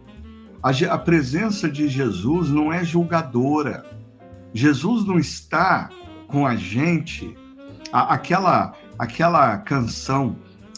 A, 0.64 0.70
a 0.70 0.98
presença 0.98 1.70
de 1.70 1.90
Jesus 1.90 2.48
não 2.48 2.72
é 2.72 2.86
julgadora. 2.86 3.86
Jesus 4.54 5.06
não 5.06 5.20
está 5.20 5.90
com 6.30 6.48
a 6.48 6.56
gente. 6.56 7.36
A, 7.92 8.14
aquela, 8.14 8.72
aquela 8.98 9.58
canção 9.58 10.38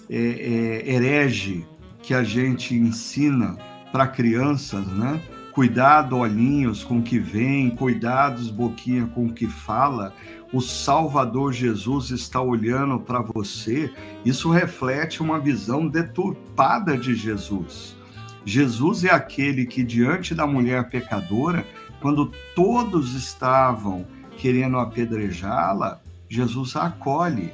é, 0.09 0.17
é, 0.17 0.95
herege 0.95 1.67
que 2.01 2.15
a 2.15 2.23
gente 2.23 2.73
ensina 2.73 3.55
para 3.91 4.07
crianças, 4.07 4.87
né? 4.87 5.21
Cuidado, 5.51 6.17
olhinhos, 6.17 6.83
com 6.83 6.97
o 6.97 7.03
que 7.03 7.19
vem, 7.19 7.69
cuidados, 7.69 8.49
boquinha, 8.49 9.05
com 9.05 9.27
o 9.27 9.33
que 9.33 9.45
fala 9.45 10.11
o 10.53 10.61
Salvador 10.61 11.51
Jesus 11.51 12.11
está 12.11 12.39
olhando 12.39 12.99
para 12.99 13.21
você, 13.21 13.91
isso 14.23 14.51
reflete 14.51 15.21
uma 15.21 15.39
visão 15.39 15.87
deturpada 15.87 16.95
de 16.95 17.15
Jesus. 17.15 17.97
Jesus 18.45 19.03
é 19.03 19.09
aquele 19.09 19.65
que, 19.65 19.83
diante 19.83 20.35
da 20.35 20.45
mulher 20.45 20.89
pecadora, 20.89 21.65
quando 21.99 22.31
todos 22.55 23.15
estavam 23.15 24.05
querendo 24.37 24.77
apedrejá-la, 24.77 25.99
Jesus 26.29 26.75
a 26.75 26.83
acolhe. 26.83 27.51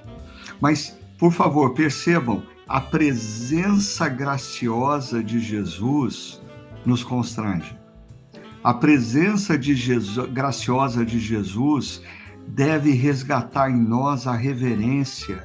Mas, 0.60 0.98
por 1.18 1.32
favor, 1.32 1.74
percebam, 1.74 2.44
a 2.68 2.82
presença 2.82 4.10
graciosa 4.10 5.24
de 5.24 5.40
Jesus 5.40 6.42
nos 6.86 7.04
constrange. 7.04 7.78
A 8.62 8.74
presença 8.74 9.58
de 9.58 9.74
Jesus, 9.74 10.30
graciosa 10.32 11.06
de 11.06 11.18
Jesus 11.18 12.02
deve 12.50 12.92
resgatar 12.92 13.70
em 13.70 13.80
nós 13.80 14.26
a 14.26 14.34
reverência 14.34 15.44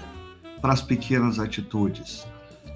para 0.61 0.73
as 0.73 0.81
pequenas 0.81 1.39
atitudes, 1.39 2.27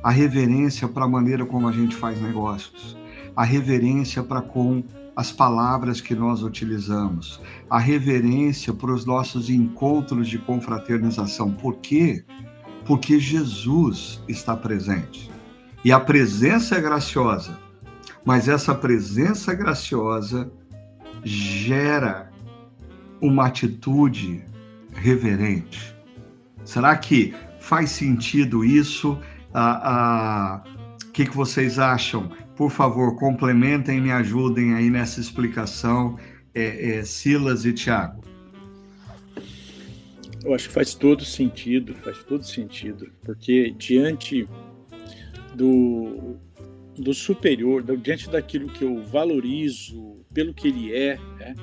a 0.04 0.10
reverência 0.10 0.86
para 0.86 1.06
a 1.06 1.08
maneira 1.08 1.46
como 1.46 1.66
a 1.66 1.72
gente 1.72 1.96
faz 1.96 2.20
negócios, 2.20 2.96
a 3.34 3.42
reverência 3.42 4.22
para 4.22 4.42
com 4.42 4.84
as 5.16 5.32
palavras 5.32 6.00
que 6.00 6.14
nós 6.14 6.42
utilizamos, 6.42 7.40
a 7.68 7.78
reverência 7.78 8.72
para 8.72 8.92
os 8.92 9.04
nossos 9.04 9.48
encontros 9.48 10.28
de 10.28 10.38
confraternização. 10.38 11.50
Por 11.50 11.76
quê? 11.76 12.24
Porque 12.84 13.18
Jesus 13.18 14.22
está 14.28 14.56
presente. 14.56 15.30
E 15.84 15.90
a 15.90 15.98
presença 15.98 16.76
é 16.76 16.80
graciosa, 16.80 17.58
mas 18.24 18.46
essa 18.46 18.74
presença 18.74 19.54
graciosa 19.54 20.50
gera 21.24 22.27
uma 23.20 23.46
atitude 23.46 24.44
reverente. 24.92 25.94
Será 26.64 26.96
que 26.96 27.34
faz 27.58 27.90
sentido 27.90 28.64
isso? 28.64 29.18
Ah, 29.54 29.80
ah, 29.82 30.64
o 31.06 31.12
que, 31.12 31.24
que 31.26 31.36
vocês 31.36 31.78
acham? 31.78 32.30
Por 32.56 32.70
favor, 32.70 33.16
complementem, 33.16 34.00
me 34.00 34.10
ajudem 34.10 34.74
aí 34.74 34.90
nessa 34.90 35.20
explicação, 35.20 36.18
é, 36.54 36.96
é, 36.98 37.04
Silas 37.04 37.64
e 37.64 37.72
Tiago. 37.72 38.22
Eu 40.44 40.54
acho 40.54 40.68
que 40.68 40.74
faz 40.74 40.94
todo 40.94 41.24
sentido, 41.24 41.94
faz 41.94 42.22
todo 42.24 42.44
sentido, 42.44 43.10
porque 43.24 43.74
diante 43.76 44.48
do, 45.54 46.36
do 46.96 47.12
superior, 47.12 47.82
diante 47.98 48.30
daquilo 48.30 48.68
que 48.68 48.84
eu 48.84 49.04
valorizo 49.04 50.24
pelo 50.32 50.54
que 50.54 50.68
ele 50.68 50.94
é, 50.94 51.18
né? 51.38 51.54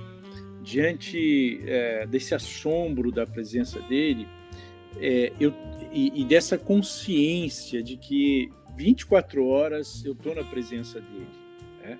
Diante 0.66 1.61
é, 1.66 2.07
desse 2.07 2.34
assombro 2.34 3.11
da 3.11 3.26
presença 3.26 3.80
dele, 3.82 4.28
é, 4.99 5.32
eu, 5.39 5.53
e, 5.93 6.22
e, 6.22 6.26
dessa 6.26 6.57
consciência 6.57 7.84
de 7.84 7.95
que 7.95 8.49
24 8.76 9.45
horas 9.45 10.03
eu 10.03 10.13
estou 10.13 10.34
na 10.34 10.43
presença 10.43 10.99
dele. 10.99 11.28
Né? 11.84 11.99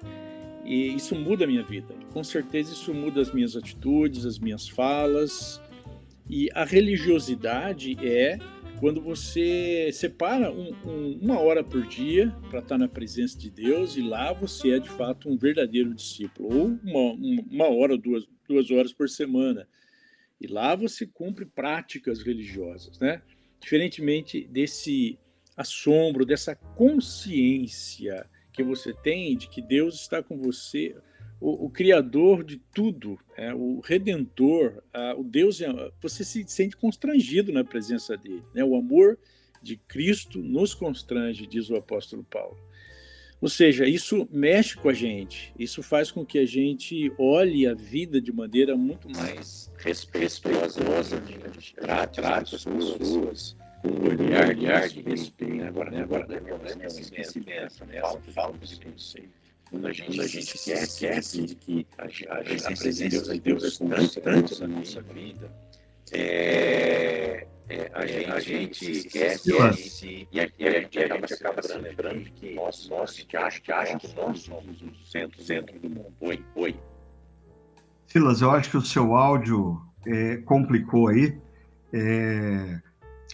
E 0.66 0.96
isso 0.96 1.16
muda 1.16 1.44
a 1.44 1.48
minha 1.48 1.64
vida. 1.64 1.94
Com 2.12 2.24
certeza 2.24 2.74
isso 2.74 2.94
muda 2.94 3.22
as 3.22 3.32
minhas 3.32 3.56
atitudes, 3.56 4.26
as 4.26 4.40
minhas 4.40 4.68
falas. 4.68 5.62
E 6.28 6.50
a 6.56 6.66
religiosidade 6.66 7.96
é 8.02 8.40
quando 8.80 9.02
você 9.02 9.90
separa 9.94 10.52
um, 10.52 10.74
um, 10.86 11.20
uma 11.22 11.40
hora 11.40 11.64
por 11.64 11.86
dia 11.86 12.36
para 12.50 12.60
estar 12.60 12.78
na 12.78 12.88
presença 12.88 13.38
de 13.38 13.50
Deus 13.50 13.96
e 13.96 14.02
lá 14.02 14.34
você 14.34 14.72
é 14.72 14.80
de 14.80 14.90
fato 14.90 15.30
um 15.30 15.38
verdadeiro 15.38 15.94
discípulo, 15.94 16.50
ou 16.50 16.80
uma, 16.84 17.44
uma 17.52 17.68
hora, 17.68 17.98
duas, 17.98 18.28
duas 18.48 18.72
horas 18.72 18.94
por 18.94 19.10
semana. 19.10 19.68
E 20.40 20.48
lá 20.48 20.76
você 20.76 21.06
cumpre 21.06 21.46
práticas 21.46 22.22
religiosas, 22.22 23.00
né? 23.00 23.22
Diferentemente 23.60 24.46
desse 24.48 25.18
assombro, 25.56 26.26
dessa 26.26 26.56
consciência 26.56 28.30
que 28.52 28.64
você 28.64 28.94
tem 28.94 29.38
de 29.38 29.48
que 29.50 29.62
Deus 29.62 30.02
está 30.02 30.22
com 30.22 30.38
você, 30.38 30.96
o, 31.40 31.66
o 31.66 31.70
Criador 31.70 32.44
de 32.44 32.58
tudo, 32.74 33.20
é, 33.36 33.54
o 33.54 33.80
Redentor, 33.80 34.84
o 35.18 35.24
Deus, 35.24 35.62
é, 35.62 35.68
você 36.02 36.24
se 36.24 36.46
sente 36.48 36.76
constrangido 36.78 37.52
na 37.52 37.64
presença 37.64 38.16
dele. 38.18 38.44
Né? 38.54 38.64
O 38.64 38.76
amor 38.76 39.18
de 39.62 39.78
Cristo 39.78 40.40
nos 40.40 40.74
constrange, 40.74 41.48
diz 41.48 41.70
o 41.70 41.76
apóstolo 41.76 42.24
Paulo. 42.24 42.58
Ou 43.42 43.50
seja, 43.50 43.86
isso 43.86 44.28
mexe 44.32 44.76
com 44.76 44.90
a 44.90 44.94
gente, 44.94 45.54
isso 45.60 45.84
faz 45.84 46.10
com 46.10 46.26
que 46.26 46.40
a 46.40 46.46
gente 46.46 47.12
olhe 47.18 47.68
a 47.68 47.74
vida 47.74 48.20
de 48.22 48.32
maneira 48.32 48.76
muito 48.76 49.10
mais 49.10 49.72
respeitosa, 49.78 50.82
trate 51.82 52.56
as 52.56 52.64
pessoas 52.64 53.56
com 53.82 53.90
um 53.90 54.08
olhar, 54.08 54.50
olhar 54.50 54.88
de 54.88 55.02
respeito. 55.02 55.64
Agora, 55.64 55.92
né? 55.92 56.02
agora, 56.02 56.28
né? 56.28 56.38
Agora, 56.38 56.76
né? 56.76 56.88
Esquecimento, 56.88 57.86
né? 57.86 58.02
Falo 58.34 58.54
do 58.54 58.92
conceito. 58.92 59.30
Quando 59.70 59.88
a 59.88 59.94
gente, 59.94 60.08
Quando 60.08 60.22
a 60.22 60.28
gente 60.28 60.58
se 60.58 60.72
esquece 60.72 61.42
de 61.42 61.56
que 61.56 61.88
a, 61.98 62.04
a, 62.04 62.40
a 62.40 62.44
presença 62.44 62.92
de 62.92 63.10
Deus, 63.10 63.30
é 63.30 63.38
Deus 63.38 63.64
é 63.64 63.86
constante 63.86 64.62
na 64.62 64.68
nossa 64.68 65.02
vida, 65.02 65.52
é, 66.12 67.48
é, 67.68 67.90
a, 67.94 68.06
gente, 68.06 68.32
a 68.32 68.40
gente 68.40 68.92
esquece 68.92 69.50
e, 70.06 70.28
e, 70.32 70.40
a, 70.40 70.50
e 70.60 70.68
a 70.68 70.80
gente 70.80 71.00
acaba, 71.00 71.26
acaba 71.26 71.64
se 71.64 71.78
lembrando 71.78 72.24
de 72.24 72.32
que 72.32 72.54
nós, 72.54 72.88
nós 72.90 73.20
que 73.20 73.36
acha 73.36 73.60
que, 73.60 73.72
acha 73.72 73.98
que 73.98 74.16
nós 74.16 74.40
somos 74.40 74.82
o 74.82 74.94
centro, 75.04 75.42
centro 75.42 75.80
do 75.80 75.90
mundo. 75.90 76.14
Oi, 76.22 76.46
oi. 76.56 76.80
Silas, 78.06 78.42
eu 78.42 78.52
acho 78.52 78.70
que 78.70 78.78
o 78.78 78.82
seu 78.82 79.16
áudio 79.16 79.82
é, 80.06 80.38
complicou 80.38 81.08
aí. 81.08 81.40
É, 81.92 82.80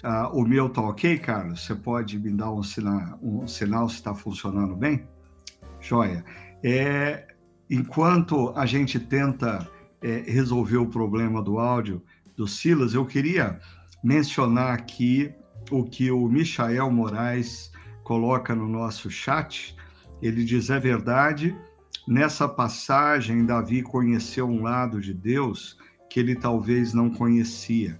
ah, 0.04 0.30
o 0.34 0.44
meu 0.44 0.70
tá 0.70 0.82
ok, 0.82 1.20
Carlos? 1.20 1.66
Você 1.66 1.76
pode 1.76 2.18
me 2.18 2.32
dar 2.32 2.52
um 2.52 2.64
sinal, 2.64 3.20
um 3.22 3.46
sinal 3.48 3.90
se 3.90 3.96
está 3.96 4.14
funcionando 4.14 4.76
bem? 4.76 5.06
Joia. 5.82 6.24
É, 6.64 7.28
enquanto 7.70 8.54
a 8.56 8.66
gente 8.66 8.98
tenta 8.98 9.70
é, 10.02 10.24
resolver 10.26 10.78
o 10.78 10.88
problema 10.88 11.42
do 11.42 11.60
áudio 11.60 12.02
do 12.36 12.48
Silas, 12.48 12.94
eu 12.94 13.06
queria 13.06 13.60
mencionar 14.04 14.74
aqui 14.74 15.34
o 15.70 15.84
que 15.84 16.12
o 16.12 16.28
Michael 16.28 16.90
Moraes 16.92 17.72
coloca 18.04 18.56
no 18.56 18.68
nosso 18.68 19.10
chat. 19.10 19.76
Ele 20.22 20.44
diz: 20.44 20.70
é 20.70 20.80
verdade, 20.80 21.56
nessa 22.08 22.48
passagem, 22.48 23.46
Davi 23.46 23.82
conheceu 23.82 24.48
um 24.48 24.64
lado 24.64 25.00
de 25.00 25.14
Deus 25.14 25.78
que 26.10 26.20
ele 26.20 26.36
talvez 26.36 26.94
não 26.94 27.10
conhecia, 27.10 28.00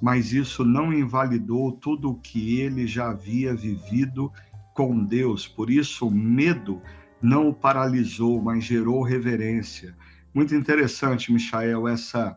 mas 0.00 0.32
isso 0.32 0.64
não 0.64 0.92
invalidou 0.92 1.70
tudo 1.72 2.10
o 2.10 2.18
que 2.18 2.60
ele 2.60 2.86
já 2.86 3.10
havia 3.10 3.54
vivido 3.54 4.32
com 4.74 5.04
Deus. 5.04 5.46
Por 5.46 5.70
isso, 5.70 6.08
o 6.08 6.10
medo 6.10 6.82
não 7.22 7.48
o 7.48 7.54
paralisou, 7.54 8.42
mas 8.42 8.64
gerou 8.64 9.02
reverência. 9.02 9.96
Muito 10.34 10.54
interessante, 10.54 11.32
Michael, 11.32 11.86
essa 11.86 12.36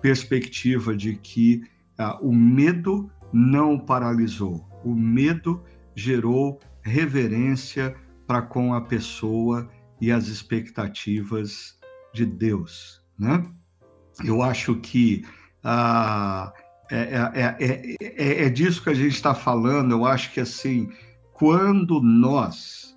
perspectiva 0.00 0.96
de 0.96 1.14
que 1.14 1.62
ah, 1.98 2.18
o 2.20 2.32
medo 2.32 3.10
não 3.32 3.78
paralisou, 3.78 4.66
o 4.84 4.94
medo 4.94 5.62
gerou 5.94 6.60
reverência 6.82 7.94
para 8.26 8.42
com 8.42 8.72
a 8.72 8.80
pessoa 8.80 9.68
e 10.00 10.12
as 10.12 10.28
expectativas 10.28 11.78
de 12.14 12.24
Deus, 12.24 13.02
né? 13.18 13.44
Eu 14.24 14.42
acho 14.42 14.76
que 14.76 15.24
ah, 15.62 16.52
é, 16.90 17.56
é, 17.58 17.96
é, 18.00 18.44
é, 18.44 18.50
disso 18.50 18.82
que 18.82 18.90
a 18.90 18.94
gente 18.94 19.14
está 19.14 19.34
falando. 19.34 19.92
Eu 19.92 20.06
acho 20.06 20.32
que 20.32 20.40
assim, 20.40 20.90
quando 21.32 22.00
nós 22.00 22.96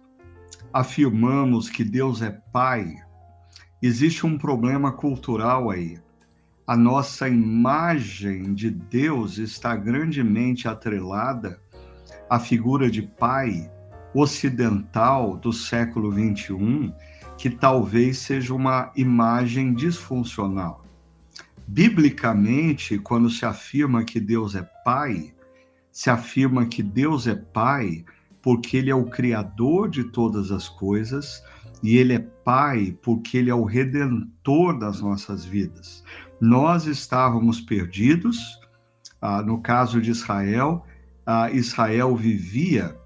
afirmamos 0.73 1.69
que 1.69 1.83
Deus 1.83 2.21
é 2.21 2.31
Pai, 2.51 2.95
existe 3.81 4.25
um 4.25 4.37
problema 4.37 4.91
cultural 4.91 5.69
aí. 5.69 5.99
A 6.68 6.78
nossa 6.78 7.28
imagem 7.28 8.53
de 8.53 8.70
Deus 8.70 9.38
está 9.38 9.76
grandemente 9.76 10.68
atrelada 10.68 11.59
à 12.30 12.39
figura 12.39 12.89
de 12.89 13.01
Pai 13.01 13.70
ocidental 14.14 15.38
do 15.38 15.51
século 15.51 16.12
XXI, 16.12 16.93
que 17.38 17.49
talvez 17.49 18.20
seja 18.20 18.53
uma 18.53 18.91
imagem 18.95 19.74
disfuncional. 19.74 20.86
Biblicamente, 21.68 22.99
quando 22.99 23.30
se 23.30 23.45
afirma 23.45 24.03
que 24.03 24.20
Deus 24.20 24.55
é 24.55 24.62
Pai, 24.86 25.34
se 25.91 26.09
afirma 26.09 26.66
que 26.66 26.84
Deus 26.84 27.28
é 27.28 27.36
Pai 27.36 28.05
porque 28.41 28.78
Ele 28.78 28.89
é 28.89 28.95
o 28.95 29.05
Criador 29.05 29.89
de 29.89 30.03
todas 30.05 30.51
as 30.51 30.70
coisas 30.70 31.43
e 31.82 31.97
Ele 31.97 32.14
é 32.14 32.20
Pai 32.20 32.97
porque 33.01 33.38
Ele 33.38 33.49
é 33.49 33.55
o 33.55 33.66
Redentor 33.66 34.78
das 34.78 35.01
nossas 35.01 35.43
vidas. 35.45 36.03
Nós 36.41 36.87
estávamos 36.87 37.61
perdidos, 37.61 38.59
ah, 39.21 39.43
no 39.43 39.61
caso 39.61 40.01
de 40.01 40.09
Israel, 40.09 40.83
ah, 41.23 41.51
Israel 41.51 42.15
vivia 42.15 42.97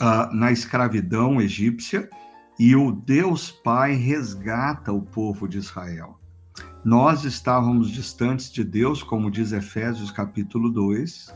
ah, 0.00 0.28
na 0.32 0.50
escravidão 0.50 1.40
egípcia 1.40 2.10
e 2.58 2.74
o 2.74 2.90
Deus 2.90 3.52
Pai 3.52 3.94
resgata 3.94 4.92
o 4.92 5.00
povo 5.00 5.46
de 5.46 5.58
Israel. 5.58 6.18
Nós 6.84 7.22
estávamos 7.22 7.88
distantes 7.88 8.50
de 8.50 8.64
Deus, 8.64 9.00
como 9.00 9.30
diz 9.30 9.52
Efésios 9.52 10.10
capítulo 10.10 10.70
2, 10.70 11.32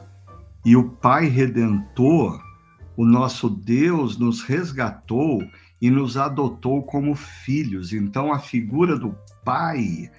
e 0.65 0.75
o 0.75 0.91
Pai 0.91 1.29
redentor, 1.29 2.43
o 2.97 3.05
nosso 3.05 3.49
Deus, 3.49 4.19
nos 4.19 4.43
resgatou 4.43 5.41
e 5.81 5.91
nos 5.91 6.17
adotou 6.17 6.83
como 6.83 7.15
filhos. 7.15 7.93
Então, 7.93 8.33
a 8.33 8.41
figura 8.41 8.99
do 8.99 9.17
Pai 9.45 10.11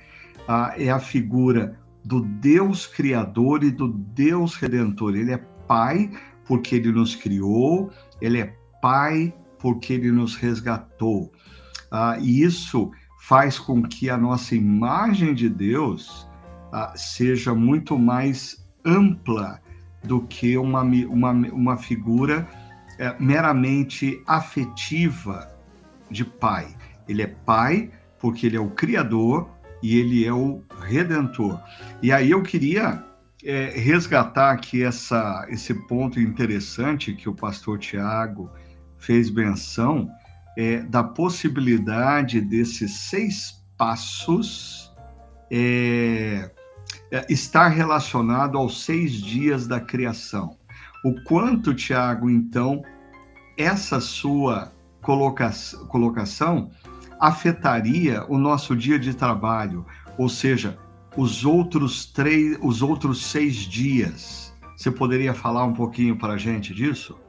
ah, 0.50 0.74
é 0.76 0.90
a 0.90 0.98
figura 0.98 1.80
do 2.04 2.22
Deus 2.22 2.88
Criador 2.88 3.64
e 3.64 3.70
do 3.70 3.88
Deus 3.88 4.56
Redentor. 4.56 5.16
Ele 5.16 5.32
é 5.32 5.38
Pai 5.68 6.10
porque 6.44 6.76
ele 6.76 6.92
nos 6.92 7.14
criou, 7.14 7.92
ele 8.20 8.40
é 8.40 8.56
Pai 8.82 9.32
porque 9.60 9.94
ele 9.94 10.12
nos 10.12 10.36
resgatou. 10.36 11.32
Ah, 11.92 12.18
e 12.20 12.42
isso 12.42 12.90
faz 13.22 13.60
com 13.60 13.84
que 13.84 14.10
a 14.10 14.18
nossa 14.18 14.56
imagem 14.56 15.36
de 15.36 15.48
Deus 15.48 16.28
ah, 16.74 16.94
seja 16.96 17.54
muito 17.54 17.96
mais 18.00 18.68
ampla 18.84 19.62
do 20.04 20.22
que 20.22 20.58
uma, 20.58 20.82
uma, 20.82 21.32
uma 21.32 21.78
figura 21.78 22.48
é, 22.98 23.16
meramente 23.20 24.20
afetiva 24.26 25.48
de 26.10 26.26
pai. 26.26 26.76
Ele 27.08 27.22
é 27.22 27.28
pai 27.28 27.92
porque 28.20 28.48
ele 28.48 28.58
é 28.58 28.60
o 28.60 28.72
criador 28.72 29.59
e 29.82 29.98
ele 29.98 30.26
é 30.26 30.34
o 30.34 30.62
redentor. 30.82 31.60
E 32.02 32.12
aí 32.12 32.32
eu 32.32 32.42
queria 32.42 33.04
é, 33.44 33.72
resgatar 33.76 34.52
aqui 34.52 34.84
essa, 34.84 35.46
esse 35.50 35.74
ponto 35.88 36.20
interessante 36.20 37.14
que 37.14 37.30
o 37.30 37.36
pastor 37.36 37.80
Tiago 37.80 38.50
fez 38.98 39.30
menção 39.30 40.10
é, 40.58 40.82
da 40.82 41.04
possibilidade 41.04 42.42
desses 42.42 42.92
seis 42.92 43.64
passos 43.78 44.94
é, 45.50 46.52
é, 47.12 47.26
estar 47.30 47.70
relacionado 47.70 48.58
aos 48.58 48.84
seis 48.84 49.14
dias 49.14 49.68
da 49.68 49.80
criação. 49.80 50.58
O 51.04 51.24
quanto, 51.24 51.74
Tiago, 51.74 52.30
então, 52.30 52.84
essa 53.58 54.02
sua 54.02 54.74
coloca 55.02 55.50
colocação 55.88 56.72
afetaria 57.20 58.24
o 58.30 58.38
nosso 58.38 58.76
dia 58.76 58.98
de 58.98 59.14
trabalho, 59.14 59.86
ou 60.18 60.30
seja, 60.30 60.78
os 61.18 61.46
outros 61.46 62.06
três, 62.06 62.58
os 62.62 62.82
outros 62.82 63.26
seis 63.26 63.56
dias. 63.56 64.54
Você 64.78 64.90
poderia 64.90 65.34
falar 65.34 65.66
um 65.66 65.74
pouquinho 65.74 66.18
para 66.18 66.34
a 66.34 66.38
gente 66.38 66.74
disso? 66.74 67.20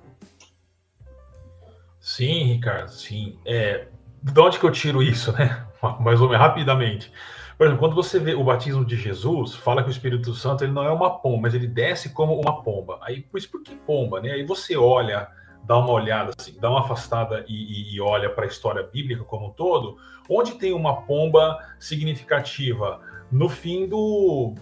Sim, 1.99 2.45
Ricardo, 2.45 2.91
sim. 2.91 3.39
É, 3.45 3.89
de 4.23 4.41
onde 4.41 4.59
que 4.59 4.65
eu 4.65 4.71
tiro 4.71 5.03
isso, 5.03 5.33
né? 5.33 5.67
Mais 6.01 6.21
ou 6.21 6.29
menos 6.29 6.41
rapidamente. 6.41 7.13
Por 7.59 7.67
exemplo, 7.67 7.81
quando 7.81 7.95
você 7.95 8.19
vê 8.19 8.35
o 8.35 8.45
batismo 8.45 8.85
de 8.85 8.97
Jesus, 8.97 9.55
fala 9.55 9.83
que 9.83 9.89
o 9.89 9.93
Espírito 9.93 10.33
Santo 10.35 10.65
ele 10.65 10.73
não 10.73 10.83
é 10.83 10.91
uma 10.91 11.19
pomba, 11.19 11.43
mas 11.43 11.55
ele 11.55 11.67
desce 11.67 12.09
como 12.11 12.41
uma 12.41 12.63
pomba. 12.63 12.99
Aí, 13.03 13.27
pois 13.31 13.47
por 13.47 13.63
que 13.63 13.75
pomba, 13.75 14.21
né? 14.21 14.31
Aí 14.31 14.47
você 14.47 14.77
olha, 14.77 15.29
dá 15.65 15.79
uma 15.79 15.93
olhada 15.93 16.33
assim, 16.39 16.59
dá 16.59 16.71
uma 16.71 16.81
afastada 16.81 17.45
e, 17.49 17.55
e, 17.55 17.95
e 17.95 18.01
olha 18.01 18.31
para 18.31 18.45
a 18.45 18.49
história 18.49 18.83
bíblica 18.83 19.25
como 19.25 19.49
um 19.49 19.51
todo, 19.51 19.97
onde 20.29 20.53
tem 20.53 20.73
uma 20.73 21.03
pomba 21.03 21.59
significativa 21.79 23.01
no 23.31 23.49
fim 23.49 23.89
do, 23.89 24.55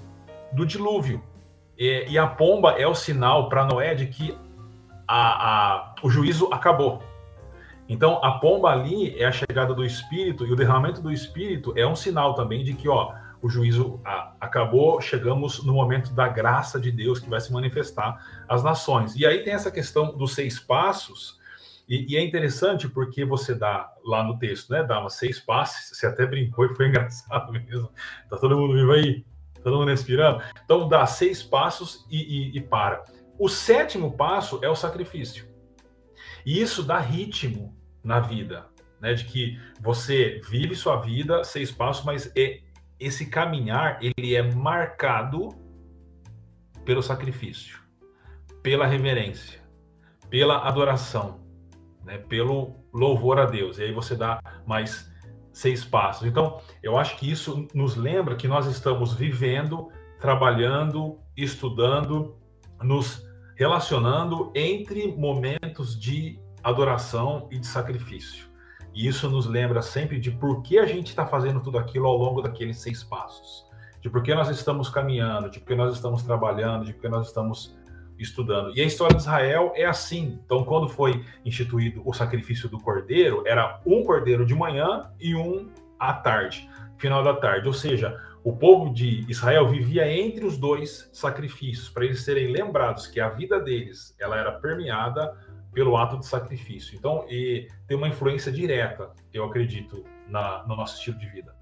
do 0.53 0.67
dilúvio. 0.67 1.23
E, 1.79 2.07
e 2.09 2.19
a 2.19 2.27
pomba 2.27 2.73
é 2.73 2.87
o 2.87 2.95
sinal 2.95 3.49
para 3.49 3.65
Noé 3.65 3.95
de 3.95 4.07
que 4.07 4.37
a, 5.07 5.77
a, 5.77 5.95
o 6.03 6.11
juízo 6.11 6.49
acabou. 6.53 7.03
Então, 7.89 8.23
a 8.23 8.33
pomba 8.33 8.71
ali 8.71 9.19
é 9.19 9.25
a 9.25 9.33
chegada 9.33 9.73
do 9.73 9.83
Espírito 9.83 10.47
e 10.47 10.53
o 10.53 10.57
derramamento 10.57 11.01
do 11.01 11.11
Espírito 11.11 11.73
é 11.75 11.87
um 11.87 11.97
sinal 11.97 12.35
também 12.35 12.63
de 12.63 12.75
que, 12.75 12.87
ó, 12.87 13.15
o 13.41 13.49
juízo 13.49 14.01
acabou, 14.41 15.01
chegamos 15.01 15.63
no 15.65 15.73
momento 15.73 16.13
da 16.13 16.29
graça 16.29 16.81
de 16.81 16.91
Deus 16.91 17.21
que 17.21 17.31
vai 17.31 17.41
se 17.41 17.53
manifestar 17.53 18.45
às 18.49 18.63
nações. 18.63 19.15
E 19.15 19.25
aí 19.27 19.43
tem 19.45 19.53
essa 19.53 19.71
questão 19.71 20.17
dos 20.17 20.35
seis 20.35 20.59
passos, 20.59 21.39
e, 21.89 22.13
e 22.13 22.17
é 22.17 22.23
interessante 22.23 22.89
porque 22.89 23.25
você 23.25 23.55
dá 23.55 23.91
lá 24.05 24.23
no 24.23 24.39
texto, 24.39 24.71
né, 24.71 24.83
dá 24.83 25.09
seis 25.09 25.41
passos, 25.41 25.97
você 25.97 26.07
até 26.07 26.27
brincou 26.27 26.67
e 26.67 26.75
foi 26.75 26.89
engraçado 26.89 27.53
mesmo. 27.53 27.91
Tá 28.29 28.37
todo 28.37 28.59
mundo 28.59 28.75
vivo 28.75 28.93
aí? 28.93 29.25
Todo 29.63 29.79
mundo 29.79 29.89
respirando? 29.89 30.43
Então 30.65 30.89
dá 30.89 31.07
seis 31.07 31.43
passos 31.43 32.07
e, 32.11 32.17
e, 32.17 32.59
e 32.59 32.61
para. 32.61 33.05
O 33.39 33.49
sétimo 33.49 34.17
passo 34.17 34.61
é 34.63 34.69
o 34.69 34.75
sacrifício. 34.75 35.49
E 36.45 36.61
isso 36.61 36.83
dá 36.83 36.99
ritmo 36.99 37.77
na 38.03 38.21
vida, 38.21 38.67
né? 39.01 39.15
De 39.15 39.25
que 39.25 39.59
você 39.81 40.41
vive 40.49 40.75
sua 40.75 40.97
vida 40.97 41.43
seis 41.45 41.71
passos, 41.71 42.05
mas 42.05 42.33
é, 42.37 42.61
esse 42.99 43.27
caminhar 43.27 43.99
ele 44.01 44.35
é 44.35 44.43
marcado 44.43 45.49
pelo 46.85 47.03
sacrifício, 47.03 47.79
pela 48.63 48.87
reverência, 48.87 49.61
pela 50.31 50.67
adoração, 50.67 51.41
né? 52.05 52.19
Pelo 52.19 52.75
louvor 52.93 53.39
a 53.39 53.47
Deus. 53.47 53.79
E 53.79 53.83
aí 53.83 53.93
você 53.93 54.17
dá 54.17 54.41
mais 54.67 55.11
seis 55.53 55.85
passos. 55.85 56.27
Então, 56.27 56.61
eu 56.83 56.97
acho 56.97 57.17
que 57.17 57.31
isso 57.31 57.67
nos 57.75 57.97
lembra 57.97 58.37
que 58.37 58.49
nós 58.49 58.67
estamos 58.67 59.13
vivendo, 59.13 59.91
trabalhando, 60.19 61.19
estudando, 61.37 62.37
nos 62.83 63.27
relacionando 63.57 64.53
entre 64.55 65.09
momentos 65.17 65.99
de 65.99 66.39
adoração 66.63 67.49
e 67.51 67.59
de 67.59 67.67
sacrifício. 67.67 68.48
E 68.99 69.07
isso 69.07 69.31
nos 69.31 69.47
lembra 69.47 69.81
sempre 69.81 70.19
de 70.19 70.29
por 70.29 70.61
que 70.61 70.77
a 70.77 70.85
gente 70.85 71.07
está 71.07 71.25
fazendo 71.25 71.61
tudo 71.61 71.79
aquilo 71.79 72.09
ao 72.09 72.17
longo 72.17 72.43
daqueles 72.43 72.79
seis 72.79 73.05
passos. 73.05 73.65
De 74.01 74.11
por 74.11 74.25
que 74.25 74.35
nós 74.35 74.49
estamos 74.49 74.89
caminhando, 74.89 75.49
de 75.49 75.61
por 75.61 75.69
que 75.69 75.75
nós 75.77 75.95
estamos 75.95 76.25
trabalhando, 76.25 76.85
de 76.85 76.93
por 76.93 77.03
que 77.03 77.09
nós 77.09 77.29
estamos 77.29 77.79
estudando. 78.19 78.77
E 78.77 78.81
a 78.81 78.85
história 78.85 79.15
de 79.15 79.23
Israel 79.23 79.71
é 79.77 79.85
assim. 79.85 80.41
Então, 80.45 80.65
quando 80.65 80.89
foi 80.89 81.25
instituído 81.45 82.03
o 82.05 82.13
sacrifício 82.13 82.69
do 82.69 82.81
cordeiro, 82.81 83.45
era 83.47 83.81
um 83.87 84.03
cordeiro 84.03 84.45
de 84.45 84.53
manhã 84.53 85.09
e 85.21 85.33
um 85.33 85.71
à 85.97 86.13
tarde, 86.13 86.69
final 86.97 87.23
da 87.23 87.35
tarde. 87.35 87.69
Ou 87.69 87.75
seja, 87.75 88.21
o 88.43 88.57
povo 88.57 88.93
de 88.93 89.25
Israel 89.31 89.69
vivia 89.69 90.13
entre 90.13 90.45
os 90.45 90.59
dois 90.59 91.09
sacrifícios, 91.13 91.89
para 91.89 92.05
eles 92.05 92.25
serem 92.25 92.51
lembrados 92.51 93.07
que 93.07 93.21
a 93.21 93.29
vida 93.29 93.61
deles 93.61 94.17
ela 94.19 94.37
era 94.37 94.51
permeada 94.51 95.37
pelo 95.73 95.97
ato 95.97 96.19
de 96.19 96.27
sacrifício. 96.27 96.97
Então, 96.97 97.25
e 97.29 97.69
tem 97.87 97.97
uma 97.97 98.09
influência 98.09 98.51
direta, 98.51 99.13
eu 99.33 99.45
acredito, 99.45 100.05
na, 100.29 100.67
no 100.67 100.77
nosso 100.77 100.97
estilo 100.97 101.19
de 101.19 101.29
vida. 101.29 101.55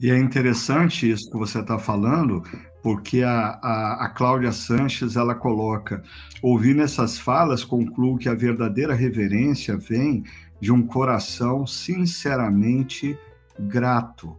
E 0.00 0.10
é 0.10 0.18
interessante 0.18 1.10
isso 1.10 1.30
que 1.30 1.36
você 1.36 1.60
está 1.60 1.78
falando, 1.78 2.42
porque 2.82 3.22
a, 3.22 3.58
a, 3.62 4.06
a 4.06 4.08
Cláudia 4.08 4.50
Sanches 4.50 5.14
ela 5.14 5.34
coloca: 5.34 6.02
ouvindo 6.42 6.80
essas 6.80 7.18
falas, 7.18 7.64
concluo 7.64 8.16
que 8.16 8.28
a 8.28 8.34
verdadeira 8.34 8.94
reverência 8.94 9.76
vem 9.76 10.24
de 10.58 10.72
um 10.72 10.86
coração 10.86 11.66
sinceramente 11.66 13.18
grato. 13.58 14.36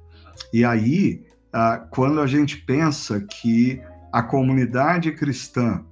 E 0.52 0.66
aí, 0.66 1.24
quando 1.92 2.20
a 2.20 2.28
gente 2.28 2.58
pensa 2.58 3.22
que 3.22 3.82
a 4.12 4.22
comunidade 4.24 5.12
cristã 5.12 5.86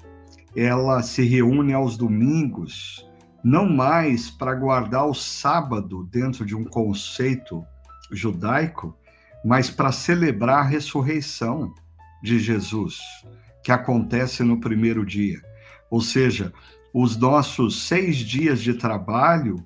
ela 0.59 1.01
se 1.01 1.23
reúne 1.23 1.73
aos 1.73 1.95
domingos, 1.95 3.07
não 3.43 3.69
mais 3.69 4.29
para 4.29 4.55
guardar 4.55 5.05
o 5.05 5.13
sábado 5.13 6.03
dentro 6.11 6.45
de 6.45 6.55
um 6.55 6.65
conceito 6.65 7.63
judaico, 8.11 8.97
mas 9.45 9.69
para 9.69 9.91
celebrar 9.91 10.59
a 10.59 10.67
ressurreição 10.67 11.73
de 12.21 12.39
Jesus, 12.39 12.99
que 13.63 13.71
acontece 13.71 14.43
no 14.43 14.59
primeiro 14.59 15.05
dia. 15.05 15.41
Ou 15.89 16.01
seja, 16.01 16.51
os 16.93 17.15
nossos 17.15 17.87
seis 17.87 18.17
dias 18.17 18.61
de 18.61 18.73
trabalho 18.73 19.63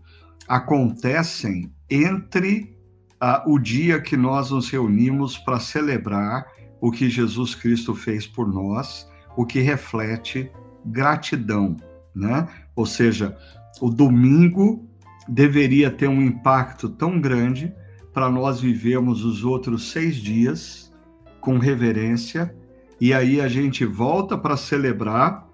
acontecem 0.48 1.74
entre 1.90 2.78
uh, 3.14 3.52
o 3.52 3.58
dia 3.58 4.00
que 4.00 4.16
nós 4.16 4.52
nos 4.52 4.70
reunimos 4.70 5.38
para 5.38 5.60
celebrar 5.60 6.46
o 6.80 6.92
que 6.92 7.10
Jesus 7.10 7.56
Cristo 7.56 7.96
fez 7.96 8.28
por 8.28 8.48
nós, 8.48 9.10
o 9.36 9.46
que 9.46 9.60
reflete 9.60 10.52
gratidão, 10.86 11.76
né? 12.14 12.48
Ou 12.76 12.86
seja, 12.86 13.38
o 13.82 13.90
domingo 13.90 14.88
deveria 15.28 15.90
ter 15.90 16.08
um 16.08 16.22
impacto 16.22 16.90
tão 16.90 17.20
grande 17.20 17.74
para 18.14 18.30
nós 18.30 18.60
vivermos 18.60 19.24
os 19.24 19.44
outros 19.44 19.92
seis 19.92 20.16
dias 20.16 20.94
com 21.42 21.58
reverência 21.58 22.56
e 23.02 23.14
aí 23.14 23.42
a 23.42 23.48
gente 23.48 23.86
volta 23.86 24.38
para 24.38 24.56
celebrar 24.56 25.48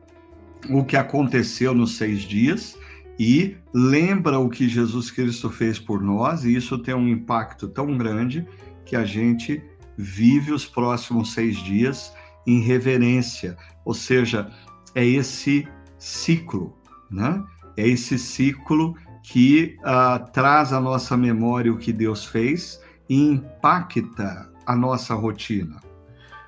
o 0.69 0.83
que 0.83 0.97
aconteceu 0.97 1.73
nos 1.73 1.97
seis 1.97 2.21
dias 2.21 2.77
e 3.17 3.55
lembra 3.73 4.39
o 4.39 4.49
que 4.49 4.67
Jesus 4.67 5.09
Cristo 5.09 5.49
fez 5.49 5.79
por 5.79 6.01
nós 6.01 6.43
e 6.43 6.55
isso 6.55 6.77
tem 6.77 6.93
um 6.93 7.07
impacto 7.07 7.67
tão 7.67 7.97
grande 7.97 8.45
que 8.85 8.95
a 8.95 9.05
gente 9.05 9.61
vive 9.97 10.51
os 10.51 10.65
próximos 10.65 11.33
seis 11.33 11.57
dias 11.57 12.13
em 12.47 12.61
reverência, 12.61 13.57
ou 13.83 13.93
seja, 13.93 14.49
é 14.95 15.05
esse 15.05 15.67
ciclo, 15.97 16.77
né? 17.09 17.43
É 17.77 17.87
esse 17.87 18.17
ciclo 18.17 18.95
que 19.23 19.77
uh, 19.81 20.31
traz 20.31 20.73
à 20.73 20.79
nossa 20.79 21.15
memória 21.15 21.71
o 21.71 21.77
que 21.77 21.93
Deus 21.93 22.25
fez 22.25 22.81
e 23.07 23.15
impacta 23.15 24.49
a 24.65 24.75
nossa 24.75 25.13
rotina. 25.13 25.79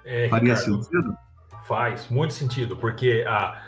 É, 0.06 0.30
Faria 0.30 0.56
Ricardo, 0.56 0.84
sentido? 0.84 1.18
Faz 1.68 2.10
muito 2.10 2.34
sentido, 2.34 2.76
porque 2.76 3.24
a, 3.28 3.62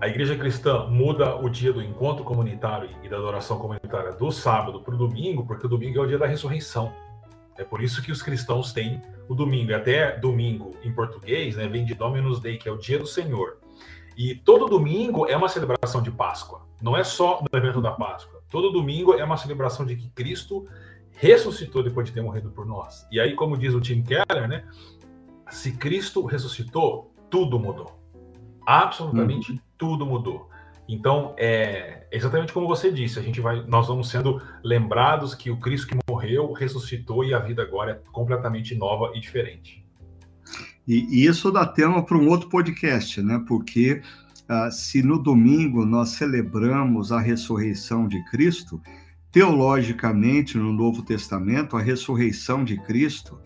a 0.00 0.08
igreja 0.08 0.36
cristã 0.36 0.86
muda 0.86 1.36
o 1.36 1.48
dia 1.48 1.72
do 1.72 1.82
encontro 1.82 2.24
comunitário 2.24 2.90
e 3.02 3.08
da 3.08 3.16
adoração 3.16 3.58
comunitária 3.58 4.12
do 4.12 4.30
sábado 4.30 4.80
para 4.80 4.94
o 4.94 4.98
domingo, 4.98 5.46
porque 5.46 5.66
o 5.66 5.68
domingo 5.68 5.98
é 5.98 6.02
o 6.02 6.06
dia 6.06 6.18
da 6.18 6.26
ressurreição. 6.26 6.92
É 7.56 7.64
por 7.64 7.82
isso 7.82 8.02
que 8.02 8.12
os 8.12 8.22
cristãos 8.22 8.72
têm 8.72 9.02
o 9.28 9.34
domingo, 9.34 9.74
até 9.74 10.16
domingo 10.16 10.74
em 10.82 10.92
português, 10.92 11.56
né, 11.56 11.66
vem 11.66 11.84
de 11.84 11.94
Dominus 11.94 12.40
Day, 12.40 12.56
que 12.56 12.68
é 12.68 12.72
o 12.72 12.78
dia 12.78 12.98
do 12.98 13.06
Senhor. 13.06 13.57
E 14.18 14.34
todo 14.34 14.66
domingo 14.66 15.26
é 15.26 15.36
uma 15.36 15.48
celebração 15.48 16.02
de 16.02 16.10
Páscoa. 16.10 16.66
Não 16.82 16.96
é 16.96 17.04
só 17.04 17.40
no 17.40 17.56
evento 17.56 17.80
da 17.80 17.92
Páscoa. 17.92 18.42
Todo 18.50 18.72
domingo 18.72 19.14
é 19.14 19.22
uma 19.22 19.36
celebração 19.36 19.86
de 19.86 19.94
que 19.94 20.10
Cristo 20.10 20.66
ressuscitou 21.12 21.84
depois 21.84 22.08
de 22.08 22.12
ter 22.12 22.20
morrido 22.20 22.50
por 22.50 22.66
nós. 22.66 23.06
E 23.12 23.20
aí, 23.20 23.36
como 23.36 23.56
diz 23.56 23.72
o 23.74 23.80
Tim 23.80 24.02
Keller, 24.02 24.48
né? 24.48 24.66
Se 25.50 25.70
Cristo 25.70 26.26
ressuscitou, 26.26 27.14
tudo 27.30 27.60
mudou. 27.60 27.96
Absolutamente 28.66 29.52
uhum. 29.52 29.58
tudo 29.78 30.04
mudou. 30.04 30.50
Então, 30.88 31.36
é 31.38 32.08
exatamente 32.10 32.52
como 32.52 32.66
você 32.66 32.90
disse, 32.90 33.20
a 33.20 33.22
gente 33.22 33.40
vai, 33.40 33.62
nós 33.68 33.86
vamos 33.86 34.08
sendo 34.08 34.42
lembrados 34.64 35.32
que 35.32 35.48
o 35.48 35.60
Cristo 35.60 35.86
que 35.86 35.98
morreu 36.10 36.52
ressuscitou 36.52 37.24
e 37.24 37.32
a 37.32 37.38
vida 37.38 37.62
agora 37.62 37.92
é 37.92 38.10
completamente 38.10 38.74
nova 38.74 39.12
e 39.14 39.20
diferente. 39.20 39.87
E, 40.88 41.06
e 41.10 41.26
isso 41.26 41.52
dá 41.52 41.66
tema 41.66 42.02
para 42.02 42.16
um 42.16 42.28
outro 42.28 42.48
podcast, 42.48 43.20
né? 43.20 43.44
Porque 43.46 44.00
uh, 44.48 44.72
se 44.72 45.02
no 45.02 45.22
domingo 45.22 45.84
nós 45.84 46.10
celebramos 46.10 47.12
a 47.12 47.20
ressurreição 47.20 48.08
de 48.08 48.24
Cristo, 48.30 48.80
teologicamente 49.30 50.56
no 50.56 50.72
Novo 50.72 51.02
Testamento 51.02 51.76
a 51.76 51.82
ressurreição 51.82 52.64
de 52.64 52.78
Cristo 52.78 53.38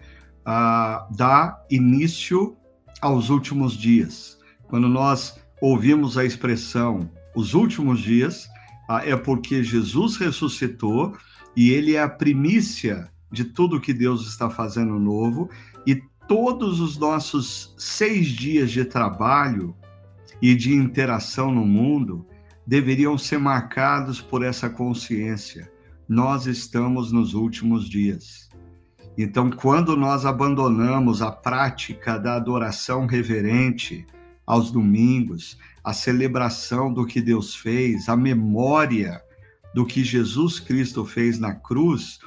uh, 0.47 1.13
dá 1.17 1.61
início 1.69 2.57
aos 3.01 3.29
últimos 3.29 3.77
dias. 3.77 4.39
Quando 4.69 4.89
nós 4.89 5.41
ouvimos 5.61 6.17
a 6.17 6.25
expressão 6.25 7.11
os 7.35 7.55
últimos 7.55 8.01
dias, 8.01 8.49
ah, 8.89 9.03
é 9.05 9.17
porque 9.17 9.65
Jesus 9.65 10.17
ressuscitou 10.17 11.17
e 11.57 11.71
ele 11.71 11.95
é 11.95 12.03
a 12.03 12.09
primícia 12.09 13.11
de 13.33 13.45
tudo 13.45 13.81
que 13.81 13.95
Deus 13.95 14.29
está 14.29 14.51
fazendo 14.51 14.99
novo, 14.99 15.49
todos 16.29 16.81
os 16.81 16.97
nossos 16.99 17.75
seis 17.77 18.29
dias 18.29 18.71
de 18.71 18.85
trabalho 18.85 19.75
e 20.41 20.55
de 20.55 20.75
interação 20.75 21.53
no 21.53 21.65
mundo 21.65 22.27
deveriam 22.67 23.19
ser 23.19 23.39
marcados 23.39 24.21
por 24.21 24.43
essa 24.45 24.69
consciência. 24.69 25.71
Nós 26.09 26.47
estamos 26.47 27.13
nos 27.13 27.35
últimos 27.35 27.89
dias. 27.89 28.49
Então, 29.17 29.51
quando 29.51 29.97
nós 29.97 30.25
abandonamos 30.25 31.21
a 31.21 31.31
prática 31.31 32.19
da 32.19 32.37
adoração 32.37 33.07
reverente 33.07 34.07
aos 34.47 34.71
domingos, 34.71 35.59
a 35.85 35.93
celebração 35.93 36.93
do 36.93 37.05
que 37.05 37.21
Deus 37.21 37.55
fez, 37.55 38.09
a 38.09 38.17
memória 38.17 39.21
do 39.75 39.85
que 39.85 40.03
Jesus 40.03 40.61
Cristo 40.61 41.05
fez 41.05 41.39
na 41.39 41.55
cruz, 41.55 42.19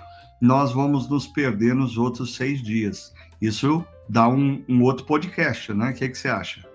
nós 0.41 0.71
vamos 0.71 1.09
nos 1.09 1.27
perder 1.27 1.73
nos 1.73 1.97
outros 1.97 2.35
seis 2.35 2.61
dias. 2.61 3.13
Isso 3.45 3.85
dá 4.07 4.27
um, 4.27 4.63
um 4.67 4.83
outro 4.83 5.05
podcast, 5.05 5.73
né? 5.73 5.91
O 5.91 5.93
que, 5.93 6.09
que 6.09 6.17
você 6.17 6.27
acha? 6.27 6.65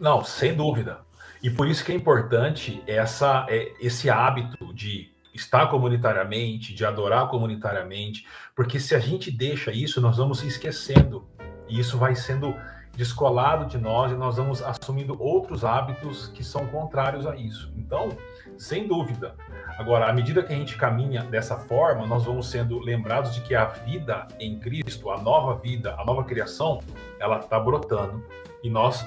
Não, 0.00 0.24
sem 0.24 0.54
dúvida. 0.54 1.00
E 1.42 1.50
por 1.50 1.66
isso 1.68 1.84
que 1.84 1.92
é 1.92 1.94
importante 1.94 2.82
essa, 2.86 3.46
é, 3.48 3.72
esse 3.80 4.08
hábito 4.10 4.72
de 4.72 5.12
estar 5.34 5.66
comunitariamente, 5.68 6.74
de 6.74 6.84
adorar 6.84 7.28
comunitariamente, 7.28 8.26
porque 8.54 8.78
se 8.78 8.94
a 8.94 8.98
gente 8.98 9.30
deixa 9.30 9.72
isso, 9.72 10.00
nós 10.00 10.16
vamos 10.16 10.42
esquecendo. 10.42 11.26
E 11.68 11.80
isso 11.80 11.96
vai 11.98 12.14
sendo 12.14 12.54
descolado 12.96 13.66
de 13.66 13.78
nós 13.78 14.12
e 14.12 14.14
nós 14.14 14.36
vamos 14.36 14.62
assumindo 14.62 15.16
outros 15.20 15.64
hábitos 15.64 16.28
que 16.28 16.44
são 16.44 16.66
contrários 16.66 17.26
a 17.26 17.34
isso. 17.34 17.72
Então, 17.76 18.16
sem 18.58 18.86
dúvida. 18.86 19.34
Agora, 19.78 20.06
à 20.06 20.12
medida 20.12 20.42
que 20.42 20.52
a 20.52 20.56
gente 20.56 20.76
caminha 20.76 21.22
dessa 21.22 21.56
forma, 21.56 22.06
nós 22.06 22.24
vamos 22.24 22.50
sendo 22.50 22.78
lembrados 22.78 23.34
de 23.34 23.40
que 23.40 23.54
a 23.54 23.66
vida 23.66 24.26
em 24.38 24.58
Cristo, 24.58 25.10
a 25.10 25.20
nova 25.20 25.58
vida, 25.58 25.94
a 25.98 26.04
nova 26.04 26.24
criação, 26.24 26.80
ela 27.18 27.38
está 27.38 27.58
brotando 27.58 28.24
e 28.62 28.70
nós 28.70 29.06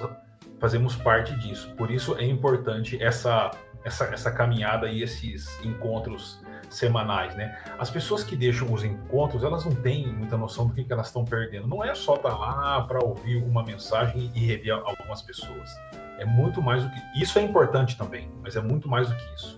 fazemos 0.59 0.95
parte 0.95 1.35
disso. 1.39 1.73
Por 1.77 1.91
isso 1.91 2.15
é 2.17 2.25
importante 2.25 3.01
essa 3.01 3.51
essa, 3.85 4.05
essa 4.05 4.31
caminhada 4.31 4.89
e 4.89 5.03
esses 5.03 5.63
encontros 5.63 6.41
semanais, 6.69 7.35
né? 7.35 7.57
As 7.77 7.89
pessoas 7.89 8.23
que 8.23 8.35
deixam 8.35 8.71
os 8.73 8.83
encontros, 8.83 9.43
elas 9.43 9.65
não 9.65 9.73
têm 9.73 10.07
muita 10.07 10.37
noção 10.37 10.67
do 10.67 10.73
que, 10.73 10.83
que 10.83 10.91
elas 10.91 11.07
estão 11.07 11.23
perdendo. 11.23 11.67
Não 11.67 11.83
é 11.83 11.93
só 11.95 12.15
estar 12.15 12.29
tá 12.29 12.37
lá 12.37 12.81
para 12.83 13.03
ouvir 13.03 13.37
uma 13.37 13.63
mensagem 13.63 14.31
e 14.33 14.39
rever 14.39 14.73
algumas 14.73 15.21
pessoas. 15.21 15.69
É 16.17 16.25
muito 16.25 16.61
mais 16.61 16.83
do 16.83 16.89
que 16.89 17.21
isso 17.21 17.37
é 17.39 17.41
importante 17.41 17.97
também, 17.97 18.29
mas 18.41 18.55
é 18.55 18.61
muito 18.61 18.87
mais 18.87 19.09
do 19.09 19.15
que 19.15 19.33
isso. 19.35 19.57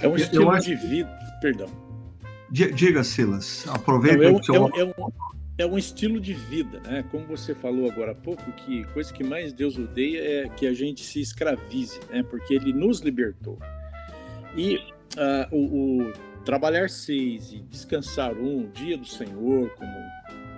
É 0.00 0.08
um 0.08 0.16
estilo 0.16 0.50
acho... 0.50 0.66
de 0.66 0.74
vida, 0.74 1.10
perdão. 1.40 1.68
Diga, 2.50 3.04
Silas, 3.04 3.66
aproveita 3.68 4.16
não, 4.16 4.24
é, 4.24 4.32
um, 4.32 4.42
seu... 4.42 4.54
é, 4.54 4.60
um, 4.60 4.78
é, 4.78 4.84
um, 4.84 5.12
é 5.58 5.66
um 5.66 5.76
estilo 5.76 6.18
de 6.18 6.32
vida, 6.32 6.80
né? 6.80 7.04
Como 7.10 7.26
você 7.26 7.54
falou 7.54 7.90
agora 7.90 8.12
há 8.12 8.14
pouco, 8.14 8.50
que 8.52 8.84
coisa 8.94 9.12
que 9.12 9.22
mais 9.22 9.52
Deus 9.52 9.76
odeia 9.76 10.44
é 10.44 10.48
que 10.48 10.66
a 10.66 10.72
gente 10.72 11.04
se 11.04 11.20
escravize, 11.20 12.00
né? 12.10 12.22
Porque 12.22 12.54
Ele 12.54 12.72
nos 12.72 13.00
libertou. 13.00 13.58
E 14.56 14.80
uh, 15.16 15.54
o, 15.54 16.02
o, 16.02 16.12
trabalhar 16.44 16.88
seis 16.88 17.52
e 17.52 17.60
descansar 17.60 18.32
um, 18.34 18.68
dia 18.70 18.96
do 18.96 19.06
Senhor, 19.06 19.70
como 19.70 19.98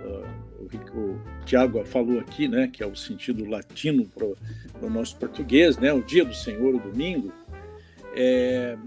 uh, 0.05 0.41
o, 0.59 0.99
o 0.99 1.21
Tiago 1.45 1.83
falou 1.85 2.19
aqui, 2.19 2.47
né, 2.47 2.67
que 2.67 2.83
é 2.83 2.85
o 2.85 2.95
sentido 2.95 3.45
latino 3.45 4.05
para 4.05 4.87
o 4.87 4.89
nosso 4.89 5.17
português, 5.17 5.77
né, 5.77 5.93
o 5.93 6.01
dia 6.01 6.25
do 6.25 6.33
Senhor, 6.33 6.75
o 6.75 6.79
domingo, 6.79 7.31
é, 8.13 8.77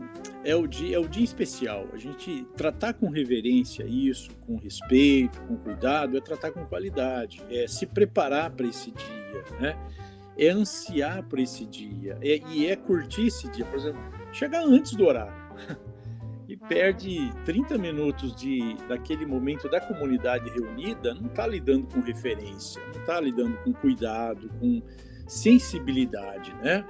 é, 0.45 0.55
o 0.55 0.67
dia, 0.67 0.97
é 0.97 0.99
o 0.99 1.09
dia 1.09 1.25
especial. 1.25 1.89
A 1.93 1.97
gente 1.97 2.47
tratar 2.57 2.93
com 2.95 3.09
reverência 3.09 3.85
isso, 3.85 4.31
com 4.47 4.57
respeito, 4.57 5.41
com 5.43 5.57
cuidado, 5.57 6.17
é 6.17 6.21
tratar 6.21 6.51
com 6.51 6.65
qualidade, 6.67 7.43
é 7.51 7.67
se 7.67 7.87
preparar 7.87 8.51
para 8.51 8.67
esse 8.67 8.91
dia, 8.91 9.45
né? 9.61 9.77
É 10.37 10.49
ansiar 10.49 11.23
para 11.23 11.41
esse 11.41 11.65
dia, 11.65 12.19
é, 12.21 12.41
e 12.51 12.67
é 12.67 12.77
curtir 12.77 13.29
esse 13.29 13.49
dia. 13.51 13.65
Por 13.65 13.79
exemplo, 13.79 14.01
chegar 14.33 14.65
antes 14.65 14.95
do 14.95 15.07
horário 15.07 15.44
e 16.49 16.57
perde 16.57 17.31
30 17.45 17.79
minutos 17.79 18.35
de, 18.37 18.77
daquele 18.89 19.25
momento 19.25 19.69
da 19.69 19.81
comunidade 19.81 20.51
reunida, 20.51 21.15
não 21.15 21.27
está 21.27 21.47
lidando 21.47 21.87
com 21.87 22.01
referência, 22.01 22.83
não 22.93 23.01
está 23.01 23.21
lidando 23.21 23.57
com 23.65 23.73
cuidado, 23.73 24.51
com 24.61 24.83
sensibilidade, 25.27 26.55
né? 26.63 26.85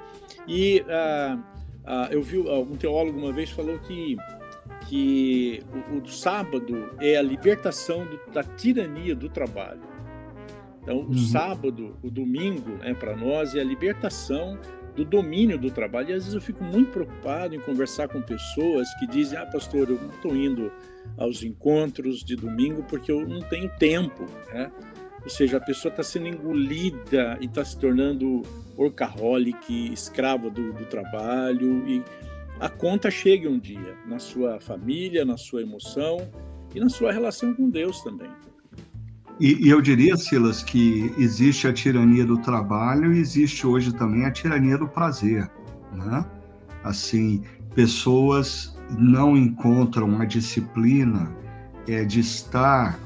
E 0.46 0.84
ah, 0.88 1.38
ah, 1.84 2.08
eu 2.10 2.22
vi 2.22 2.36
algum 2.48 2.76
teólogo 2.76 3.18
uma 3.18 3.32
vez 3.32 3.50
falou 3.50 3.78
que 3.78 4.16
que 4.88 5.62
o, 5.90 5.98
o 5.98 6.06
sábado 6.06 6.90
é 7.00 7.16
a 7.16 7.22
libertação 7.22 8.04
do, 8.04 8.20
da 8.32 8.42
tirania 8.42 9.14
do 9.14 9.28
trabalho. 9.28 9.80
Então, 10.82 10.98
o 10.98 11.06
uhum. 11.06 11.14
sábado, 11.14 11.96
o 12.02 12.10
domingo, 12.10 12.72
né, 12.72 12.92
para 12.92 13.16
nós 13.16 13.54
é 13.54 13.60
a 13.60 13.64
libertação 13.64 14.58
do 14.94 15.04
domínio 15.04 15.58
do 15.58 15.70
trabalho. 15.70 16.10
E 16.10 16.12
às 16.12 16.24
vezes 16.24 16.34
eu 16.34 16.40
fico 16.40 16.62
muito 16.62 16.90
preocupado 16.90 17.54
em 17.54 17.60
conversar 17.60 18.08
com 18.08 18.20
pessoas 18.22 18.88
que 18.98 19.06
dizem: 19.06 19.38
Ah, 19.38 19.46
pastor, 19.46 19.88
eu 19.90 20.00
não 20.00 20.10
estou 20.10 20.36
indo 20.36 20.72
aos 21.16 21.42
encontros 21.42 22.24
de 22.24 22.36
domingo 22.36 22.82
porque 22.84 23.10
eu 23.10 23.26
não 23.26 23.40
tenho 23.42 23.68
tempo. 23.78 24.24
Né? 24.52 24.70
Ou 25.22 25.30
seja, 25.30 25.56
a 25.56 25.60
pessoa 25.60 25.90
está 25.90 26.02
sendo 26.02 26.28
engolida 26.28 27.38
e 27.40 27.46
está 27.46 27.64
se 27.64 27.78
tornando 27.78 28.42
workaholic, 28.76 29.92
escrava 29.92 30.50
do, 30.50 30.72
do 30.72 30.84
trabalho. 30.86 31.86
E 31.88 32.02
a 32.60 32.68
conta 32.68 33.10
chega 33.10 33.48
um 33.48 33.58
dia 33.58 33.96
na 34.06 34.18
sua 34.18 34.60
família, 34.60 35.24
na 35.24 35.36
sua 35.36 35.62
emoção 35.62 36.18
e 36.74 36.80
na 36.80 36.88
sua 36.88 37.12
relação 37.12 37.54
com 37.54 37.70
Deus 37.70 38.00
também. 38.02 38.30
E, 39.40 39.66
e, 39.66 39.68
eu 39.68 39.80
diria, 39.80 40.16
Silas, 40.16 40.62
que 40.62 41.12
existe 41.18 41.66
a 41.66 41.72
tirania 41.72 42.24
do 42.24 42.38
trabalho 42.38 43.12
e 43.12 43.18
existe 43.18 43.66
hoje 43.66 43.92
também 43.92 44.24
a 44.24 44.30
tirania 44.30 44.78
do 44.78 44.86
prazer, 44.86 45.50
né? 45.92 46.24
Assim, 46.84 47.42
pessoas 47.74 48.78
não 48.96 49.36
encontram 49.36 50.20
a 50.20 50.24
disciplina 50.24 51.30
é, 51.88 52.04
de 52.04 52.20
estar 52.20 52.98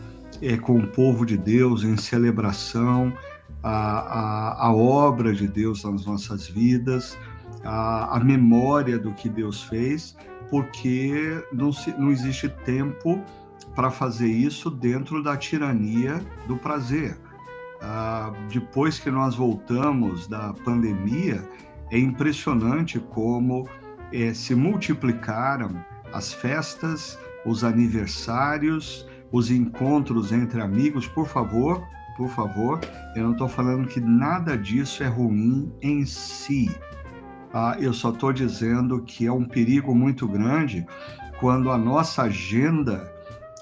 é, 0.43 0.57
com 0.57 0.79
o 0.79 0.87
povo 0.87 1.25
de 1.25 1.37
Deus 1.37 1.83
em 1.83 1.97
celebração, 1.97 3.13
a, 3.63 3.71
a, 3.71 4.67
a 4.67 4.75
obra 4.75 5.33
de 5.33 5.49
Deus 5.49 5.85
nas 5.85 6.05
nossas 6.05 6.47
vidas, 6.47 7.17
a, 7.65 8.17
a 8.17 8.21
memória 8.25 8.99
do 8.99 9.13
que 9.13 9.29
Deus 9.29 9.63
fez, 9.63 10.17
porque 10.51 11.43
não, 11.53 11.73
se, 11.73 11.91
não 11.99 12.11
existe 12.11 12.49
tempo 12.65 13.23
para 13.79 13.93
fazer 13.93 14.27
isso 14.27 14.71
dentro 14.71 15.23
da 15.23 15.37
tirania 15.37 16.21
do 16.49 16.57
prazer. 16.57 17.17
Ah, 17.81 18.33
depois 18.51 18.99
que 18.99 19.09
nós 19.09 19.37
voltamos 19.37 20.27
da 20.27 20.53
pandemia, 20.65 21.49
é 21.93 21.97
impressionante 21.97 22.99
como 22.99 23.69
é, 24.13 24.35
se 24.35 24.53
multiplicaram 24.53 25.71
as 26.13 26.33
festas, 26.33 27.17
os 27.47 27.63
aniversários, 27.63 29.07
os 29.31 29.49
encontros 29.49 30.33
entre 30.33 30.61
amigos. 30.61 31.07
Por 31.07 31.29
favor, 31.29 31.81
por 32.17 32.29
favor, 32.31 32.81
eu 33.15 33.23
não 33.23 33.31
estou 33.31 33.47
falando 33.47 33.87
que 33.87 34.01
nada 34.01 34.59
disso 34.59 35.05
é 35.05 35.07
ruim 35.07 35.73
em 35.81 36.05
si. 36.05 36.69
Ah, 37.55 37.77
eu 37.79 37.93
só 37.93 38.11
estou 38.11 38.33
dizendo 38.33 39.01
que 39.05 39.25
é 39.25 39.33
um 39.33 39.45
perigo 39.45 39.95
muito 39.95 40.27
grande 40.27 40.85
quando 41.39 41.71
a 41.71 41.79
nossa 41.79 42.23
agenda 42.23 43.17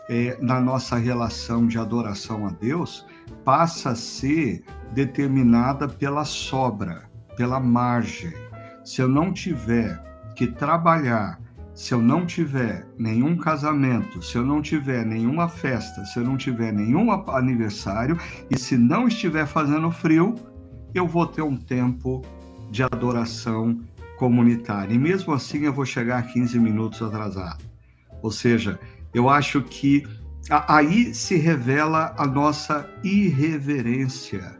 é, 0.08 0.38
na 0.40 0.60
nossa 0.60 0.96
relação 0.96 1.66
de 1.66 1.78
adoração 1.78 2.46
a 2.46 2.50
Deus 2.50 3.06
passa 3.44 3.90
a 3.90 3.94
ser 3.94 4.64
determinada 4.92 5.88
pela 5.88 6.24
sobra, 6.24 7.10
pela 7.36 7.58
margem. 7.60 8.32
Se 8.84 9.02
eu 9.02 9.08
não 9.08 9.32
tiver 9.32 10.00
que 10.36 10.46
trabalhar, 10.46 11.40
se 11.74 11.92
eu 11.92 12.00
não 12.00 12.24
tiver 12.24 12.86
nenhum 12.96 13.36
casamento, 13.36 14.22
se 14.22 14.36
eu 14.36 14.44
não 14.44 14.62
tiver 14.62 15.04
nenhuma 15.04 15.48
festa, 15.48 16.04
se 16.06 16.18
eu 16.18 16.24
não 16.24 16.36
tiver 16.36 16.72
nenhum 16.72 17.10
aniversário 17.30 18.16
e 18.50 18.58
se 18.58 18.78
não 18.78 19.08
estiver 19.08 19.46
fazendo 19.46 19.90
frio, 19.90 20.34
eu 20.94 21.06
vou 21.06 21.26
ter 21.26 21.42
um 21.42 21.56
tempo 21.56 22.22
de 22.70 22.82
adoração 22.82 23.78
comunitária. 24.16 24.94
E 24.94 24.98
mesmo 24.98 25.34
assim 25.34 25.64
eu 25.64 25.72
vou 25.72 25.84
chegar 25.84 26.22
15 26.22 26.58
minutos 26.58 27.02
atrasado. 27.02 27.62
Ou 28.22 28.30
seja, 28.30 28.80
eu 29.14 29.28
acho 29.28 29.62
que 29.62 30.06
aí 30.50 31.14
se 31.14 31.36
revela 31.36 32.14
a 32.18 32.26
nossa 32.26 32.88
irreverência 33.02 34.58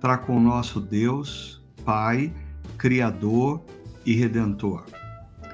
para 0.00 0.18
com 0.18 0.36
o 0.36 0.40
nosso 0.40 0.80
Deus, 0.80 1.62
Pai, 1.84 2.32
Criador 2.76 3.64
e 4.04 4.14
Redentor. 4.14 4.84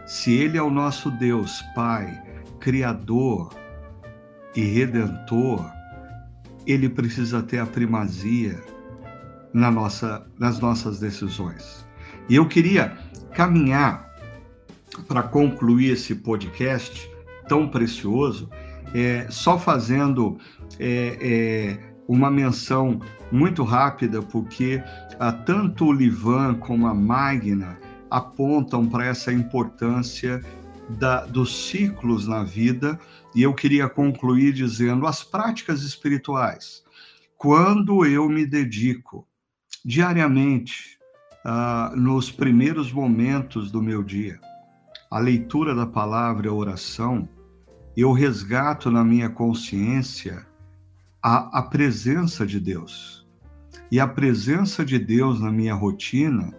Se 0.07 0.33
Ele 0.33 0.59
é 0.59 0.63
o 0.63 0.71
nosso 0.71 1.11
Deus, 1.11 1.63
Pai, 1.75 2.21
Criador 2.59 3.55
e 4.57 4.63
Redentor, 4.63 5.71
Ele 6.67 6.89
precisa 6.89 7.43
ter 7.43 7.59
a 7.59 7.67
primazia 7.67 8.61
na 9.53 9.71
nossa, 9.71 10.27
nas 10.39 10.59
nossas 10.61 11.01
decisões. 11.01 11.87
E 12.29 12.37
eu 12.37 12.47
queria 12.47 12.97
caminhar 13.35 14.11
para 15.07 15.23
concluir 15.23 15.93
esse 15.93 16.15
podcast 16.15 17.10
tão 17.51 17.67
precioso, 17.67 18.49
é, 18.95 19.27
só 19.29 19.59
fazendo 19.59 20.39
é, 20.79 21.19
é, 21.21 21.95
uma 22.07 22.31
menção 22.31 23.01
muito 23.33 23.65
rápida, 23.65 24.23
porque 24.23 24.81
ah, 25.19 25.33
tanto 25.33 25.87
o 25.87 25.93
Livan 25.93 26.55
como 26.55 26.87
a 26.87 26.95
Magna 26.95 27.77
apontam 28.09 28.89
para 28.89 29.05
essa 29.05 29.33
importância 29.33 30.41
da, 30.91 31.27
dos 31.27 31.69
ciclos 31.69 32.29
na 32.29 32.45
vida, 32.45 32.97
e 33.35 33.43
eu 33.43 33.53
queria 33.53 33.89
concluir 33.89 34.53
dizendo 34.53 35.05
as 35.05 35.25
práticas 35.25 35.83
espirituais. 35.83 36.85
Quando 37.37 38.07
eu 38.07 38.29
me 38.29 38.47
dedico 38.47 39.27
diariamente, 39.85 41.01
ah, 41.45 41.93
nos 41.97 42.31
primeiros 42.31 42.93
momentos 42.93 43.73
do 43.73 43.83
meu 43.83 44.05
dia, 44.05 44.39
a 45.11 45.19
leitura 45.19 45.75
da 45.75 45.87
palavra 45.87 46.49
a 46.49 46.55
oração, 46.55 47.29
eu 47.97 48.13
resgato 48.13 48.91
na 48.91 49.05
minha 49.05 49.29
consciência 49.29 50.47
a, 51.23 51.59
a 51.59 51.63
presença 51.63 52.47
de 52.47 52.61
Deus. 52.61 53.27
E 53.91 53.99
a 53.99 54.07
presença 54.07 54.85
de 54.85 54.99
Deus 54.99 55.41
na 55.41 55.51
minha 55.51 55.75
rotina 55.75 56.55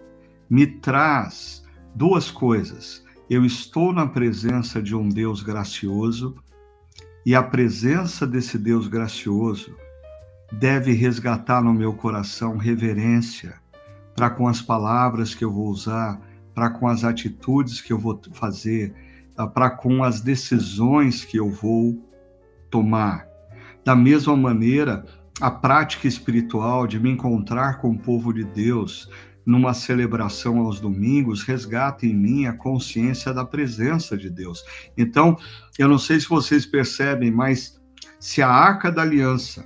me 0.50 0.68
traz 0.68 1.64
duas 1.96 2.30
coisas. 2.30 3.04
Eu 3.30 3.46
estou 3.46 3.94
na 3.94 4.06
presença 4.06 4.82
de 4.82 4.96
um 4.96 5.08
Deus 5.08 5.42
gracioso, 5.42 6.36
e 7.26 7.34
a 7.34 7.42
presença 7.42 8.28
desse 8.28 8.58
Deus 8.58 8.88
gracioso 8.88 9.74
deve 10.52 10.92
resgatar 10.92 11.62
no 11.62 11.74
meu 11.74 11.94
coração 11.94 12.58
reverência 12.58 13.62
para 14.16 14.30
com 14.30 14.48
as 14.48 14.62
palavras 14.62 15.34
que 15.34 15.46
eu 15.46 15.52
vou 15.52 15.68
usar, 15.68 16.20
para 16.54 16.70
com 16.70 16.88
as 16.88 17.04
atitudes 17.04 17.80
que 17.80 17.94
eu 17.94 17.98
vou 17.98 18.20
fazer, 18.34 18.94
para 19.54 19.70
com 19.70 20.04
as 20.04 20.22
decisões 20.22 21.26
que 21.26 21.38
eu 21.38 21.50
vou 21.50 21.98
tomar. 22.70 23.28
Da 23.84 23.96
mesma 23.96 24.36
maneira, 24.36 25.06
a 25.40 25.50
prática 25.50 26.08
espiritual 26.08 26.86
de 26.86 27.00
me 27.00 27.10
encontrar 27.10 27.80
com 27.80 27.92
o 27.92 27.98
povo 27.98 28.34
de 28.34 28.44
Deus 28.44 29.10
numa 29.46 29.74
celebração 29.74 30.60
aos 30.60 30.80
domingos 30.80 31.44
resgata 31.44 32.06
em 32.06 32.14
mim 32.14 32.46
a 32.46 32.54
consciência 32.54 33.34
da 33.34 33.44
presença 33.44 34.16
de 34.16 34.30
Deus. 34.30 34.64
Então, 34.96 35.36
eu 35.80 35.88
não 35.88 35.98
sei 35.98 36.20
se 36.20 36.30
vocês 36.30 36.66
percebem, 36.66 37.32
mas 37.32 37.82
se 38.20 38.42
a 38.42 38.50
arca 38.50 38.92
da 38.92 39.02
aliança 39.02 39.66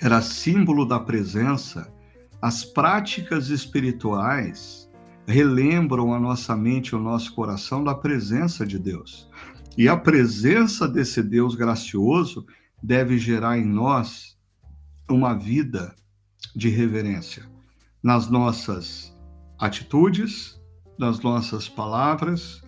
era 0.00 0.22
símbolo 0.22 0.86
da 0.86 1.00
presença, 1.00 1.92
as 2.40 2.64
práticas 2.64 3.48
espirituais 3.48 4.83
relembram 5.26 6.12
a 6.12 6.20
nossa 6.20 6.56
mente 6.56 6.94
o 6.94 6.98
nosso 6.98 7.34
coração 7.34 7.82
da 7.82 7.94
presença 7.94 8.66
de 8.66 8.78
Deus. 8.78 9.28
E 9.76 9.88
a 9.88 9.96
presença 9.96 10.86
desse 10.86 11.22
Deus 11.22 11.54
gracioso 11.54 12.46
deve 12.82 13.18
gerar 13.18 13.58
em 13.58 13.64
nós 13.64 14.36
uma 15.08 15.34
vida 15.34 15.94
de 16.54 16.68
reverência 16.68 17.44
nas 18.02 18.28
nossas 18.28 19.16
atitudes, 19.58 20.60
nas 20.98 21.20
nossas 21.20 21.68
palavras, 21.68 22.62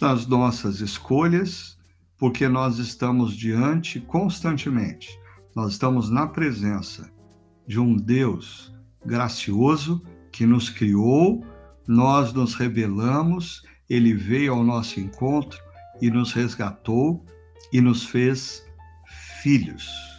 nas 0.00 0.26
nossas 0.26 0.80
escolhas, 0.80 1.78
porque 2.18 2.48
nós 2.48 2.78
estamos 2.78 3.34
diante 3.34 4.00
constantemente 4.00 5.22
nós 5.54 5.72
estamos 5.72 6.08
na 6.08 6.26
presença 6.26 7.10
de 7.66 7.78
um 7.78 7.94
Deus 7.94 8.72
gracioso 9.04 10.02
que 10.30 10.46
nos 10.46 10.70
criou, 10.70 11.44
nós 11.86 12.32
nos 12.32 12.54
rebelamos, 12.54 13.62
ele 13.88 14.14
veio 14.14 14.54
ao 14.54 14.64
nosso 14.64 15.00
encontro 15.00 15.58
e 16.00 16.10
nos 16.10 16.32
resgatou 16.32 17.24
e 17.72 17.80
nos 17.80 18.04
fez 18.04 18.64
filhos. 19.42 20.12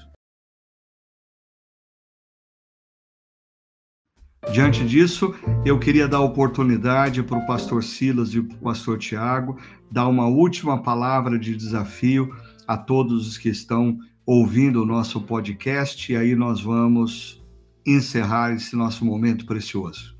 Diante 4.51 4.85
disso, 4.85 5.33
eu 5.65 5.79
queria 5.79 6.07
dar 6.07 6.19
oportunidade 6.19 7.23
para 7.23 7.37
o 7.37 7.45
pastor 7.47 7.83
Silas 7.83 8.33
e 8.33 8.39
o 8.39 8.47
pastor 8.59 8.99
Tiago 8.99 9.57
dar 9.89 10.07
uma 10.07 10.27
última 10.27 10.81
palavra 10.83 11.39
de 11.39 11.55
desafio 11.55 12.29
a 12.67 12.77
todos 12.77 13.27
os 13.27 13.37
que 13.37 13.49
estão 13.49 13.97
ouvindo 14.25 14.83
o 14.83 14.85
nosso 14.85 15.21
podcast 15.21 16.11
e 16.11 16.15
aí 16.15 16.35
nós 16.35 16.61
vamos 16.61 17.43
encerrar 17.85 18.53
esse 18.53 18.75
nosso 18.75 19.05
momento 19.05 19.45
precioso. 19.45 20.12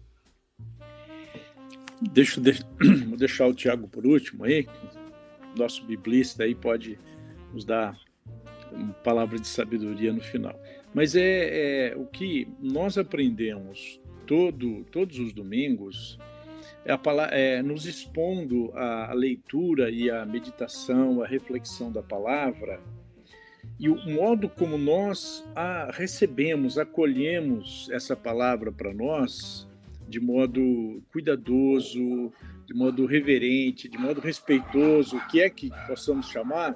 Deixa, 2.11 2.39
deixa 2.41 2.63
vou 3.07 3.17
deixar 3.17 3.47
o 3.47 3.53
Tiago 3.53 3.87
por 3.87 4.05
último 4.05 4.43
aí, 4.43 4.67
nosso 5.57 5.83
biblista 5.85 6.43
aí 6.43 6.55
pode 6.55 6.97
nos 7.53 7.63
dar 7.63 7.97
uma 8.71 8.93
palavra 8.93 9.39
de 9.39 9.47
sabedoria 9.47 10.11
no 10.11 10.21
final. 10.21 10.59
Mas 10.93 11.15
é, 11.15 11.91
é 11.91 11.95
o 11.95 12.05
que 12.05 12.47
nós 12.59 12.97
aprendemos 12.97 13.99
todo, 14.25 14.83
todos 14.85 15.19
os 15.19 15.31
domingos 15.33 16.19
é, 16.85 16.91
a, 16.91 16.99
é 17.31 17.61
nos 17.61 17.85
expondo 17.85 18.71
a 18.75 19.13
leitura 19.13 19.89
e 19.89 20.09
a 20.09 20.25
meditação, 20.25 21.21
a 21.21 21.27
reflexão 21.27 21.91
da 21.91 22.01
palavra 22.01 22.79
e 23.79 23.89
o 23.89 23.95
modo 24.09 24.47
como 24.49 24.77
nós 24.77 25.43
a 25.55 25.89
recebemos, 25.91 26.77
acolhemos 26.77 27.89
essa 27.91 28.15
palavra 28.15 28.71
para 28.71 28.93
nós, 28.93 29.67
de 30.07 30.19
modo 30.19 31.03
cuidadoso, 31.11 32.31
de 32.65 32.73
modo 32.73 33.05
reverente, 33.05 33.89
de 33.89 33.97
modo 33.97 34.21
respeitoso, 34.21 35.17
o 35.17 35.27
que 35.27 35.41
é 35.41 35.49
que 35.49 35.69
possamos 35.87 36.29
chamar, 36.29 36.75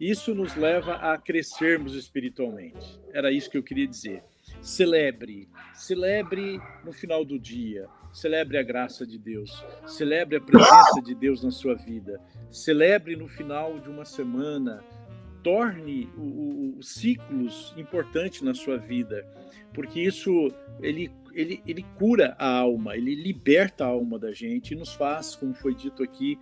isso 0.00 0.34
nos 0.34 0.54
leva 0.54 0.94
a 0.94 1.16
crescermos 1.16 1.94
espiritualmente. 1.94 3.00
Era 3.12 3.32
isso 3.32 3.50
que 3.50 3.56
eu 3.56 3.62
queria 3.62 3.86
dizer. 3.86 4.22
Celebre, 4.60 5.48
celebre 5.74 6.60
no 6.84 6.92
final 6.92 7.24
do 7.24 7.38
dia, 7.38 7.88
celebre 8.12 8.58
a 8.58 8.62
graça 8.62 9.06
de 9.06 9.18
Deus, 9.18 9.64
celebre 9.86 10.36
a 10.36 10.40
presença 10.40 11.00
de 11.02 11.14
Deus 11.14 11.42
na 11.42 11.50
sua 11.50 11.74
vida, 11.74 12.20
celebre 12.50 13.16
no 13.16 13.28
final 13.28 13.78
de 13.78 13.88
uma 13.88 14.04
semana, 14.04 14.82
torne 15.42 16.08
os 16.78 16.88
ciclos 16.88 17.74
importantes 17.76 18.42
na 18.42 18.54
sua 18.54 18.76
vida, 18.76 19.26
porque 19.72 20.00
isso 20.00 20.50
ele, 20.80 21.10
ele, 21.36 21.62
ele 21.66 21.84
cura 21.98 22.34
a 22.38 22.48
alma, 22.48 22.96
ele 22.96 23.14
liberta 23.14 23.84
a 23.84 23.88
alma 23.88 24.18
da 24.18 24.32
gente 24.32 24.72
e 24.72 24.74
nos 24.74 24.94
faz, 24.94 25.36
como 25.36 25.54
foi 25.54 25.74
dito 25.74 26.02
aqui, 26.02 26.38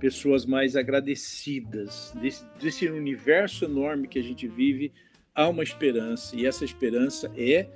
pessoas 0.00 0.46
mais 0.46 0.74
agradecidas. 0.74 2.14
Desse, 2.20 2.46
desse 2.58 2.88
universo 2.88 3.66
enorme 3.66 4.08
que 4.08 4.18
a 4.18 4.22
gente 4.22 4.48
vive, 4.48 4.90
há 5.34 5.46
uma 5.48 5.62
esperança, 5.62 6.34
e 6.34 6.46
essa 6.46 6.64
esperança 6.64 7.30
é 7.36 7.68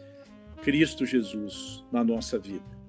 Cristo 0.62 1.04
Jesus 1.04 1.84
na 1.92 2.02
nossa 2.02 2.38
vida. 2.38 2.81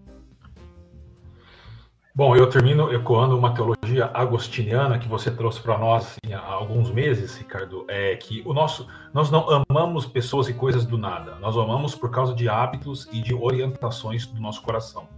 Bom, 2.16 2.36
eu 2.36 2.48
termino 2.48 2.94
ecoando 2.94 3.36
uma 3.36 3.56
teologia 3.56 4.12
agostiniana 4.14 5.00
que 5.00 5.08
você 5.08 5.32
trouxe 5.32 5.60
para 5.60 5.80
nós 5.80 6.06
assim, 6.06 6.32
há 6.32 6.42
alguns 6.42 6.92
meses, 6.92 7.36
Ricardo, 7.36 7.86
é 7.88 8.16
que 8.16 8.44
o 8.46 8.54
nosso, 8.54 8.88
nós 9.12 9.32
não 9.32 9.66
amamos 9.68 10.06
pessoas 10.06 10.48
e 10.48 10.54
coisas 10.54 10.86
do 10.86 10.96
nada, 10.96 11.40
nós 11.40 11.58
amamos 11.58 11.96
por 11.96 12.12
causa 12.12 12.36
de 12.36 12.48
hábitos 12.48 13.10
e 13.12 13.20
de 13.20 13.34
orientações 13.34 14.28
do 14.28 14.40
nosso 14.40 14.62
coração. 14.62 15.10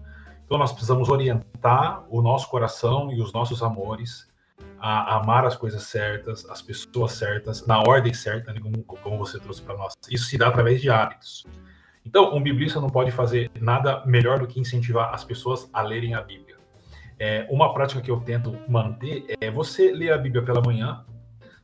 Então 0.46 0.58
nós 0.58 0.72
precisamos 0.72 1.10
orientar 1.10 2.06
o 2.10 2.22
nosso 2.22 2.50
coração 2.50 3.12
e 3.12 3.22
os 3.22 3.34
nossos 3.34 3.62
amores 3.62 4.30
a 4.80 5.18
amar 5.18 5.43
as 5.43 5.58
coisas 5.58 5.84
certas, 5.84 6.50
as 6.50 6.62
pessoas 6.62 7.12
certas, 7.12 7.68
na 7.68 7.82
ordem 7.82 8.14
certa, 8.14 8.54
né, 8.54 8.62
como, 8.62 8.82
como 8.84 9.18
você 9.18 9.38
trouxe 9.38 9.62
para 9.62 9.76
nós. 9.76 9.96
Isso 10.10 10.28
se 10.28 10.38
dá 10.38 10.48
através 10.48 10.82
de 10.82 10.89
hábitos. 10.89 11.46
Então, 12.06 12.34
um 12.34 12.41
biblista 12.41 12.80
não 12.80 12.89
pode 12.89 13.12
fazer 13.12 13.52
nada 13.60 14.02
melhor 14.06 14.39
do 14.39 14.48
que 14.48 14.62
incentivar 14.62 15.14
as 15.14 15.26
pessoas 15.26 15.68
a 15.74 15.82
lerem 15.82 16.14
a 16.14 16.22
Bíblia. 16.22 16.45
É, 17.18 17.47
uma 17.49 17.74
prática 17.74 18.01
que 18.01 18.11
eu 18.11 18.20
tento 18.20 18.57
manter 18.68 19.26
é 19.39 19.49
você 19.49 19.91
ler 19.91 20.11
a 20.11 20.18
Bíblia 20.18 20.43
pela 20.43 20.61
manhã, 20.61 21.05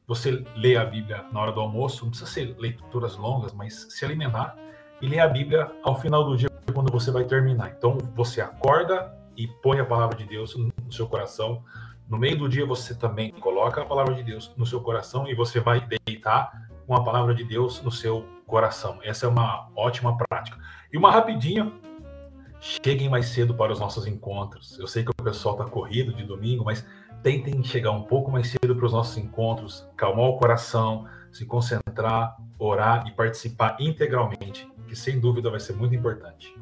você 0.08 0.44
lê 0.56 0.76
a 0.76 0.86
Bíblia 0.86 1.26
na 1.32 1.40
hora 1.42 1.52
do 1.52 1.60
almoço, 1.60 2.04
não 2.04 2.10
precisa 2.10 2.30
ser 2.30 2.56
leituras 2.58 3.16
longas, 3.18 3.54
mas 3.54 3.88
se 3.90 4.04
alimentar 4.04 4.56
e 5.02 5.08
ler 5.08 5.20
a 5.20 5.28
Bíblia 5.28 5.72
ao 5.84 6.00
final 6.00 6.24
do 6.24 6.38
dia, 6.38 6.50
quando 6.74 6.92
você 6.92 7.12
vai 7.12 7.24
terminar. 7.26 7.74
Então, 7.78 7.98
você 8.16 8.42
acorda 8.42 9.18
e 9.36 9.48
põe 9.48 9.80
a 9.80 9.86
palavra 9.86 10.18
de 10.18 10.26
Deus 10.26 10.56
no 10.56 10.92
seu 10.92 11.08
coração. 11.08 11.64
No 12.08 12.18
meio 12.18 12.38
do 12.38 12.50
dia, 12.50 12.66
você 12.66 12.94
também 12.94 13.32
coloca 13.32 13.82
a 13.82 13.86
palavra 13.86 14.14
de 14.14 14.24
Deus 14.24 14.54
no 14.56 14.66
seu 14.66 14.82
coração 14.82 15.28
e 15.28 15.34
você 15.34 15.60
vai 15.60 15.86
deitar 16.06 16.70
com 16.86 16.96
a 16.96 17.04
palavra 17.04 17.34
de 17.34 17.44
Deus 17.44 17.82
no 17.82 17.92
seu 17.92 18.26
coração. 18.46 19.00
Essa 19.02 19.26
é 19.26 19.30
uma 19.30 19.70
ótima 19.76 20.18
prática. 20.18 20.58
E 20.92 20.98
uma 20.98 21.10
rapidinha, 21.10 21.72
cheguem 22.62 23.10
mais 23.10 23.26
cedo 23.26 23.56
para 23.56 23.74
os 23.74 23.80
nossos 23.80 24.06
encontros. 24.06 24.78
Eu 24.78 24.86
sei 24.86 25.04
que 25.04 25.10
o 25.10 25.24
pessoal 25.24 25.56
está 25.56 25.68
corrido 25.68 26.14
de 26.14 26.24
domingo, 26.24 26.64
mas 26.64 26.86
tentem 27.24 27.62
chegar 27.64 27.92
um 27.92 28.04
pouco 28.04 28.32
mais 28.32 28.48
cedo 28.50 28.76
para 28.76 28.86
os 28.86 28.94
nossos 28.94 29.18
encontros, 29.18 29.90
calmar 29.98 30.26
o 30.26 30.38
coração, 30.38 31.08
se 31.32 31.44
concentrar, 31.44 32.38
orar 32.60 33.08
e 33.08 33.12
participar 33.12 33.78
integralmente, 33.80 34.72
que 34.88 34.96
sem 34.96 35.20
dúvida 35.20 35.50
vai 35.50 35.60
ser 35.60 35.74
muito 35.74 35.96
importante. 35.96 36.56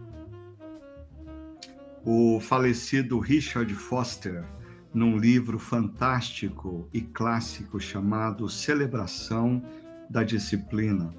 O 2.05 2.39
falecido 2.39 3.19
Richard 3.19 3.73
Foster, 3.75 4.45
num 4.93 5.17
livro 5.17 5.59
fantástico 5.59 6.87
e 6.93 7.01
clássico 7.01 7.77
chamado 7.77 8.47
Celebração 8.47 9.61
da 10.09 10.23
Disciplina, 10.23 11.13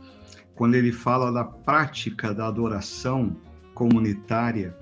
quando 0.54 0.74
ele 0.74 0.90
fala 0.90 1.30
da 1.30 1.44
prática 1.44 2.32
da 2.32 2.46
adoração 2.46 3.36
comunitária, 3.80 4.76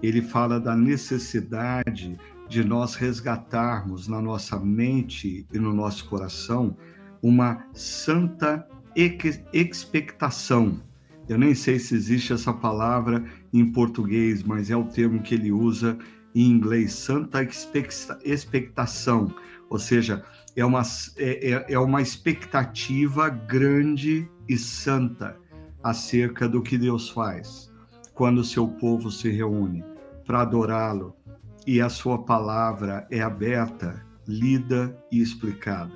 ele 0.00 0.22
fala 0.22 0.60
da 0.60 0.76
necessidade 0.76 2.16
de 2.48 2.62
nós 2.62 2.94
resgatarmos 2.94 4.06
na 4.06 4.22
nossa 4.22 4.56
mente 4.60 5.44
e 5.52 5.58
no 5.58 5.72
nosso 5.72 6.08
coração 6.08 6.76
uma 7.20 7.66
santa 7.72 8.64
expectação. 9.52 10.80
Eu 11.28 11.36
nem 11.36 11.52
sei 11.52 11.80
se 11.80 11.96
existe 11.96 12.32
essa 12.32 12.52
palavra 12.52 13.24
em 13.52 13.72
português, 13.72 14.44
mas 14.44 14.70
é 14.70 14.76
o 14.76 14.84
termo 14.84 15.20
que 15.20 15.34
ele 15.34 15.50
usa 15.50 15.98
em 16.32 16.48
inglês, 16.48 16.92
santa 16.92 17.40
expectação, 18.24 19.34
ou 19.68 19.80
seja, 19.80 20.24
é 20.54 20.64
uma, 20.64 20.82
é, 21.16 21.50
é, 21.50 21.72
é 21.72 21.78
uma 21.78 22.00
expectativa 22.00 23.28
grande 23.28 24.28
e 24.48 24.56
santa 24.56 25.36
acerca 25.82 26.48
do 26.48 26.62
que 26.62 26.78
Deus 26.78 27.08
faz 27.08 27.73
quando 28.14 28.44
seu 28.44 28.66
povo 28.68 29.10
se 29.10 29.28
reúne 29.30 29.84
para 30.24 30.40
adorá-lo 30.40 31.14
e 31.66 31.80
a 31.80 31.88
sua 31.88 32.22
palavra 32.22 33.06
é 33.10 33.20
aberta, 33.20 34.04
lida 34.26 34.96
e 35.10 35.20
explicada. 35.20 35.94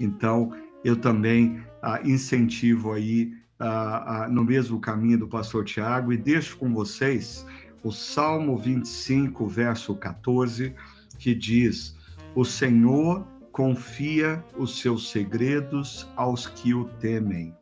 Então, 0.00 0.52
eu 0.84 0.96
também 0.96 1.62
ah, 1.82 2.00
incentivo 2.04 2.92
aí 2.92 3.32
ah, 3.58 4.24
ah, 4.24 4.28
no 4.28 4.44
mesmo 4.44 4.80
caminho 4.80 5.18
do 5.18 5.28
pastor 5.28 5.64
Tiago 5.64 6.12
e 6.12 6.16
deixo 6.16 6.56
com 6.56 6.72
vocês 6.72 7.46
o 7.84 7.90
Salmo 7.90 8.56
25, 8.56 9.46
verso 9.46 9.94
14, 9.94 10.74
que 11.18 11.34
diz: 11.34 11.96
O 12.34 12.44
Senhor 12.44 13.26
confia 13.50 14.42
os 14.56 14.78
seus 14.80 15.10
segredos 15.10 16.08
aos 16.16 16.46
que 16.46 16.72
o 16.72 16.84
temem. 16.84 17.54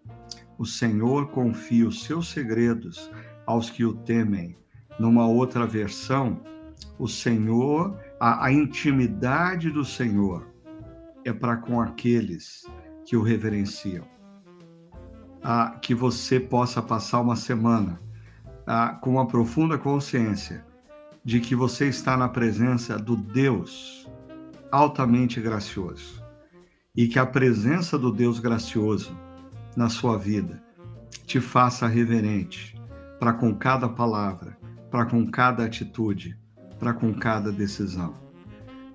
O 0.58 0.66
Senhor 0.66 1.28
confia 1.28 1.88
os 1.88 2.04
seus 2.04 2.28
segredos 2.28 3.10
aos 3.50 3.68
que 3.68 3.84
o 3.84 3.94
temem. 3.94 4.56
Numa 4.98 5.26
outra 5.26 5.66
versão, 5.66 6.40
o 6.98 7.08
Senhor, 7.08 7.98
a, 8.18 8.46
a 8.46 8.52
intimidade 8.52 9.70
do 9.70 9.84
Senhor 9.84 10.46
é 11.24 11.32
para 11.32 11.56
com 11.56 11.80
aqueles 11.80 12.66
que 13.04 13.16
o 13.16 13.22
reverenciam. 13.22 14.06
Ah, 15.42 15.78
que 15.80 15.94
você 15.94 16.38
possa 16.38 16.82
passar 16.82 17.20
uma 17.20 17.36
semana 17.36 18.00
ah, 18.66 18.98
com 19.00 19.10
uma 19.10 19.26
profunda 19.26 19.78
consciência 19.78 20.64
de 21.24 21.40
que 21.40 21.54
você 21.54 21.88
está 21.88 22.16
na 22.16 22.28
presença 22.28 22.98
do 22.98 23.16
Deus 23.16 24.08
altamente 24.70 25.40
gracioso 25.40 26.22
e 26.94 27.08
que 27.08 27.18
a 27.18 27.26
presença 27.26 27.98
do 27.98 28.12
Deus 28.12 28.38
gracioso 28.38 29.16
na 29.76 29.88
sua 29.88 30.18
vida 30.18 30.62
te 31.26 31.40
faça 31.40 31.86
reverente 31.86 32.79
para 33.20 33.34
com 33.34 33.54
cada 33.54 33.86
palavra, 33.86 34.56
para 34.90 35.04
com 35.04 35.30
cada 35.30 35.66
atitude, 35.66 36.36
para 36.78 36.94
com 36.94 37.12
cada 37.12 37.52
decisão. 37.52 38.14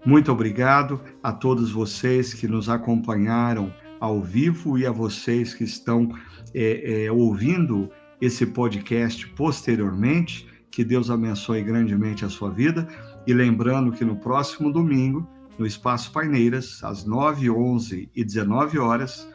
Muito 0.04 0.32
obrigado 0.32 1.00
a 1.22 1.32
todos 1.32 1.72
vocês 1.72 2.34
que 2.34 2.48
nos 2.48 2.68
acompanharam 2.68 3.72
ao 4.00 4.22
vivo 4.22 4.80
e 4.80 4.86
a 4.86 4.92
vocês 4.92 5.54
que 5.54 5.64
estão 5.64 6.10
é, 6.54 7.06
é, 7.06 7.12
ouvindo 7.12 7.90
esse 8.20 8.48
podcast 8.48 9.28
posteriormente. 9.30 10.48
Que 10.72 10.84
Deus 10.84 11.12
abençoe 11.12 11.64
grandemente 11.64 12.26
a 12.26 12.30
sua 12.30 12.50
vida. 12.50 12.88
E 13.28 13.34
lembrando 13.34 13.92
que 13.92 14.04
no 14.04 14.16
próximo 14.16 14.72
domingo, 14.72 15.28
no 15.58 15.66
Espaço 15.66 16.12
Paineiras, 16.12 16.84
às 16.84 17.06
9, 17.06 17.50
11 17.50 18.10
e 18.14 18.24
19 18.24 18.78
horas, 18.80 19.28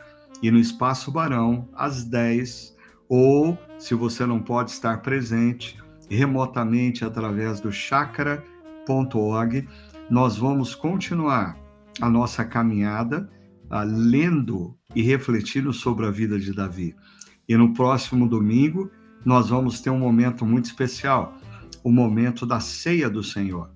e 0.43 0.51
no 0.51 0.59
Espaço 0.59 1.11
Barão, 1.11 1.69
às 1.75 2.05
10, 2.05 2.77
ou, 3.11 3.59
se 3.77 3.93
você 3.93 4.25
não 4.25 4.39
pode 4.39 4.71
estar 4.71 5.03
presente, 5.03 5.77
remotamente 6.09 7.05
através 7.05 7.59
do 7.61 7.73
chakra.org, 7.73 9.69
nós 10.09 10.39
vamos 10.39 10.77
continuar 10.77 11.59
a 12.01 12.09
nossa 12.09 12.45
caminhada 12.45 13.29
uh, 13.65 13.85
lendo 13.85 14.77
e 14.95 15.03
refletindo 15.03 15.73
sobre 15.73 16.07
a 16.07 16.11
vida 16.11 16.39
de 16.39 16.55
Davi. 16.55 16.95
E 17.49 17.57
no 17.57 17.75
próximo 17.75 18.29
domingo, 18.29 18.89
nós 19.25 19.49
vamos 19.49 19.81
ter 19.81 19.91
um 19.91 19.99
momento 19.99 20.47
muito 20.47 20.67
especial, 20.67 21.35
o 21.83 21.91
momento 21.91 22.47
da 22.47 22.61
ceia 22.61 23.11
do 23.11 23.25
Senhor. 23.25 23.73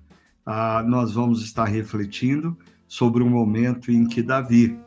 Uh, 0.47 0.87
nós 0.87 1.13
vamos 1.13 1.43
estar 1.43 1.65
refletindo 1.65 2.57
sobre 2.87 3.21
o 3.21 3.29
momento 3.29 3.91
em 3.91 4.07
que 4.07 4.23
Davi 4.23 4.79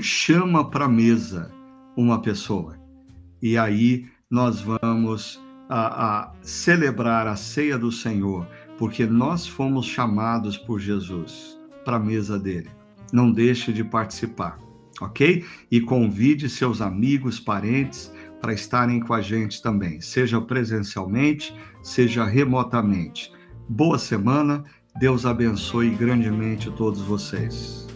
chama 0.00 0.70
para 0.70 0.86
a 0.86 0.88
mesa 0.88 1.52
uma 1.94 2.22
pessoa. 2.22 2.81
E 3.42 3.58
aí 3.58 4.06
nós 4.30 4.60
vamos 4.60 5.42
a, 5.68 6.20
a 6.20 6.32
celebrar 6.42 7.26
a 7.26 7.34
ceia 7.34 7.76
do 7.76 7.90
Senhor, 7.90 8.46
porque 8.78 9.04
nós 9.04 9.46
fomos 9.46 9.86
chamados 9.86 10.56
por 10.56 10.78
Jesus 10.78 11.58
para 11.84 11.96
a 11.96 12.00
mesa 12.00 12.38
dele. 12.38 12.70
Não 13.12 13.32
deixe 13.32 13.72
de 13.72 13.82
participar, 13.82 14.58
ok? 15.00 15.44
E 15.70 15.80
convide 15.80 16.48
seus 16.48 16.80
amigos, 16.80 17.40
parentes 17.40 18.12
para 18.40 18.54
estarem 18.54 19.00
com 19.00 19.12
a 19.14 19.20
gente 19.20 19.62
também, 19.62 20.00
seja 20.00 20.40
presencialmente, 20.40 21.54
seja 21.82 22.24
remotamente. 22.24 23.32
Boa 23.68 23.98
semana, 23.98 24.64
Deus 24.98 25.24
abençoe 25.24 25.90
grandemente 25.90 26.70
todos 26.72 27.00
vocês. 27.02 27.91